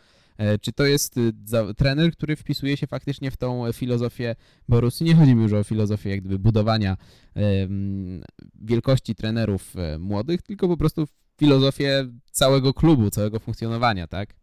czy 0.61 0.73
to 0.73 0.85
jest 0.85 1.17
y, 1.17 1.33
trener, 1.77 2.13
który 2.13 2.37
wpisuje 2.37 2.77
się 2.77 2.87
faktycznie 2.87 3.31
w 3.31 3.37
tą 3.37 3.73
filozofię 3.73 4.37
Borussii? 4.69 5.07
Nie 5.07 5.15
chodzi 5.15 5.35
mi 5.35 5.43
już 5.43 5.53
o 5.53 5.65
filozofię 5.65 6.11
jak 6.11 6.21
gdyby 6.21 6.39
budowania 6.39 6.97
wielkości 8.55 9.15
trenerów 9.15 9.77
e, 9.77 9.99
młodych, 9.99 10.43
tylko 10.43 10.69
po 10.69 10.77
prostu 10.77 11.07
filozofię 11.39 12.09
całego 12.31 12.75
klubu, 12.75 13.11
całego 13.11 13.39
funkcjonowania, 13.39 14.07
tak? 14.07 14.35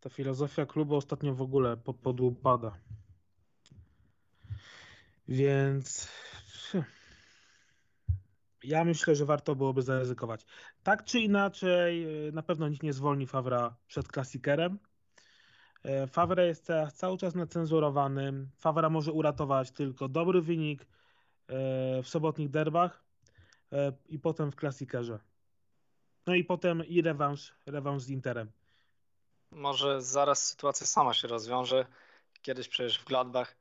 Ta 0.00 0.10
filozofia 0.10 0.66
klubu 0.66 0.96
ostatnio 0.96 1.34
w 1.34 1.42
ogóle 1.42 1.76
podłupada. 1.76 2.78
Więc 5.28 6.08
ja 8.66 8.84
myślę, 8.84 9.16
że 9.16 9.24
warto 9.24 9.54
byłoby 9.54 9.82
zaryzykować. 9.82 10.46
Tak 10.82 11.04
czy 11.04 11.20
inaczej, 11.20 12.26
e, 12.28 12.32
na 12.32 12.42
pewno 12.42 12.68
nikt 12.68 12.82
nie 12.82 12.92
zwolni 12.92 13.26
Fawra 13.26 13.76
przed 13.86 14.08
klasikerem. 14.08 14.78
E, 15.82 16.06
Fawra 16.06 16.42
jest 16.42 16.68
cały 16.94 17.18
czas 17.18 17.34
necenzurowany. 17.34 18.48
Fawra 18.56 18.90
może 18.90 19.12
uratować 19.12 19.70
tylko 19.70 20.08
dobry 20.08 20.42
wynik 20.42 20.82
e, 20.82 20.86
w 22.02 22.08
sobotnich 22.08 22.50
derbach 22.50 23.06
i 24.08 24.18
potem 24.18 24.52
w 24.52 24.56
klasikerze. 24.56 25.18
No 26.26 26.34
i 26.34 26.44
potem 26.44 26.84
i 26.84 27.02
rewanż, 27.02 27.54
rewanż 27.66 28.02
z 28.02 28.10
Interem. 28.10 28.50
Może 29.50 30.02
zaraz 30.02 30.46
sytuacja 30.46 30.86
sama 30.86 31.14
się 31.14 31.28
rozwiąże. 31.28 31.86
Kiedyś 32.42 32.68
przecież 32.68 32.98
w 32.98 33.04
Gladbach, 33.04 33.56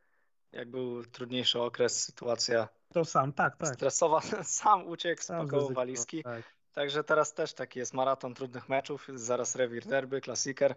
jak 0.52 0.72
był 0.72 1.06
trudniejszy 1.06 1.62
okres, 1.62 2.04
sytuacja 2.04 2.68
to 2.96 3.06
sam, 3.06 3.34
tak, 3.34 3.58
tak. 3.58 3.76
Stresowa, 3.76 4.22
sam 4.60 4.88
uciekł, 4.88 5.22
spakował 5.22 5.74
walizki. 5.74 6.24
Tak. 6.24 6.44
Także 6.74 7.04
teraz 7.04 7.34
też 7.34 7.54
taki 7.54 7.80
jest 7.80 7.94
maraton 7.94 8.34
trudnych 8.34 8.70
meczów, 8.70 9.08
zaraz 9.16 9.56
rewir 9.56 9.86
derby, 9.86 10.22
klasiker, 10.22 10.76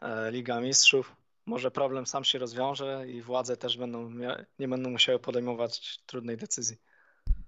e, 0.00 0.30
Liga 0.30 0.60
Mistrzów. 0.60 1.16
może 1.46 1.70
problem 1.70 2.06
sam 2.06 2.24
się 2.24 2.38
rozwiąże 2.38 3.08
i 3.08 3.22
władze 3.22 3.56
też 3.56 3.76
będą 3.78 4.10
nie 4.58 4.68
będą 4.68 4.90
musiały 4.90 5.18
podejmować 5.18 5.98
trudnej 6.06 6.36
decyzji. 6.36 6.76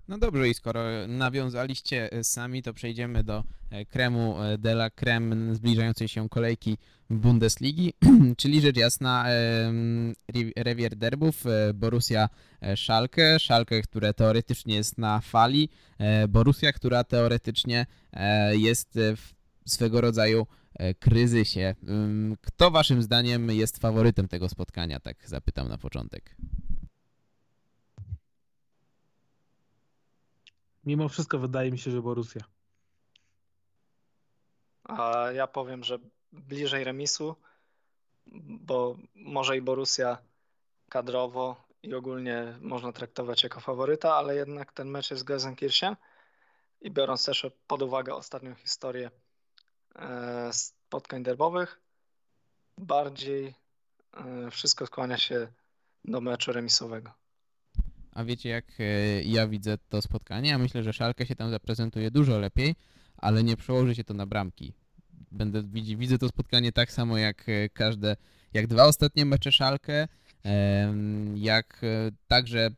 No 0.09 0.19
dobrze, 0.19 0.49
i 0.49 0.55
skoro 0.55 0.81
nawiązaliście 1.09 2.13
e, 2.13 2.25
sami, 2.25 2.63
to 2.63 2.75
przejdziemy 2.75 3.25
do 3.25 3.45
e, 3.71 3.85
kremu 3.85 4.43
e, 4.43 4.59
de 4.59 4.73
la 4.73 4.91
creme 4.91 5.55
zbliżającej 5.55 6.09
się 6.09 6.29
kolejki 6.29 6.79
Bundesligi, 7.11 7.93
czyli 8.41 8.61
rzecz 8.61 8.77
jasna 8.77 9.25
rewier 10.57 10.97
derbów 10.97 11.45
Borussia 11.75 12.29
Schalke, 12.77 13.39
Schalke, 13.39 13.83
które 13.83 14.15
teoretycznie 14.15 14.75
jest 14.75 14.99
na 14.99 15.21
fali, 15.21 15.69
Borussia, 16.29 16.73
która 16.73 17.05
teoretycznie 17.05 17.87
jest 18.51 18.99
w 19.17 19.33
swego 19.71 20.01
rodzaju 20.01 20.47
kryzysie. 20.99 21.75
Kto 22.41 22.71
waszym 22.71 23.03
zdaniem 23.03 23.51
jest 23.51 23.79
faworytem 23.79 24.29
tego 24.29 24.49
spotkania? 24.49 25.01
Tak 25.01 25.29
zapytam 25.29 25.69
na 25.69 25.79
początek. 25.79 26.37
Mimo 30.87 31.09
wszystko 31.09 31.39
wydaje 31.39 31.70
mi 31.70 31.78
się, 31.78 31.91
że 31.91 32.03
Borussia. 32.03 32.41
A 34.84 35.32
ja 35.32 35.47
powiem, 35.47 35.84
że 35.84 35.99
bliżej 36.32 36.84
remisu, 36.84 37.37
bo 38.66 38.97
może 39.14 39.57
i 39.57 39.62
Borussia 39.62 40.18
kadrowo 40.89 41.66
i 41.82 41.95
ogólnie 41.95 42.59
można 42.61 42.93
traktować 42.93 43.43
jako 43.43 43.61
faworyta, 43.61 44.14
ale 44.14 44.37
jednak 44.37 44.72
ten 44.72 44.89
mecz 44.89 45.11
jest 45.11 45.24
Gelsenkirchen 45.24 45.97
i 46.80 46.91
biorąc 46.91 47.24
też 47.24 47.47
pod 47.66 47.82
uwagę 47.82 48.14
ostatnią 48.14 48.55
historię 48.55 49.11
e, 49.95 50.53
spotkań 50.53 51.22
derbowych, 51.22 51.80
bardziej 52.78 53.55
e, 54.14 54.51
wszystko 54.51 54.87
skłania 54.87 55.18
się 55.18 55.49
do 56.05 56.20
meczu 56.20 56.53
remisowego. 56.53 57.26
A 58.17 58.25
wiecie, 58.25 58.49
jak 58.49 58.64
e, 58.81 59.23
ja 59.23 59.49
widzę 59.49 59.79
to 59.89 60.03
spotkanie? 60.03 60.51
Ja 60.51 60.59
myślę, 60.59 60.83
że 60.83 60.93
Szalkę 60.93 61.27
się 61.27 61.37
tam 61.37 61.51
zaprezentuje 61.51 62.11
dużo 62.11 62.39
lepiej, 62.39 62.75
ale 63.17 63.45
nie 63.45 63.57
przełoży 63.57 63.95
się 63.95 64.05
to 64.05 64.14
na 64.14 64.27
bramki. 64.27 64.73
Będę, 65.33 65.62
widzę 65.97 66.19
to 66.19 66.29
spotkanie 66.29 66.73
tak 66.73 66.93
samo 66.93 67.19
jak 67.19 67.49
e, 67.49 67.69
każde, 67.69 68.17
jak 68.55 68.67
dwa 68.67 68.85
ostatnie 68.85 69.25
mecze 69.25 69.53
Szalkę, 69.53 70.09
jak 71.35 71.81
e, 71.83 72.11
także 72.29 72.71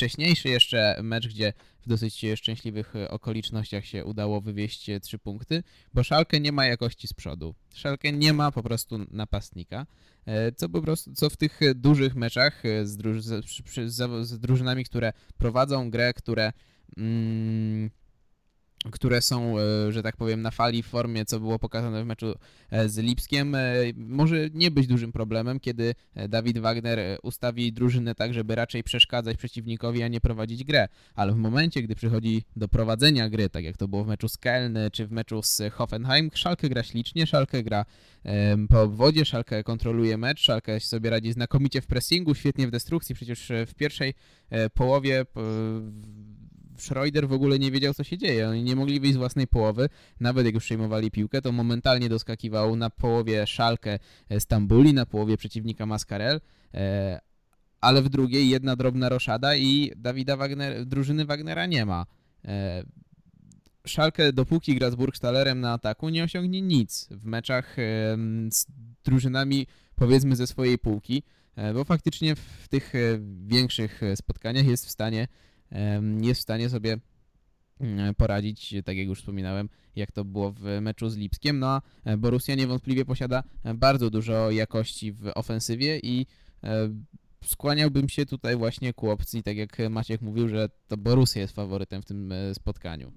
wcześniejszy 0.00 0.48
jeszcze 0.48 0.96
mecz, 1.02 1.28
gdzie 1.28 1.52
w 1.80 1.88
dosyć 1.88 2.26
szczęśliwych 2.34 2.96
e, 2.96 3.10
okolicznościach 3.10 3.84
się 3.86 4.04
udało 4.04 4.40
wywieźć 4.40 4.90
e, 4.90 5.00
trzy 5.00 5.18
punkty, 5.18 5.62
bo 5.94 6.02
Szalkę 6.02 6.40
nie 6.40 6.52
ma 6.52 6.66
jakości 6.66 7.08
z 7.08 7.12
przodu. 7.12 7.54
Szalkę 7.74 8.12
nie 8.12 8.32
ma 8.32 8.52
po 8.52 8.62
prostu 8.62 8.98
napastnika. 9.10 9.86
E, 10.26 10.52
co 10.52 10.68
po 10.68 10.82
prostu, 10.82 11.12
co 11.14 11.30
w 11.30 11.36
tych 11.36 11.60
dużych 11.74 12.14
meczach 12.14 12.62
z, 12.84 12.96
druż, 12.96 13.22
z, 13.22 13.44
z, 13.86 14.26
z 14.26 14.38
drużynami, 14.38 14.84
które 14.84 15.12
prowadzą 15.38 15.90
grę, 15.90 16.14
które, 16.14 16.52
mm, 16.96 17.90
które 18.90 19.22
są, 19.22 19.58
e, 19.58 19.92
że 19.92 20.02
tak 20.02 20.16
powiem, 20.16 20.42
na 20.42 20.50
fali 20.50 20.82
w 20.82 20.86
formie, 20.86 21.24
co 21.24 21.40
było 21.40 21.58
pokazane 21.58 22.04
w 22.04 22.06
meczu 22.06 22.34
e, 22.70 22.88
z 22.88 22.98
Lipskiem, 22.98 23.54
e, 23.54 23.74
może 23.96 24.48
nie 24.54 24.70
być 24.70 24.86
dużym 24.86 25.12
problemem, 25.12 25.60
kiedy 25.60 25.94
Dawid 26.28 26.58
Wagner 26.58 27.18
ustawi 27.22 27.72
drużynę 27.72 28.14
tak, 28.14 28.34
żeby 28.34 28.54
raczej 28.54 28.82
przeszkadzać 28.82 29.36
przeciwnikowi, 29.36 30.02
a 30.02 30.08
nie 30.08 30.20
prowadzić 30.20 30.64
grę. 30.64 30.88
Ale 31.14 31.32
w 31.32 31.36
momencie, 31.36 31.82
gdy 31.82 31.94
przychodzi 31.94 32.42
do 32.56 32.68
prowadzenia 32.68 33.28
gry, 33.28 33.48
tak 33.48 33.64
jak 33.64 33.76
to 33.76 33.88
było 33.88 34.04
w 34.04 34.06
meczu 34.06 34.28
z 34.28 34.36
Kelny 34.36 34.90
czy 34.90 35.06
w 35.06 35.12
meczu 35.12 35.42
z 35.42 35.62
Hoffenheim, 35.72 36.30
Szalkę 36.34 36.68
gra 36.68 36.82
ślicznie, 36.82 37.26
Szalkę 37.26 37.62
gra 37.62 37.84
po 38.68 38.82
obwodzie, 38.82 39.24
Szalkę 39.24 39.64
kontroluje 39.64 40.18
mecz, 40.18 40.40
Szalkę 40.40 40.80
sobie 40.80 41.10
radzi 41.10 41.32
znakomicie 41.32 41.80
w 41.80 41.86
pressingu, 41.86 42.34
świetnie 42.34 42.66
w 42.66 42.70
destrukcji, 42.70 43.14
przecież 43.14 43.52
w 43.66 43.74
pierwszej 43.74 44.14
połowie 44.74 45.24
Schroeder 46.80 47.28
w 47.28 47.32
ogóle 47.32 47.58
nie 47.58 47.70
wiedział, 47.70 47.94
co 47.94 48.04
się 48.04 48.18
dzieje. 48.18 48.48
Oni 48.48 48.62
nie 48.62 48.76
mogli 48.76 49.00
wyjść 49.00 49.14
z 49.14 49.18
własnej 49.18 49.46
połowy. 49.46 49.88
Nawet 50.20 50.46
jak 50.46 50.54
już 50.54 50.64
przejmowali 50.64 51.10
piłkę, 51.10 51.42
to 51.42 51.52
momentalnie 51.52 52.08
doskakiwał 52.08 52.76
na 52.76 52.90
połowie 52.90 53.46
Szalkę 53.46 53.98
e, 54.28 54.40
Stambuli, 54.40 54.94
na 54.94 55.06
połowie 55.06 55.36
przeciwnika 55.36 55.86
Mascarel. 55.86 56.40
E, 56.74 57.20
ale 57.80 58.02
w 58.02 58.08
drugiej 58.08 58.48
jedna 58.48 58.76
drobna 58.76 59.08
roszada 59.08 59.56
i 59.56 59.92
Dawida 59.96 60.36
Wagner, 60.36 60.86
drużyny 60.86 61.24
Wagnera 61.24 61.66
nie 61.66 61.86
ma. 61.86 62.06
E, 62.44 62.82
Szalkę 63.86 64.32
dopóki 64.32 64.74
gra 64.74 64.90
z 64.90 64.94
Burgstalerem 64.94 65.60
na 65.60 65.72
ataku 65.72 66.08
nie 66.08 66.24
osiągnie 66.24 66.62
nic 66.62 67.08
w 67.10 67.24
meczach 67.24 67.76
z 68.50 68.66
drużynami 69.04 69.66
powiedzmy 69.94 70.36
ze 70.36 70.46
swojej 70.46 70.78
półki, 70.78 71.22
bo 71.74 71.84
faktycznie 71.84 72.36
w 72.36 72.68
tych 72.68 72.92
większych 73.46 74.00
spotkaniach 74.14 74.66
jest 74.66 74.86
w 74.86 74.90
stanie 74.90 75.28
jest 76.20 76.40
w 76.40 76.42
stanie 76.42 76.70
sobie 76.70 76.98
mm, 77.80 78.14
poradzić, 78.14 78.74
tak 78.84 78.96
jak 78.96 79.06
już 79.06 79.18
wspominałem, 79.18 79.68
jak 79.96 80.12
to 80.12 80.24
było 80.24 80.52
w 80.52 80.62
meczu 80.80 81.08
z 81.08 81.16
Lipskiem. 81.16 81.58
No 81.58 81.66
a 81.66 81.82
e, 82.04 82.16
Borussia 82.16 82.54
niewątpliwie 82.54 83.04
posiada 83.04 83.42
e, 83.64 83.74
bardzo 83.74 84.10
dużo 84.10 84.50
jakości 84.50 85.12
w 85.12 85.30
ofensywie 85.34 85.98
i 85.98 86.26
e, 86.64 86.88
skłaniałbym 87.44 88.08
się 88.08 88.26
tutaj 88.26 88.56
właśnie 88.56 88.94
ku 88.94 89.10
opcji, 89.10 89.42
tak 89.42 89.56
jak 89.56 89.76
Maciek 89.90 90.20
mówił, 90.20 90.48
że 90.48 90.68
to 90.88 90.96
Borussia 90.96 91.40
jest 91.40 91.54
faworytem 91.54 92.02
w 92.02 92.04
tym 92.04 92.34
spotkaniu. 92.52 93.12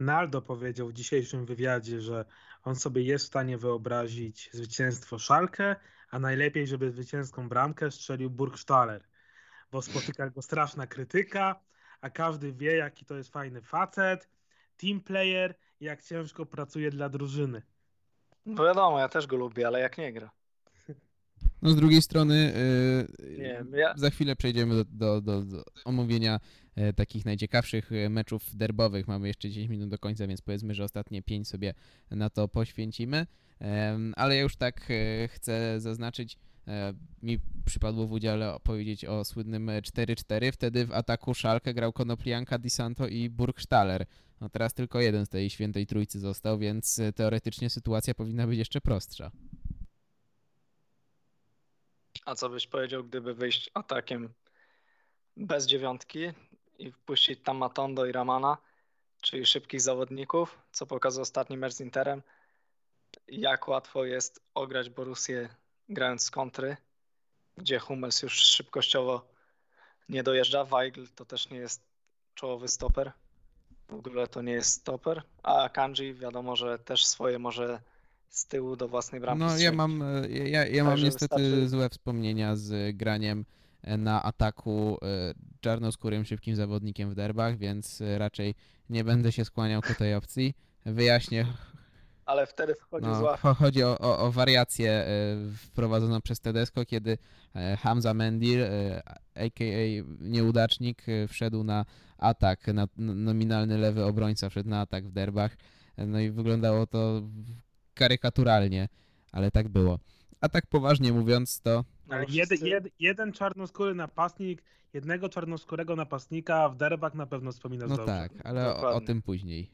Naldo 0.00 0.42
powiedział 0.42 0.88
w 0.88 0.92
dzisiejszym 0.92 1.46
wywiadzie, 1.46 2.00
że 2.00 2.24
on 2.64 2.76
sobie 2.76 3.02
jest 3.02 3.24
w 3.24 3.28
stanie 3.28 3.58
wyobrazić 3.58 4.50
zwycięstwo 4.52 5.18
Szalkę, 5.18 5.76
a 6.10 6.18
najlepiej, 6.18 6.66
żeby 6.66 6.90
zwycięską 6.90 7.48
bramkę 7.48 7.90
strzelił 7.90 8.30
Burgstaller, 8.30 9.04
bo 9.72 9.82
spotyka 9.82 10.30
go 10.30 10.42
straszna 10.42 10.86
krytyka, 10.86 11.60
a 12.00 12.10
każdy 12.10 12.52
wie, 12.52 12.76
jaki 12.76 13.04
to 13.04 13.16
jest 13.16 13.32
fajny 13.32 13.62
facet, 13.62 14.28
team 14.76 15.00
player 15.00 15.54
jak 15.80 16.02
ciężko 16.02 16.46
pracuje 16.46 16.90
dla 16.90 17.08
drużyny. 17.08 17.62
No 18.46 18.64
wiadomo, 18.64 18.98
ja 18.98 19.08
też 19.08 19.26
go 19.26 19.36
lubię, 19.36 19.66
ale 19.66 19.80
jak 19.80 19.98
nie 19.98 20.12
gra. 20.12 20.30
No 21.62 21.70
z 21.70 21.76
drugiej 21.76 22.02
strony 22.02 22.54
e, 23.20 23.36
Nie, 23.38 23.64
ja- 23.78 23.94
za 23.96 24.10
chwilę 24.10 24.36
przejdziemy 24.36 24.74
do, 24.74 24.84
do, 24.84 25.20
do, 25.20 25.42
do 25.42 25.64
omówienia 25.84 26.40
e, 26.76 26.92
takich 26.92 27.24
najciekawszych 27.24 27.92
e, 27.92 28.08
meczów 28.08 28.56
derbowych. 28.56 29.08
Mamy 29.08 29.28
jeszcze 29.28 29.50
10 29.50 29.70
minut 29.70 29.88
do 29.88 29.98
końca, 29.98 30.26
więc 30.26 30.40
powiedzmy, 30.40 30.74
że 30.74 30.84
ostatnie 30.84 31.22
5 31.22 31.48
sobie 31.48 31.74
na 32.10 32.30
to 32.30 32.48
poświęcimy. 32.48 33.26
Ale 34.16 34.36
ja 34.36 34.42
już 34.42 34.56
tak 34.56 34.90
e, 34.90 35.28
chcę 35.28 35.80
zaznaczyć, 35.80 36.38
mi 37.22 37.38
przypadło 37.64 38.06
w 38.06 38.12
udziale 38.12 38.56
powiedzieć 38.62 39.04
o 39.04 39.24
słynnym 39.24 39.68
e, 39.68 39.82
4-4. 39.82 40.52
Wtedy 40.52 40.86
w 40.86 40.92
ataku 40.92 41.34
Szalkę 41.34 41.74
grał 41.74 41.92
Konoplianka, 41.92 42.58
Di 42.58 42.70
Santo 42.70 43.08
i 43.08 43.30
Burgstaller. 43.30 44.06
No 44.40 44.48
teraz 44.48 44.74
tylko 44.74 45.00
jeden 45.00 45.26
z 45.26 45.28
tej 45.28 45.50
świętej 45.50 45.86
trójcy 45.86 46.20
został, 46.20 46.58
więc 46.58 46.98
e, 46.98 47.12
teoretycznie 47.12 47.70
sytuacja 47.70 48.14
powinna 48.14 48.46
być 48.46 48.58
jeszcze 48.58 48.80
prostsza. 48.80 49.30
A 52.24 52.34
co 52.34 52.48
byś 52.48 52.66
powiedział, 52.66 53.04
gdyby 53.04 53.34
wyjść 53.34 53.70
atakiem 53.74 54.28
bez 55.36 55.66
dziewiątki 55.66 56.18
i 56.78 56.92
wpuścić 56.92 57.40
tam 57.44 57.56
Matondo 57.56 58.06
i 58.06 58.12
Ramana, 58.12 58.56
czyli 59.20 59.46
szybkich 59.46 59.80
zawodników, 59.80 60.58
co 60.72 60.86
pokazał 60.86 61.22
ostatni 61.22 61.56
mecz 61.56 61.72
z 61.72 61.80
Interem, 61.80 62.22
jak 63.28 63.68
łatwo 63.68 64.04
jest 64.04 64.40
ograć 64.54 64.90
Borussię 64.90 65.48
grając 65.94 66.22
z 66.22 66.30
kontry, 66.30 66.76
gdzie 67.56 67.78
Hummels 67.78 68.22
już 68.22 68.34
szybkościowo 68.34 69.28
nie 70.08 70.22
dojeżdża, 70.22 70.64
Weigl 70.64 71.06
to 71.14 71.24
też 71.24 71.50
nie 71.50 71.58
jest 71.58 71.82
czołowy 72.34 72.68
stoper, 72.68 73.12
w 73.88 73.94
ogóle 73.94 74.26
to 74.26 74.42
nie 74.42 74.52
jest 74.52 74.70
stoper, 74.70 75.22
a 75.42 75.68
Kanji 75.68 76.14
wiadomo, 76.14 76.56
że 76.56 76.78
też 76.78 77.06
swoje 77.06 77.38
może 77.38 77.80
z 78.28 78.46
tyłu 78.46 78.76
do 78.76 78.88
własnej 78.88 79.20
bramki 79.20 79.44
No 79.44 79.58
ja 79.58 79.72
mam, 79.72 80.04
ja, 80.30 80.66
ja 80.66 80.84
mam 80.84 80.98
niestety 80.98 81.36
wystarczy- 81.36 81.68
złe 81.68 81.88
wspomnienia 81.88 82.56
z 82.56 82.96
graniem 82.96 83.44
e, 83.82 83.96
na 83.96 84.22
ataku 84.22 84.98
e, 85.02 85.34
czarnoskórym 85.60 86.24
szybkim 86.24 86.56
zawodnikiem 86.56 87.10
w 87.10 87.14
derbach, 87.14 87.58
więc 87.58 88.00
e, 88.00 88.18
raczej 88.18 88.54
nie 88.90 89.04
będę 89.04 89.32
się 89.32 89.44
skłaniał 89.44 89.82
ku 89.82 89.94
tej 89.94 90.14
opcji. 90.14 90.54
Wyjaśnię, 90.86 91.46
Ale 92.26 92.46
wtedy 92.46 92.74
wchodzi 92.74 93.06
no, 93.06 93.14
zła 93.14 93.36
cho- 93.36 93.54
chodzi 93.54 93.84
o, 93.84 93.98
o, 93.98 94.18
o 94.18 94.32
wariację 94.32 94.90
e, 94.92 95.06
wprowadzoną 95.66 96.20
przez 96.20 96.40
Tedesco, 96.40 96.84
kiedy 96.84 97.18
e, 97.54 97.76
Hamza 97.76 98.14
Mendir, 98.14 98.60
e, 98.60 99.02
a.k.a. 99.34 100.04
nieudacznik, 100.20 101.02
wszedł 101.28 101.64
na 101.64 101.84
atak, 102.18 102.66
na, 102.66 102.88
nominalny 102.96 103.78
lewy 103.78 104.04
obrońca 104.04 104.48
wszedł 104.50 104.68
na 104.68 104.80
atak 104.80 105.08
w 105.08 105.12
derbach, 105.12 105.56
no 105.98 106.20
i 106.20 106.30
wyglądało 106.30 106.86
to 106.86 107.22
karykaturalnie, 107.94 108.88
ale 109.32 109.50
tak 109.50 109.68
było. 109.68 109.98
A 110.40 110.48
tak 110.48 110.66
poważnie 110.66 111.12
mówiąc, 111.12 111.60
to 111.60 111.84
No, 112.08 112.14
Ale 112.16 112.24
jed, 112.28 112.62
jed, 112.62 112.88
jeden 112.98 113.32
czarnoskóry 113.32 113.94
napastnik, 113.94 114.62
jednego 114.92 115.28
czarnoskórego 115.28 115.96
napastnika 115.96 116.68
w 116.68 116.76
derbach 116.76 117.14
na 117.14 117.26
pewno 117.26 117.52
wspominasz 117.52 117.90
no 117.90 117.96
dobrze. 117.96 118.12
tak, 118.12 118.32
ale 118.44 118.76
o, 118.76 118.94
o 118.94 119.00
tym 119.00 119.22
później 119.22 119.70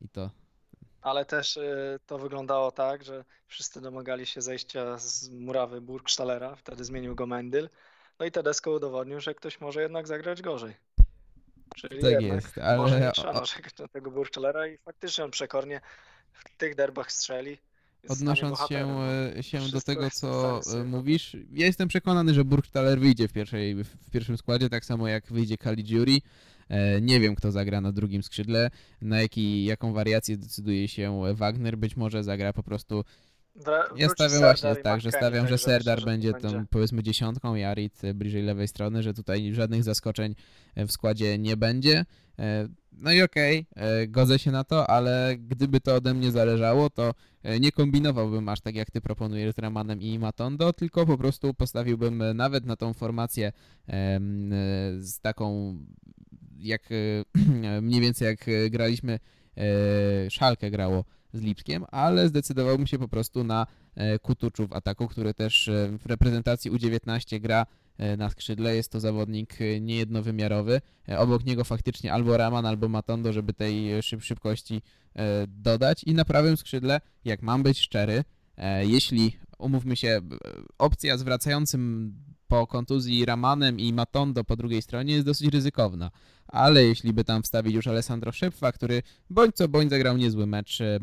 i 0.00 0.08
to 0.08 0.30
ale 1.06 1.24
też 1.24 1.56
y, 1.56 1.98
to 2.06 2.18
wyglądało 2.18 2.72
tak, 2.72 3.04
że 3.04 3.24
wszyscy 3.46 3.80
domagali 3.80 4.26
się 4.26 4.40
zejścia 4.40 4.98
z 4.98 5.28
murawy 5.28 5.80
Burgstallera, 5.80 6.56
wtedy 6.56 6.84
zmienił 6.84 7.14
go 7.14 7.26
Mendyl, 7.26 7.68
no 8.18 8.26
i 8.26 8.30
Tedesco 8.30 8.70
udowodnił, 8.70 9.20
że 9.20 9.34
ktoś 9.34 9.60
może 9.60 9.82
jednak 9.82 10.06
zagrać 10.06 10.42
gorzej. 10.42 10.74
Czyli 11.76 12.02
Tak 12.02 12.22
jest, 12.22 12.56
może 12.76 12.98
nie 12.98 13.04
ale 13.04 13.12
trzeba 13.12 13.30
o- 13.30 13.40
narzekać 13.40 13.78
na 13.78 13.88
tego 13.88 14.10
Burgstallera 14.10 14.66
i 14.66 14.78
faktycznie 14.78 15.24
on 15.24 15.30
przekornie 15.30 15.80
w 16.32 16.56
tych 16.56 16.74
derbach 16.74 17.12
strzeli. 17.12 17.58
odnosząc 18.08 18.58
się, 18.68 18.86
no. 18.86 19.12
e, 19.38 19.42
się 19.42 19.58
do 19.72 19.80
tego, 19.80 20.10
co 20.10 20.60
e, 20.74 20.84
mówisz, 20.84 21.36
ja 21.52 21.66
jestem 21.66 21.88
przekonany, 21.88 22.34
że 22.34 22.44
Burgstaller 22.44 23.00
wyjdzie 23.00 23.28
w, 23.28 23.32
pierwszej, 23.32 23.74
w 23.84 24.10
pierwszym 24.10 24.38
składzie, 24.38 24.68
tak 24.68 24.84
samo 24.84 25.08
jak 25.08 25.32
wyjdzie 25.32 25.56
Caligiuri. 25.56 26.22
E, 26.68 27.00
Nie 27.00 27.20
wiem, 27.20 27.34
kto 27.34 27.52
zagra 27.52 27.80
na 27.80 27.92
drugim 27.92 28.22
skrzydle, 28.22 28.70
na 29.02 29.20
jaki, 29.22 29.64
jaką 29.64 29.92
wariację 29.92 30.36
decyduje 30.36 30.88
się 30.88 31.22
Wagner. 31.34 31.78
Być 31.78 31.96
może 31.96 32.24
zagra 32.24 32.52
po 32.52 32.62
prostu 32.62 33.04
Ja 33.96 34.08
stawiam 34.08 34.40
właśnie 34.40 34.72
i 34.72 34.82
tak, 34.82 35.00
że 35.00 35.12
stawiam, 35.12 35.46
że 35.46 35.52
także 35.52 35.58
Serdar 35.58 36.00
że 36.00 36.06
będzie 36.06 36.32
tą 36.32 36.66
powiedzmy 36.66 37.02
dziesiątką, 37.02 37.54
Jarit 37.54 38.04
e, 38.04 38.14
bliżej 38.14 38.42
lewej 38.42 38.68
strony, 38.68 39.02
że 39.02 39.14
tutaj 39.14 39.54
żadnych 39.54 39.84
zaskoczeń 39.84 40.34
e, 40.74 40.86
w 40.86 40.92
składzie 40.92 41.38
nie 41.38 41.56
będzie. 41.56 42.04
No 42.92 43.12
i 43.12 43.22
okej, 43.22 43.66
e, 43.76 44.06
godzę 44.06 44.38
się 44.38 44.50
na 44.50 44.64
to, 44.64 44.90
ale 44.90 45.36
gdyby 45.38 45.80
to 45.80 45.94
ode 45.94 46.14
mnie 46.14 46.30
zależało, 46.30 46.90
to 46.90 47.14
nie 47.60 47.72
kombinowałbym 47.72 48.48
aż 48.48 48.60
tak 48.60 48.74
jak 48.74 48.90
ty 48.90 49.00
proponujesz 49.00 49.54
z 49.54 49.58
Ramanem 49.58 50.02
i 50.02 50.18
Matondo, 50.18 50.72
tylko 50.72 51.06
po 51.06 51.18
prostu 51.18 51.54
postawiłbym 51.54 52.22
nawet 52.34 52.66
na 52.66 52.76
tą 52.76 52.92
formację 52.92 53.52
z 54.98 55.20
taką 55.22 55.76
jak 56.58 56.88
e, 56.92 57.80
mniej 57.82 58.00
więcej 58.00 58.26
jak 58.26 58.48
e, 58.48 58.70
graliśmy 58.70 59.18
e, 59.56 60.30
Szalkę 60.30 60.70
grało 60.70 61.04
z 61.32 61.40
Lipskiem, 61.40 61.84
ale 61.90 62.28
zdecydowałbym 62.28 62.86
się 62.86 62.98
po 62.98 63.08
prostu 63.08 63.44
na 63.44 63.66
Kutuczu 64.22 64.68
w 64.68 64.72
ataku, 64.72 65.08
który 65.08 65.34
też 65.34 65.70
w 65.98 66.06
reprezentacji 66.06 66.70
U19 66.70 67.40
gra 67.40 67.66
na 68.18 68.30
skrzydle. 68.30 68.76
Jest 68.76 68.92
to 68.92 69.00
zawodnik 69.00 69.58
niejednowymiarowy. 69.80 70.80
Obok 71.18 71.44
niego 71.44 71.64
faktycznie 71.64 72.12
albo 72.12 72.36
Raman, 72.36 72.66
albo 72.66 72.88
Matondo, 72.88 73.32
żeby 73.32 73.52
tej 73.52 74.02
szyb 74.02 74.22
szybkości 74.22 74.82
dodać. 75.48 76.04
I 76.04 76.14
na 76.14 76.24
prawym 76.24 76.56
skrzydle, 76.56 77.00
jak 77.24 77.42
mam 77.42 77.62
być 77.62 77.80
szczery, 77.80 78.24
jeśli, 78.80 79.36
umówmy 79.58 79.96
się, 79.96 80.20
opcja 80.78 81.16
z 81.16 81.22
wracającym 81.22 82.12
po 82.48 82.66
kontuzji 82.66 83.24
Ramanem 83.24 83.80
i 83.80 83.92
Matondo 83.92 84.44
po 84.44 84.56
drugiej 84.56 84.82
stronie 84.82 85.14
jest 85.14 85.26
dosyć 85.26 85.48
ryzykowna. 85.48 86.10
Ale 86.48 86.84
jeśli 86.84 87.12
by 87.12 87.24
tam 87.24 87.42
wstawić 87.42 87.74
już 87.74 87.86
Alessandro 87.86 88.32
Szepfa, 88.32 88.72
który 88.72 89.02
bądź 89.30 89.56
co 89.56 89.68
bądź 89.68 89.90
zagrał 89.90 90.16
niezły 90.16 90.46
mecz 90.46 90.80
e, 90.80 91.00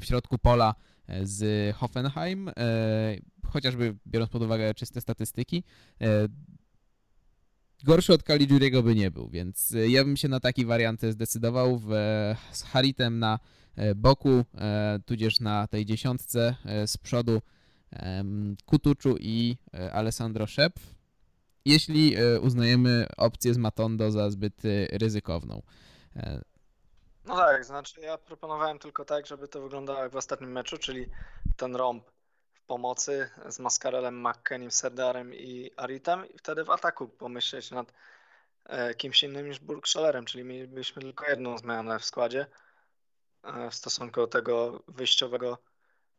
w 0.00 0.04
środku 0.04 0.38
pola 0.38 0.74
e, 1.06 1.26
z 1.26 1.76
Hoffenheim, 1.76 2.48
e, 2.48 2.52
chociażby 3.46 3.96
biorąc 4.06 4.30
pod 4.30 4.42
uwagę 4.42 4.74
czyste 4.74 5.00
statystyki, 5.00 5.64
gorszy 7.84 8.12
od 8.12 8.22
Caligiuriego 8.22 8.82
by 8.82 8.94
nie 8.94 9.10
był, 9.10 9.28
więc 9.28 9.74
ja 9.88 10.04
bym 10.04 10.16
się 10.16 10.28
na 10.28 10.40
taki 10.40 10.64
wariant 10.64 11.02
zdecydował 11.02 11.78
w, 11.78 11.88
z 12.52 12.62
Haritem 12.62 13.18
na 13.18 13.38
boku, 13.96 14.44
tudzież 15.06 15.40
na 15.40 15.66
tej 15.66 15.86
dziesiątce 15.86 16.56
z 16.86 16.96
przodu 16.96 17.42
Kutuczu 18.66 19.16
i 19.20 19.56
e, 19.74 19.92
Alessandro 19.92 20.46
Szepf, 20.46 20.94
jeśli 21.64 22.16
e, 22.16 22.40
uznajemy 22.40 23.06
opcję 23.16 23.54
z 23.54 23.58
Matondo 23.58 24.10
za 24.10 24.30
zbyt 24.30 24.64
e, 24.64 24.98
ryzykowną. 24.98 25.62
No 27.24 27.36
tak, 27.36 27.64
znaczy 27.64 28.00
ja 28.00 28.18
proponowałem 28.18 28.78
tylko 28.78 29.04
tak, 29.04 29.26
żeby 29.26 29.48
to 29.48 29.62
wyglądało 29.62 29.98
jak 29.98 30.12
w 30.12 30.16
ostatnim 30.16 30.52
meczu, 30.52 30.78
czyli 30.78 31.10
ten 31.56 31.76
rąb 31.76 32.04
w 32.54 32.62
pomocy 32.62 33.30
z 33.48 33.58
Mascarelem, 33.58 34.28
McKennim, 34.28 34.70
Serdarem 34.70 35.34
i 35.34 35.70
Aritem 35.76 36.28
i 36.34 36.38
wtedy 36.38 36.64
w 36.64 36.70
ataku 36.70 37.08
pomyśleć 37.08 37.70
nad 37.70 37.92
kimś 38.96 39.22
innym 39.22 39.48
niż 39.48 39.58
Burgschallerem, 39.60 40.24
czyli 40.24 40.44
mielibyśmy 40.44 41.02
tylko 41.02 41.26
jedną 41.26 41.58
zmianę 41.58 41.98
w 41.98 42.04
składzie 42.04 42.46
w 43.70 43.74
stosunku 43.74 44.20
do 44.20 44.26
tego 44.26 44.82
wyjściowego 44.88 45.58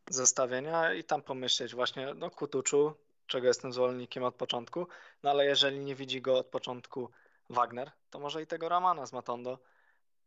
zestawienia 0.10 0.94
i 0.94 1.04
tam 1.04 1.22
pomyśleć 1.22 1.76
właśnie, 1.76 2.14
no 2.14 2.30
Kutuczu, 2.30 2.94
czego 3.28 3.48
jestem 3.48 3.74
zwolennikiem 3.74 4.24
od 4.24 4.36
początku, 4.36 4.88
no 5.24 5.30
ale 5.30 5.46
jeżeli 5.46 5.80
nie 5.80 5.96
widzi 5.96 6.22
go 6.22 6.38
od 6.38 6.48
początku 6.48 7.10
Wagner, 7.50 7.92
to 8.10 8.20
może 8.20 8.42
i 8.42 8.48
tego 8.48 8.70
Ramana 8.70 9.06
z 9.06 9.14
Matondo, 9.14 9.60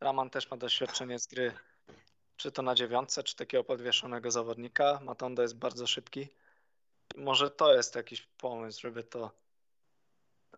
Raman 0.00 0.30
też 0.30 0.50
ma 0.50 0.56
doświadczenie 0.56 1.18
z 1.18 1.26
gry, 1.26 1.52
czy 2.36 2.52
to 2.52 2.62
na 2.62 2.74
dziewiątce, 2.74 3.22
czy 3.22 3.36
takiego 3.36 3.64
podwieszonego 3.64 4.30
zawodnika. 4.30 5.00
Matondo 5.02 5.42
jest 5.42 5.56
bardzo 5.56 5.86
szybki. 5.86 6.28
Może 7.16 7.50
to 7.50 7.74
jest 7.74 7.94
jakiś 7.94 8.22
pomysł, 8.22 8.80
żeby 8.80 9.04
to, 9.04 9.30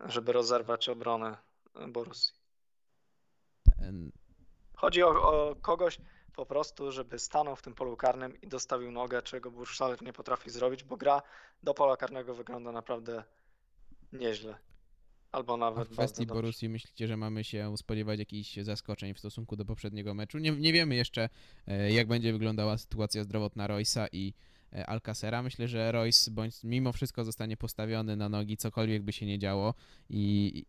żeby 0.05 0.31
rozerwać 0.33 0.89
obronę 0.89 1.37
Borussii. 1.87 2.33
Chodzi 4.75 5.03
o, 5.03 5.09
o 5.09 5.55
kogoś 5.55 5.97
po 6.35 6.45
prostu, 6.45 6.91
żeby 6.91 7.19
stanął 7.19 7.55
w 7.55 7.61
tym 7.61 7.73
polu 7.73 7.97
karnym 7.97 8.41
i 8.41 8.47
dostawił 8.47 8.91
nogę, 8.91 9.21
czego 9.21 9.51
Bursztaler 9.51 10.01
nie 10.01 10.13
potrafi 10.13 10.49
zrobić, 10.49 10.83
bo 10.83 10.97
gra 10.97 11.21
do 11.63 11.73
pola 11.73 11.97
karnego 11.97 12.35
wygląda 12.35 12.71
naprawdę 12.71 13.23
nieźle. 14.13 14.55
Albo 15.31 15.53
A 15.53 15.57
nawet 15.57 15.87
w 15.87 15.95
bardzo 15.95 16.13
kwestii. 16.13 16.25
Borussii 16.25 16.69
myślicie, 16.69 17.07
że 17.07 17.17
mamy 17.17 17.43
się 17.43 17.77
spodziewać 17.77 18.19
jakichś 18.19 18.55
zaskoczeń 18.57 19.13
w 19.13 19.19
stosunku 19.19 19.55
do 19.55 19.65
poprzedniego 19.65 20.13
meczu? 20.13 20.37
Nie, 20.37 20.51
nie 20.51 20.73
wiemy 20.73 20.95
jeszcze, 20.95 21.29
e, 21.67 21.91
jak 21.91 22.07
będzie 22.07 22.33
wyglądała 22.33 22.77
sytuacja 22.77 23.23
zdrowotna 23.23 23.67
Roysa 23.67 24.07
i 24.11 24.33
e, 24.73 24.85
Alcacera. 24.87 25.43
Myślę, 25.43 25.67
że 25.67 25.91
Royce 25.91 26.31
bądź 26.31 26.63
mimo 26.63 26.91
wszystko 26.91 27.23
zostanie 27.23 27.57
postawiony 27.57 28.15
na 28.15 28.29
nogi, 28.29 28.57
cokolwiek 28.57 29.03
by 29.03 29.13
się 29.13 29.25
nie 29.25 29.39
działo 29.39 29.73
i, 30.09 30.65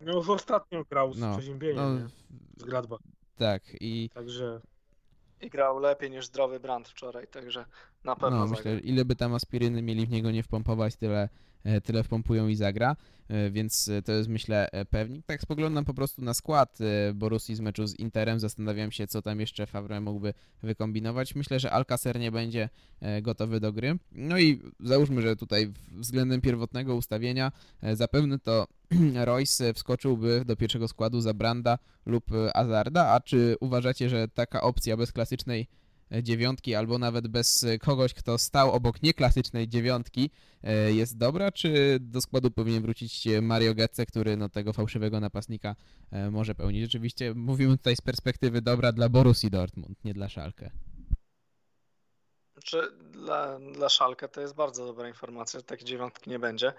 No 0.00 0.22
w 0.22 0.30
ostatnio 0.30 0.84
grał 0.84 1.12
z 1.12 1.18
no, 1.18 1.32
przeziębieniem, 1.32 1.76
no 1.76 1.94
nie? 1.98 2.08
z 2.56 2.64
Gladbach. 2.64 3.00
tak 3.36 3.62
i 3.80 4.10
Także 4.14 4.60
I 5.40 5.50
grał 5.50 5.78
lepiej 5.78 6.10
niż 6.10 6.26
zdrowy 6.26 6.60
Brand 6.60 6.88
wczoraj, 6.88 7.26
także 7.26 7.64
na 8.04 8.16
pewno 8.16 8.38
no, 8.38 8.48
zagra. 8.48 8.56
myślę, 8.56 8.74
że 8.74 8.80
ile 8.80 9.04
by 9.04 9.16
tam 9.16 9.34
aspiryny 9.34 9.82
mieli 9.82 10.06
w 10.06 10.10
niego 10.10 10.30
nie 10.30 10.42
wpompować, 10.42 10.96
tyle, 10.96 11.28
e, 11.64 11.80
tyle 11.80 12.02
wpompują 12.02 12.48
i 12.48 12.56
zagra, 12.56 12.96
e, 13.28 13.50
więc 13.50 13.88
e, 13.88 14.02
to 14.02 14.12
jest 14.12 14.28
myślę 14.28 14.68
pewnik. 14.90 15.26
Tak 15.26 15.42
spoglądam 15.42 15.84
po 15.84 15.94
prostu 15.94 16.22
na 16.22 16.34
skład 16.34 16.78
Borussii 17.14 17.54
z 17.54 17.60
meczu 17.60 17.86
z 17.86 17.98
Interem, 17.98 18.40
zastanawiam 18.40 18.92
się, 18.92 19.06
co 19.06 19.22
tam 19.22 19.40
jeszcze 19.40 19.66
Favre 19.66 20.00
mógłby 20.00 20.34
wykombinować. 20.62 21.34
Myślę, 21.34 21.60
że 21.60 21.70
Alcacer 21.70 22.18
nie 22.18 22.32
będzie 22.32 22.68
gotowy 23.22 23.60
do 23.60 23.72
gry. 23.72 23.98
No 24.12 24.38
i 24.38 24.60
załóżmy, 24.80 25.22
że 25.22 25.36
tutaj 25.36 25.72
względem 25.92 26.40
pierwotnego 26.40 26.94
ustawienia 26.94 27.52
zapewne 27.92 28.38
to 28.38 28.66
Royce 29.24 29.74
wskoczyłby 29.74 30.42
do 30.46 30.56
pierwszego 30.56 30.88
składu 30.88 31.20
za 31.20 31.34
Branda 31.34 31.78
lub 32.06 32.24
Azarda, 32.54 33.08
a 33.08 33.20
czy 33.20 33.56
uważacie, 33.60 34.08
że 34.08 34.28
taka 34.28 34.62
opcja 34.62 34.96
bez 34.96 35.12
klasycznej 35.12 35.68
dziewiątki, 36.22 36.74
albo 36.74 36.98
nawet 36.98 37.28
bez 37.28 37.64
e, 37.64 37.78
kogoś, 37.78 38.14
kto 38.14 38.38
stał 38.38 38.72
obok 38.72 39.02
nieklasycznej 39.02 39.68
dziewiątki, 39.68 40.30
e, 40.62 40.92
jest 40.92 41.18
dobra, 41.18 41.52
czy 41.52 41.98
do 42.00 42.20
składu 42.20 42.50
powinien 42.50 42.82
wrócić 42.82 43.26
e, 43.26 43.42
Mario 43.42 43.74
Götze, 43.74 44.06
który 44.06 44.36
no, 44.36 44.48
tego 44.48 44.72
fałszywego 44.72 45.20
napastnika 45.20 45.76
może 46.30 46.54
pełnić? 46.54 46.82
Rzeczywiście 46.82 47.34
mówimy 47.34 47.76
tutaj 47.76 47.96
z 47.96 48.00
perspektywy 48.00 48.62
dobra 48.62 48.92
dla 48.92 49.08
Borussii 49.08 49.50
Dortmund, 49.50 50.04
nie 50.04 50.14
dla 50.14 50.28
Schalke. 50.28 50.70
Znaczy, 52.52 52.92
dla, 53.12 53.58
dla 53.58 53.88
Szalkę 53.88 54.28
to 54.28 54.40
jest 54.40 54.54
bardzo 54.54 54.86
dobra 54.86 55.08
informacja, 55.08 55.60
że 55.60 55.64
takiej 55.64 55.86
dziewiątki 55.86 56.30
nie 56.30 56.38
będzie, 56.38 56.72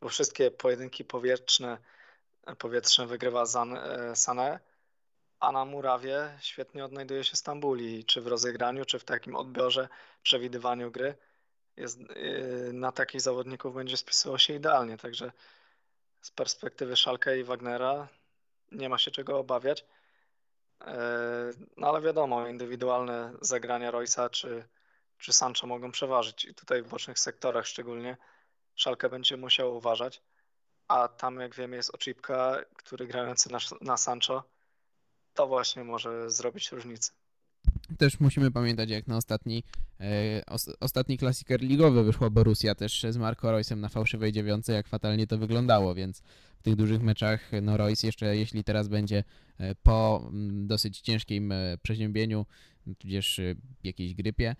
bo 0.00 0.08
wszystkie 0.08 0.50
pojedynki 0.50 1.04
powietrzne, 1.04 1.78
powietrzne 2.58 3.06
wygrywa 3.06 3.44
Sané, 4.14 4.58
a 5.40 5.52
na 5.52 5.64
murawie 5.64 6.38
świetnie 6.40 6.84
odnajduje 6.84 7.24
się 7.24 7.36
Stambuli, 7.36 8.04
czy 8.04 8.20
w 8.20 8.26
rozegraniu, 8.26 8.84
czy 8.84 8.98
w 8.98 9.04
takim 9.04 9.36
odbiorze, 9.36 9.88
przewidywaniu 10.22 10.90
gry. 10.90 11.14
Jest, 11.76 12.00
e, 12.00 12.72
na 12.72 12.92
takich 12.92 13.20
zawodników 13.20 13.74
będzie 13.74 13.96
spisywał 13.96 14.38
się 14.38 14.54
idealnie, 14.54 14.98
także 14.98 15.32
z 16.20 16.30
perspektywy 16.30 16.96
Szalkę 16.96 17.38
i 17.38 17.44
Wagnera 17.44 18.08
nie 18.72 18.88
ma 18.88 18.98
się 18.98 19.10
czego 19.10 19.38
obawiać. 19.38 19.84
E, 20.80 21.50
No 21.76 21.88
ale 21.88 22.00
wiadomo, 22.00 22.48
indywidualne 22.48 23.32
zagrania 23.40 23.90
Roysa 23.90 24.30
czy, 24.30 24.68
czy 25.18 25.32
Sancho 25.32 25.66
mogą 25.66 25.90
przeważyć 25.90 26.44
i 26.44 26.54
tutaj 26.54 26.82
w 26.82 26.88
bocznych 26.88 27.18
sektorach 27.18 27.66
szczególnie 27.66 28.16
Szalkę 28.74 29.08
będzie 29.08 29.36
musiał 29.36 29.76
uważać, 29.76 30.22
a 30.88 31.08
tam 31.08 31.40
jak 31.40 31.54
wiemy 31.54 31.76
jest 31.76 31.94
Oczipka, 31.94 32.56
który 32.76 33.06
grający 33.06 33.52
na, 33.52 33.58
na 33.80 33.96
Sancho, 33.96 34.42
to 35.34 35.46
właśnie 35.46 35.84
może 35.84 36.30
zrobić 36.30 36.72
różnicę. 36.72 37.12
Też 37.98 38.20
musimy 38.20 38.50
pamiętać, 38.50 38.90
jak 38.90 39.06
na 39.06 39.16
ostatni, 39.16 39.62
e, 40.00 40.42
os, 40.46 40.70
ostatni 40.80 41.18
klasiker 41.18 41.60
ligowy 41.60 42.04
wyszła 42.04 42.30
Borussia 42.30 42.74
też 42.74 43.06
z 43.10 43.16
Marco 43.16 43.50
Roysem 43.50 43.80
na 43.80 43.88
fałszywej 43.88 44.32
dziewiątce, 44.32 44.72
jak 44.72 44.88
fatalnie 44.88 45.26
to 45.26 45.38
wyglądało, 45.38 45.94
więc 45.94 46.22
w 46.58 46.62
tych 46.62 46.76
dużych 46.76 47.02
meczach 47.02 47.50
no 47.62 47.76
Royce 47.76 48.06
jeszcze, 48.06 48.36
jeśli 48.36 48.64
teraz 48.64 48.88
będzie 48.88 49.24
e, 49.58 49.74
po 49.74 50.28
mm, 50.32 50.66
dosyć 50.66 51.00
ciężkim 51.00 51.52
e, 51.52 51.78
przeziębieniu 51.82 52.46
tudzież 52.98 53.40
jakiejś 53.84 54.14
grypie, 54.14 54.56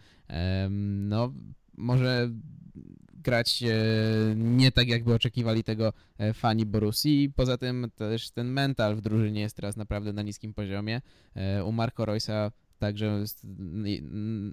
no 0.81 1.33
może 1.77 2.31
grać 3.15 3.65
nie 4.37 4.73
tak, 4.73 4.89
jakby 4.89 5.15
oczekiwali 5.15 5.65
tego 5.65 5.93
fani 6.35 6.67
Borussii. 6.67 7.33
Poza 7.37 7.59
tym 7.59 7.91
też 7.97 8.31
ten 8.31 8.49
mental 8.49 8.97
w 8.97 9.01
drużynie 9.01 9.41
jest 9.41 9.57
teraz 9.57 9.77
naprawdę 9.77 10.13
na 10.13 10.23
niskim 10.23 10.55
poziomie. 10.55 11.01
U 11.65 11.73
Marco 11.73 12.05
Roysa 12.05 12.53
także 12.79 13.25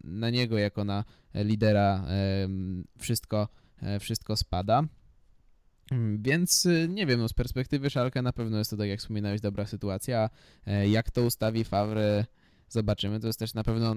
na 0.04 0.30
niego 0.30 0.58
jako 0.58 0.84
na 0.84 1.04
lidera 1.34 2.06
wszystko, 3.00 3.48
wszystko 4.00 4.38
spada. 4.38 4.84
Mm, 5.92 6.22
więc 6.22 6.68
nie 6.90 7.06
wiem, 7.06 7.20
no 7.20 7.28
z 7.28 7.34
perspektywy 7.34 7.90
Szalka 7.90 8.22
na 8.22 8.34
pewno 8.34 8.58
jest 8.58 8.70
to, 8.72 8.78
tak 8.78 8.90
jak 8.90 9.00
wspominałeś, 9.00 9.42
dobra 9.42 9.66
sytuacja. 9.66 10.30
E, 10.66 10.90
jak 10.90 11.12
to 11.12 11.24
ustawi 11.24 11.64
Favre, 11.64 12.26
zobaczymy. 12.70 13.20
To 13.20 13.28
jest 13.28 13.40
też 13.40 13.54
na 13.54 13.64
pewno 13.64 13.96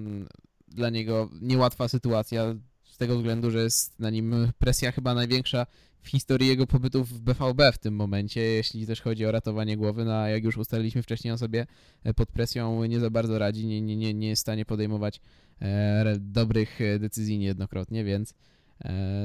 dla 0.68 0.91
niego 0.91 1.31
niełatwa 1.41 1.89
sytuacja, 1.89 2.55
z 2.95 2.97
tego 2.97 3.16
względu, 3.16 3.51
że 3.51 3.62
jest 3.62 4.01
na 4.01 4.11
nim 4.11 4.53
presja 4.59 4.92
chyba 4.92 5.14
największa 5.14 5.66
w 6.03 6.09
historii 6.09 6.49
jego 6.49 6.66
pobytu 6.66 7.05
w 7.05 7.20
BVB 7.20 7.72
w 7.72 7.78
tym 7.78 7.95
momencie, 7.95 8.40
jeśli 8.40 8.86
też 8.86 9.01
chodzi 9.01 9.26
o 9.26 9.32
ratowanie 9.32 9.76
głowy, 9.76 10.05
no 10.05 10.14
a 10.14 10.28
jak 10.28 10.45
już 10.45 10.57
ustaliliśmy 10.57 11.03
wcześniej, 11.03 11.32
on 11.32 11.38
sobie 11.38 11.66
e, 12.05 12.14
pod 12.14 12.32
presją 12.32 12.84
nie 12.84 13.01
za 13.01 13.11
bardzo 13.11 13.38
radzi, 13.38 13.66
nie, 13.66 13.80
nie, 13.80 13.97
nie, 13.97 14.14
nie 14.14 14.28
jest 14.28 14.40
w 14.40 14.47
stanie 14.47 14.64
podejmować 14.64 15.20
e, 15.61 16.16
dobrych 16.20 16.78
decyzji 16.99 17.38
niejednokrotnie, 17.38 18.05
więc 18.05 18.34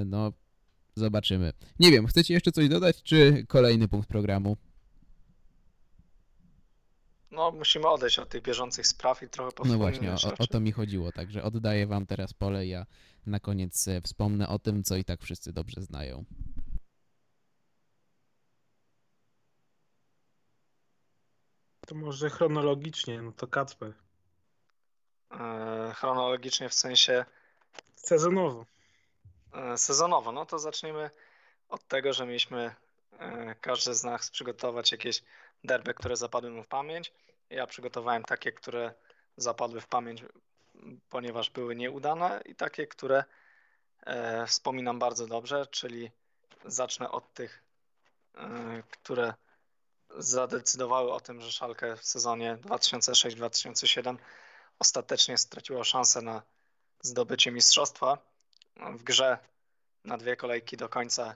no 0.06 0.34
Zobaczymy. 1.00 1.54
Nie 1.80 1.92
wiem, 1.92 2.08
chcecie 2.08 2.34
jeszcze 2.34 2.52
coś 2.52 2.70
dodać, 2.70 3.04
czy 3.04 3.46
kolejny 3.48 3.88
punkt 3.88 4.10
programu? 4.10 4.58
No, 7.32 7.52
musimy 7.52 7.88
odejść 7.88 8.20
od 8.20 8.30
tych 8.30 8.42
bieżących 8.42 8.88
spraw 8.88 9.24
i 9.24 9.30
trochę 9.30 9.52
No 9.66 9.78
właśnie, 9.78 10.12
o, 10.12 10.16
o, 10.40 10.48
to 10.48 10.60
mi 10.60 10.72
chodziło, 10.72 11.12
także 11.12 11.44
oddaję 11.44 11.88
wam 11.88 12.06
teraz 12.06 12.34
pole, 12.34 12.68
ja 12.68 12.86
na 13.30 13.40
koniec 13.40 13.88
e, 13.88 14.02
wspomnę 14.02 14.48
o 14.48 14.60
tym, 14.60 14.84
co 14.84 14.96
i 14.96 15.06
tak 15.06 15.22
wszyscy 15.22 15.54
dobrze 15.54 15.82
znają. 15.82 16.26
To 21.88 21.96
może 21.96 22.30
chronologicznie, 22.30 23.22
no 23.22 23.32
to 23.32 23.48
Kacper. 23.48 23.94
Eee, 25.32 25.94
chronologicznie 25.94 26.70
w 26.70 26.74
sensie... 26.74 27.26
Sezonowo. 27.96 28.66
E, 29.54 29.78
sezonowo, 29.78 30.32
no 30.32 30.46
to 30.46 30.60
zaczniemy 30.60 31.10
od 31.70 31.88
tego, 31.88 32.14
że 32.14 32.26
mieliśmy 32.26 32.76
e, 33.20 33.56
każdy 33.62 33.94
z 33.94 34.04
nas 34.04 34.32
przygotować 34.32 34.92
jakieś 34.92 35.24
derby, 35.64 35.94
które 35.94 36.16
zapadły 36.16 36.52
mu 36.52 36.64
w 36.64 36.68
pamięć. 36.68 37.14
Ja 37.50 37.68
przygotowałem 37.68 38.24
takie, 38.24 38.52
które 38.52 38.94
zapadły 39.38 39.82
w 39.82 39.88
pamięć, 39.88 40.24
ponieważ 41.10 41.50
były 41.50 41.76
nieudane 41.76 42.42
i 42.46 42.56
takie, 42.56 42.88
które 42.88 43.24
e, 44.06 44.46
wspominam 44.48 45.00
bardzo 45.00 45.28
dobrze, 45.28 45.68
czyli 45.68 46.12
zacznę 46.66 47.12
od 47.12 47.34
tych, 47.34 47.64
które 48.92 49.34
zadecydowały 50.18 51.14
o 51.14 51.20
tym, 51.20 51.42
że 51.42 51.52
Szalkę 51.52 51.96
w 51.96 52.06
sezonie 52.06 52.58
2006-2007 52.62 54.18
ostatecznie 54.80 55.38
straciło 55.38 55.84
szansę 55.84 56.22
na 56.22 56.42
zdobycie 57.02 57.52
mistrzostwa. 57.52 58.18
W 58.76 59.04
grze 59.04 59.38
na 60.06 60.18
dwie 60.18 60.36
kolejki 60.36 60.78
do 60.78 60.90
końca 60.90 61.36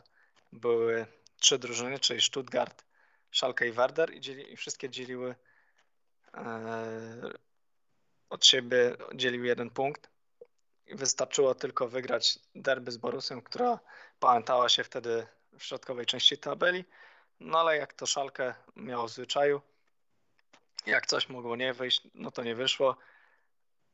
były 0.51 1.05
trzy 1.39 1.59
drużyny, 1.59 1.99
czyli 1.99 2.21
Stuttgart, 2.21 2.83
Schalke 3.31 3.67
i 3.67 3.71
Werder 3.71 4.13
i, 4.13 4.19
dzieli, 4.19 4.53
i 4.53 4.57
wszystkie 4.57 4.89
dzieliły 4.89 5.35
e, 6.33 7.33
od 8.33 8.45
siebie 8.45 8.97
dzielił 9.15 9.43
jeden 9.43 9.69
punkt. 9.69 10.09
Wystarczyło 10.87 11.55
tylko 11.55 11.87
wygrać 11.87 12.39
derby 12.55 12.91
z 12.91 12.97
Borusią, 12.97 13.41
która 13.41 13.79
pamiętała 14.19 14.69
się 14.69 14.83
wtedy 14.83 15.27
w 15.57 15.63
środkowej 15.63 16.05
części 16.05 16.37
tabeli. 16.37 16.85
No 17.39 17.59
ale 17.59 17.77
jak 17.77 17.93
to 17.93 18.05
Szalkę 18.05 18.53
miało 18.75 19.07
w 19.07 19.11
zwyczaju, 19.11 19.61
jak 20.85 21.05
coś 21.05 21.29
mogło 21.29 21.55
nie 21.55 21.73
wyjść, 21.73 22.01
no 22.13 22.31
to 22.31 22.43
nie 22.43 22.55
wyszło. 22.55 22.97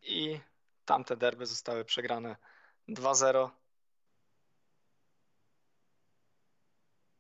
I 0.02 0.40
tamte 0.86 1.18
derby 1.18 1.46
zostały 1.46 1.86
przegrane 1.86 2.36
2-0 2.90 3.50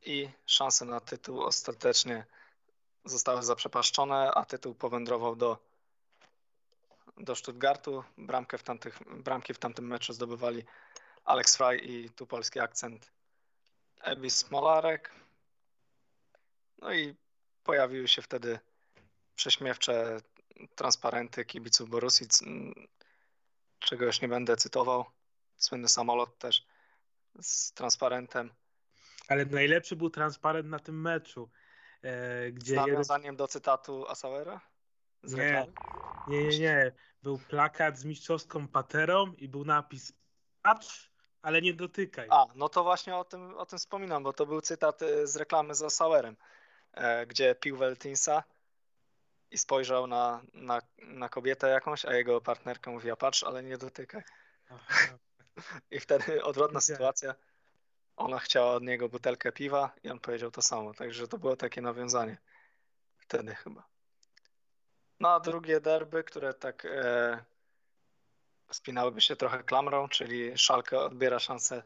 i 0.01 0.29
szanse 0.45 0.85
na 0.85 0.99
tytuł 0.99 1.41
ostatecznie 1.43 2.25
zostały 3.05 3.43
zaprzepaszczone, 3.43 4.31
a 4.31 4.45
tytuł 4.45 4.75
powędrował 4.75 5.35
do, 5.35 5.68
do 7.19 7.35
Stuttgartu. 7.35 8.03
Bramkę 8.17 8.57
w 8.57 8.63
tamtych, 8.63 8.99
bramki 9.23 9.53
w 9.53 9.59
tamtym 9.59 9.87
meczu 9.87 10.13
zdobywali 10.13 10.63
Alex 11.25 11.57
Fry 11.57 11.77
i 11.77 12.09
tu 12.09 12.27
polski 12.27 12.59
akcent 12.59 13.11
Ebi 14.01 14.29
Smolarek. 14.29 15.11
No 16.81 16.93
i 16.93 17.15
pojawiły 17.63 18.07
się 18.07 18.21
wtedy 18.21 18.59
prześmiewcze 19.35 20.17
transparenty 20.75 21.45
kibiców 21.45 21.89
Borussii, 21.89 22.27
czego 23.79 24.05
już 24.05 24.21
nie 24.21 24.27
będę 24.27 24.57
cytował 24.57 25.05
słynny 25.57 25.89
samolot 25.89 26.37
też 26.37 26.65
z 27.41 27.73
transparentem. 27.73 28.49
Ale 29.27 29.45
najlepszy 29.45 29.95
był 29.95 30.09
transparent 30.09 30.67
na 30.67 30.79
tym 30.79 31.01
meczu. 31.01 31.49
E, 32.01 32.51
gdzie 32.51 32.73
z 32.73 32.77
nawiązaniem 32.77 33.35
do 33.35 33.47
cytatu 33.47 34.07
Asauera? 34.07 34.61
Nie, 35.23 35.67
nie, 36.29 36.43
nie, 36.43 36.59
nie. 36.59 36.91
Był 37.23 37.37
plakat 37.37 37.97
z 37.97 38.05
mistrzowską 38.05 38.67
paterą 38.67 39.33
i 39.33 39.47
był 39.47 39.65
napis 39.65 40.13
patrz, 40.61 41.11
ale 41.41 41.61
nie 41.61 41.73
dotykaj. 41.73 42.27
A, 42.31 42.45
no 42.55 42.69
to 42.69 42.83
właśnie 42.83 43.15
o 43.15 43.23
tym, 43.23 43.57
o 43.57 43.65
tym 43.65 43.79
wspominam, 43.79 44.23
bo 44.23 44.33
to 44.33 44.45
był 44.45 44.61
cytat 44.61 45.01
e, 45.01 45.27
z 45.27 45.35
reklamy 45.35 45.75
z 45.75 45.83
Asauerem, 45.83 46.37
e, 46.93 47.27
gdzie 47.27 47.55
pił 47.55 47.77
Weltinsa 47.77 48.43
i 49.51 49.57
spojrzał 49.57 50.07
na, 50.07 50.41
na, 50.53 50.81
na 50.97 51.29
kobietę 51.29 51.69
jakąś, 51.69 52.05
a 52.05 52.13
jego 52.13 52.41
partnerka 52.41 52.91
mówiła 52.91 53.15
patrz, 53.15 53.43
ale 53.43 53.63
nie 53.63 53.77
dotykaj. 53.77 54.23
Aha. 54.69 55.17
I 55.91 55.99
wtedy 55.99 56.43
odwrotna 56.43 56.81
sytuacja. 56.81 57.35
Ona 58.15 58.39
chciała 58.39 58.73
od 58.73 58.83
niego 58.83 59.09
butelkę 59.09 59.51
piwa 59.51 59.91
i 60.03 60.09
on 60.09 60.19
powiedział 60.19 60.51
to 60.51 60.61
samo. 60.61 60.93
Także 60.93 61.27
to 61.27 61.37
było 61.37 61.55
takie 61.55 61.81
nawiązanie. 61.81 62.37
Wtedy 63.17 63.55
chyba. 63.55 63.98
No 65.19 65.29
a 65.29 65.39
drugie 65.39 65.81
derby, 65.81 66.23
które 66.23 66.53
tak 66.53 66.85
e, 66.85 67.43
spinałyby 68.71 69.21
się 69.21 69.35
trochę 69.35 69.63
klamrą, 69.63 70.09
czyli 70.09 70.57
Szalkę 70.57 70.99
odbiera 70.99 71.39
szansę 71.39 71.83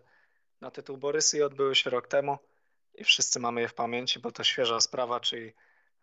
na 0.62 0.72
tytuł 0.72 0.98
Borysy 0.98 1.38
i 1.38 1.44
odbyły 1.44 1.76
się 1.76 1.90
rok 1.90 2.08
temu. 2.08 2.38
I 2.96 3.04
wszyscy 3.04 3.40
mamy 3.40 3.62
je 3.62 3.68
w 3.68 3.74
pamięci, 3.74 4.20
bo 4.20 4.32
to 4.32 4.44
świeża 4.44 4.82
sprawa, 4.82 5.20
czyli 5.20 5.54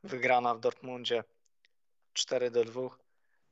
wygrana 0.05 0.55
w 0.55 0.61
Dortmundzie 0.61 1.25
4 2.13 2.51
do 2.51 2.65
2 2.65 2.81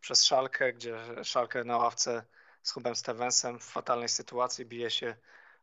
przez 0.00 0.24
Szalkę, 0.24 0.72
gdzie 0.72 0.98
Szalkę 1.24 1.64
na 1.64 1.76
ławce 1.76 2.24
z 2.62 2.72
Hubem 2.72 2.96
Stevensem 2.96 3.58
w 3.58 3.64
fatalnej 3.64 4.08
sytuacji, 4.08 4.66
bije 4.66 4.90
się 4.90 5.16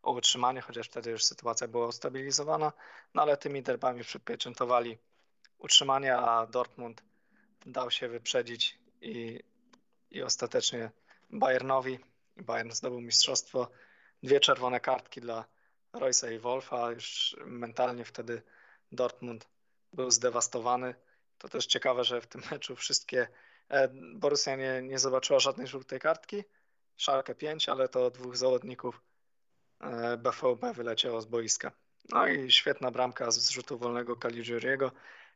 o 0.04 0.12
utrzymanie, 0.12 0.62
chociaż 0.62 0.88
wtedy 0.88 1.12
już 1.12 1.24
sytuacja 1.24 1.68
była 1.68 1.88
ustabilizowana, 1.88 2.72
no 3.14 3.22
ale 3.22 3.38
tymi 3.38 3.64
derbami 3.64 4.04
przypieczętowali 4.04 4.98
utrzymanie, 5.60 6.18
a 6.18 6.48
Dortmund 6.48 7.04
dał 7.66 7.92
się 7.92 8.08
wyprzedzić 8.08 8.80
i, 9.02 9.44
i 10.12 10.22
ostatecznie 10.22 10.92
Bayernowi. 11.30 12.00
Bayern 12.38 12.72
zdobył 12.72 13.02
mistrzostwo. 13.02 13.70
Dwie 14.24 14.40
czerwone 14.40 14.80
kartki 14.80 15.22
dla 15.22 15.46
Roysa 15.94 16.32
i 16.32 16.40
Wolfa. 16.40 16.92
Już 16.92 17.36
mentalnie 17.46 18.06
wtedy 18.06 18.42
Dortmund 18.92 19.48
był 19.94 20.12
zdewastowany. 20.12 20.96
To 21.38 21.50
też 21.50 21.66
ciekawe, 21.66 22.04
że 22.04 22.22
w 22.22 22.28
tym 22.28 22.42
meczu 22.52 22.76
wszystkie 22.76 23.28
e, 23.70 23.90
Borussia 24.16 24.56
nie, 24.56 24.82
nie 24.82 25.00
zobaczyła 25.00 25.40
żadnej 25.40 25.68
żółtej 25.68 26.00
kartki, 26.00 26.44
Szalkę 26.98 27.36
5, 27.36 27.70
ale 27.70 27.90
to 27.90 28.12
dwóch 28.12 28.38
zawodników 28.38 29.02
BVB 30.18 30.64
e, 30.64 30.74
wyleciało 30.74 31.22
z 31.22 31.26
boiska. 31.26 31.72
No 32.10 32.28
i 32.28 32.52
świetna 32.52 32.92
bramka 32.92 33.32
z 33.32 33.50
rzutu 33.50 33.78
wolnego 33.78 34.16
Caligiuriego. 34.16 34.92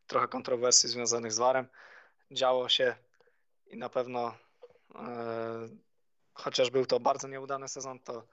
Trochę 0.07 0.27
kontrowersji 0.27 0.89
związanych 0.89 1.31
z 1.31 1.37
warem. 1.37 1.67
Działo 2.31 2.69
się 2.69 2.95
i 3.67 3.77
na 3.77 3.89
pewno 3.89 4.37
e, 4.95 5.69
chociaż 6.33 6.69
był 6.69 6.85
to 6.85 6.99
bardzo 6.99 7.27
nieudany 7.27 7.67
sezon, 7.67 7.99
to, 7.99 8.27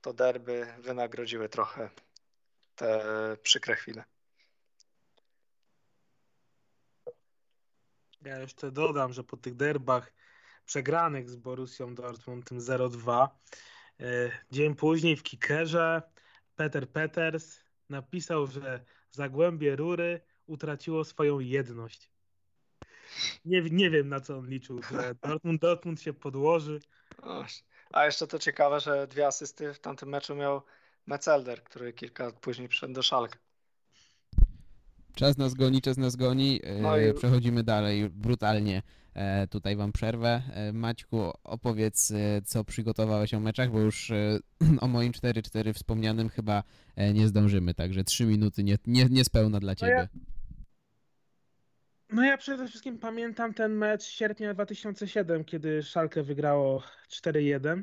to 0.00 0.12
derby 0.12 0.74
wynagrodziły 0.78 1.48
trochę 1.48 1.90
te 2.74 3.04
przykre 3.42 3.76
chwile. 3.76 4.04
Ja 8.22 8.38
jeszcze 8.38 8.70
dodam, 8.70 9.12
że 9.12 9.24
po 9.24 9.36
tych 9.36 9.54
derbach 9.54 10.12
przegranych 10.66 11.30
z 11.30 11.36
Borussią 11.36 11.94
Dortmund, 11.94 12.48
tym 12.48 12.58
0-2. 12.58 13.28
E, 14.00 14.30
dzień 14.50 14.74
później 14.74 15.16
w 15.16 15.22
Kickerze 15.22 16.02
Peter 16.56 16.88
Peters 16.88 17.60
napisał, 17.88 18.46
że 18.46 18.84
Zagłębie 19.10 19.76
Rury 19.76 20.20
utraciło 20.46 21.04
swoją 21.04 21.40
jedność. 21.40 22.13
Nie, 23.44 23.62
nie 23.62 23.90
wiem 23.90 24.08
na 24.08 24.20
co 24.20 24.38
on 24.38 24.48
liczył, 24.48 24.82
że 24.82 25.14
Dortmund, 25.22 25.60
Dortmund 25.60 26.00
się 26.02 26.12
podłoży. 26.12 26.80
A 27.92 28.04
jeszcze 28.06 28.26
to 28.26 28.38
ciekawe, 28.38 28.80
że 28.80 29.06
dwie 29.06 29.26
asysty 29.26 29.74
w 29.74 29.78
tamtym 29.80 30.08
meczu 30.08 30.34
miał 30.34 30.62
Metzelder, 31.06 31.64
który 31.64 31.92
kilka 31.92 32.24
lat 32.24 32.34
później 32.40 32.68
przyszedł 32.68 32.92
do 32.94 33.02
Szalka. 33.02 33.38
Czas 35.14 35.36
nas 35.38 35.54
goni, 35.54 35.82
czas 35.82 35.96
nas 35.96 36.16
goni. 36.16 36.60
E, 36.64 36.78
No 36.82 36.98
i- 36.98 37.14
Przechodzimy 37.14 37.62
dalej 37.62 38.10
brutalnie. 38.10 38.82
E, 39.14 39.46
Tutaj 39.46 39.76
wam 39.76 39.92
przerwę. 39.92 40.42
E, 40.54 40.72
Maćku, 40.72 41.32
opowiedz, 41.44 42.12
co 42.44 42.64
przygotowałeś 42.64 43.34
o 43.34 43.40
meczach, 43.40 43.70
bo 43.70 43.80
już 43.80 44.12
o 44.80 44.88
moim 44.88 45.12
4-4 45.12 45.72
wspomnianym 45.74 46.28
chyba 46.28 46.62
nie 47.14 47.28
zdążymy, 47.28 47.74
także 47.74 48.04
3 48.04 48.26
minuty 48.26 48.64
nie, 48.64 48.78
nie, 48.86 49.04
niespełna 49.04 49.60
dla 49.60 49.74
No 49.80 49.86
ja- 49.88 50.06
ciebie. 50.06 50.24
No 52.14 52.24
ja 52.24 52.36
przede 52.36 52.68
wszystkim 52.68 52.98
pamiętam 52.98 53.54
ten 53.54 53.72
mecz 53.72 54.02
sierpnia 54.04 54.54
2007, 54.54 55.44
kiedy 55.44 55.82
Szalkę 55.82 56.22
wygrało 56.22 56.82
4-1 57.10 57.82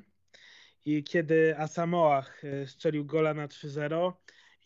i 0.86 1.04
kiedy 1.04 1.58
Asamoah 1.58 2.44
e, 2.44 2.68
strzelił 2.68 3.06
gola 3.06 3.34
na 3.34 3.48
3-0 3.48 4.12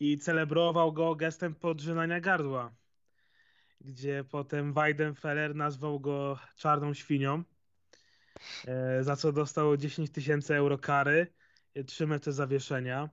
i 0.00 0.18
celebrował 0.18 0.92
go 0.92 1.14
gestem 1.14 1.54
podrzynania 1.54 2.20
gardła, 2.20 2.74
gdzie 3.80 4.24
potem 4.30 4.72
Weidenfeller 4.72 5.54
nazwał 5.54 6.00
go 6.00 6.38
czarną 6.56 6.94
świnią, 6.94 7.42
e, 8.66 9.04
za 9.04 9.16
co 9.16 9.32
dostał 9.32 9.76
10 9.76 10.10
tysięcy 10.10 10.54
euro 10.54 10.78
kary, 10.78 11.32
3 11.86 12.06
mecze 12.06 12.32
zawieszenia. 12.32 13.08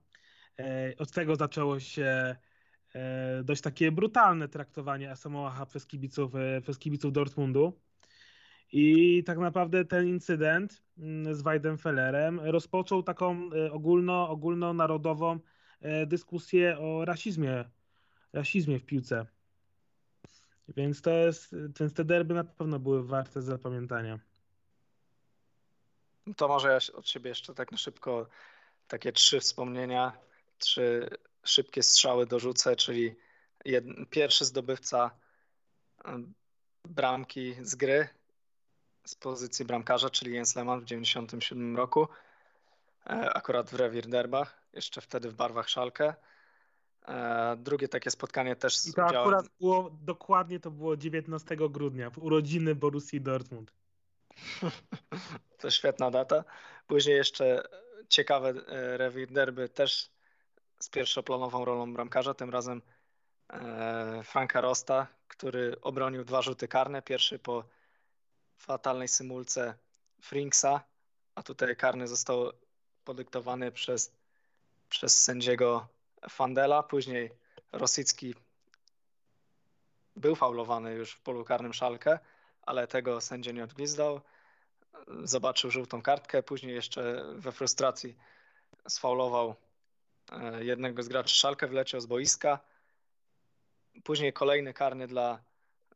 E, 0.58 0.94
Od 0.98 1.12
tego 1.12 1.36
zaczęło 1.36 1.80
się 1.80 2.36
dość 3.44 3.62
takie 3.62 3.92
brutalne 3.92 4.48
traktowanie 4.48 5.10
Asamoaha 5.10 5.66
przez 5.66 5.86
kibiców, 5.86 6.34
e, 6.34 6.60
przez 6.60 6.78
kibiców 6.78 7.12
Dortmundu. 7.12 7.80
I 8.72 9.24
tak 9.24 9.38
naprawdę 9.38 9.84
ten 9.84 10.06
incydent 10.06 10.82
mm, 10.98 11.34
z 11.34 11.42
Weidenfellerem 11.42 12.40
rozpoczął 12.40 13.02
taką 13.02 13.50
e, 13.52 13.72
ogólno, 13.72 14.28
ogólnonarodową 14.28 15.38
e, 15.80 16.06
dyskusję 16.06 16.78
o 16.78 17.04
rasizmie, 17.04 17.64
rasizmie 18.32 18.78
w 18.78 18.84
piłce. 18.84 19.26
Więc 20.68 21.02
to 21.02 21.10
jest, 21.10 21.56
więc 21.80 21.94
te 21.94 22.04
derby 22.04 22.34
na 22.34 22.44
pewno 22.44 22.78
były 22.78 23.06
warte 23.06 23.42
zapamiętania. 23.42 24.18
To 26.36 26.48
może 26.48 26.68
ja 26.68 26.78
od 26.94 27.08
siebie 27.08 27.28
jeszcze 27.28 27.54
tak 27.54 27.72
na 27.72 27.78
szybko 27.78 28.28
takie 28.88 29.12
trzy 29.12 29.40
wspomnienia, 29.40 30.12
trzy 30.58 31.08
szybkie 31.44 31.82
strzały 31.82 32.26
dorzucę, 32.26 32.76
czyli 32.76 33.16
jed, 33.64 33.84
pierwszy 34.10 34.44
zdobywca 34.44 35.10
bramki 36.84 37.54
z 37.62 37.74
gry 37.74 38.08
z 39.04 39.14
pozycji 39.14 39.64
bramkarza, 39.64 40.10
czyli 40.10 40.34
Jens 40.34 40.56
Lehmann 40.56 40.80
w 40.80 40.84
1997 40.84 41.76
roku, 41.76 42.08
e, 43.06 43.34
akurat 43.34 43.70
w 43.70 43.74
Rewir 43.74 44.06
Derbach, 44.06 44.62
jeszcze 44.72 45.00
wtedy 45.00 45.30
w 45.30 45.34
barwach 45.34 45.68
Szalkę. 45.68 46.14
E, 47.08 47.56
Drugie 47.56 47.88
takie 47.88 48.10
spotkanie 48.10 48.56
też 48.56 48.76
z 48.78 48.88
I 48.88 48.92
to 48.92 49.06
udziałem... 49.06 49.28
akurat 49.28 49.46
było, 49.60 49.90
dokładnie 50.02 50.60
to 50.60 50.70
było 50.70 50.96
19 50.96 51.56
grudnia, 51.56 52.10
w 52.10 52.18
urodziny 52.18 52.74
Borussii 52.74 53.20
Dortmund. 53.20 53.72
To 55.58 55.70
świetna 55.70 56.10
data. 56.10 56.44
Później 56.86 57.16
jeszcze 57.16 57.62
ciekawe 58.08 58.48
e, 58.48 58.96
rewir 58.96 59.32
derby 59.32 59.68
też 59.68 60.10
z 60.84 60.88
pierwszoplanową 60.88 61.64
rolą 61.64 61.94
bramkarza, 61.94 62.34
tym 62.34 62.50
razem 62.50 62.82
e, 63.50 64.22
Franka 64.24 64.60
Rosta, 64.60 65.06
który 65.28 65.80
obronił 65.80 66.24
dwa 66.24 66.42
rzuty 66.42 66.68
karne. 66.68 67.02
Pierwszy 67.02 67.38
po 67.38 67.64
fatalnej 68.56 69.08
symulce 69.08 69.74
Frinksa, 70.20 70.80
a 71.34 71.42
tutaj 71.42 71.76
karny 71.76 72.08
został 72.08 72.52
podyktowany 73.04 73.72
przez, 73.72 74.12
przez 74.88 75.22
sędziego 75.22 75.86
Fandela. 76.28 76.82
Później 76.82 77.30
Rosicki 77.72 78.34
był 80.16 80.34
faulowany 80.34 80.94
już 80.94 81.12
w 81.12 81.20
polu 81.20 81.44
karnym 81.44 81.72
Szalkę, 81.72 82.18
ale 82.62 82.86
tego 82.86 83.20
sędzia 83.20 83.52
nie 83.52 83.64
odgwizdał 83.64 84.20
zobaczył 85.22 85.70
żółtą 85.70 86.02
kartkę, 86.02 86.42
później 86.42 86.74
jeszcze 86.74 87.24
we 87.34 87.52
frustracji 87.52 88.16
sfaulował 88.88 89.54
e, 90.42 90.64
jednego 90.64 91.02
z 91.02 91.08
graczy 91.08 91.36
Szalkę, 91.36 91.66
wleciał 91.66 92.00
z 92.00 92.06
boiska. 92.06 92.58
Później 94.04 94.32
kolejny 94.32 94.74
karny 94.74 95.06
dla, 95.06 95.44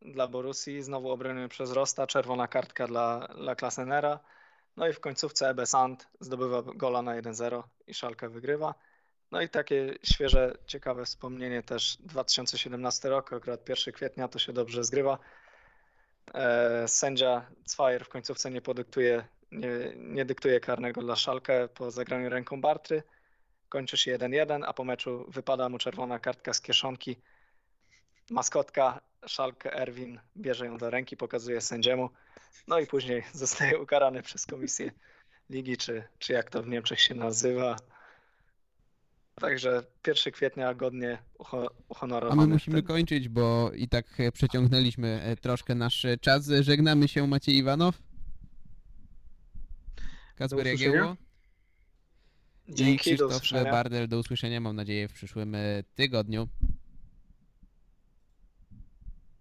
dla 0.02 0.28
Borussii, 0.28 0.82
znowu 0.82 1.10
obroniony 1.10 1.48
przez 1.48 1.72
Rosta, 1.72 2.06
czerwona 2.06 2.48
kartka 2.48 2.86
dla, 2.86 3.28
dla 3.28 3.54
Klasenera. 3.54 4.20
No 4.76 4.88
i 4.88 4.92
w 4.92 5.00
końcówce 5.00 5.48
Ebe 5.48 5.66
Sand 5.66 6.08
zdobywa 6.20 6.62
gola 6.62 7.02
na 7.02 7.22
1-0 7.22 7.62
i 7.86 7.94
Szalkę 7.94 8.28
wygrywa. 8.28 8.74
No 9.30 9.42
i 9.42 9.48
takie 9.48 9.94
świeże, 10.02 10.58
ciekawe 10.66 11.04
wspomnienie 11.04 11.62
też 11.62 11.96
2017 12.00 13.08
rok, 13.08 13.32
akurat 13.32 13.68
1 13.68 13.94
kwietnia 13.94 14.28
to 14.28 14.38
się 14.38 14.52
dobrze 14.52 14.84
zgrywa. 14.84 15.18
E, 16.34 16.88
Sędzia 16.88 17.46
Cwajer 17.66 18.04
w 18.04 18.08
końcówce 18.08 18.50
nie 18.50 18.62
podyktuje, 18.62 19.24
nie, 19.52 19.92
nie 19.96 20.24
dyktuje 20.24 20.60
karnego 20.60 21.00
dla 21.00 21.16
Szalkę 21.16 21.68
po 21.68 21.90
zagraniu 21.90 22.28
ręką 22.28 22.60
Bartry. 22.60 23.02
Kończy 23.68 23.96
się 23.96 24.18
1-1, 24.18 24.62
a 24.66 24.72
po 24.72 24.84
meczu 24.84 25.24
wypada 25.28 25.68
mu 25.68 25.78
czerwona 25.78 26.18
kartka 26.18 26.52
z 26.54 26.60
kieszonki. 26.60 27.16
Maskotka 28.30 29.00
Szalkę 29.26 29.72
Erwin 29.74 30.20
bierze 30.36 30.66
ją 30.66 30.78
do 30.78 30.90
ręki, 30.90 31.16
pokazuje 31.16 31.60
sędziemu. 31.60 32.10
No 32.68 32.78
i 32.80 32.86
później 32.86 33.22
zostaje 33.32 33.78
ukarany 33.78 34.22
przez 34.22 34.46
komisję 34.46 34.90
ligi, 35.50 35.76
czy, 35.76 36.02
czy 36.18 36.32
jak 36.32 36.50
to 36.50 36.62
w 36.62 36.68
Niemczech 36.68 37.00
się 37.00 37.14
nazywa. 37.14 37.76
Także 39.40 39.82
1 40.06 40.32
kwietnia 40.32 40.74
godnie 40.74 41.18
uho- 41.38 41.66
A 41.66 41.82
uhonorowany. 41.88 42.42
my 42.46 42.52
musimy 42.52 42.76
ten- 42.82 42.86
kończyć, 42.86 43.28
bo 43.28 43.70
i 43.74 43.88
tak 43.88 44.06
przeciągnęliśmy 44.32 45.22
e, 45.22 45.36
troszkę 45.36 45.74
nasz 45.74 46.06
czas. 46.20 46.46
Żegnamy 46.60 47.08
się, 47.08 47.26
Maciej 47.26 47.56
Iwanow. 47.56 47.98
Usłyszenia. 50.44 50.70
Jagiełło. 50.70 51.16
Dzięki, 52.68 53.10
do 53.10 53.16
Krzysztof 53.16 53.30
usłyszenia. 53.30 53.72
Bardel. 53.72 54.08
Do 54.08 54.18
usłyszenia, 54.18 54.60
mam 54.60 54.76
nadzieję, 54.76 55.08
w 55.08 55.12
przyszłym 55.12 55.54
e, 55.54 55.82
tygodniu. 55.94 56.48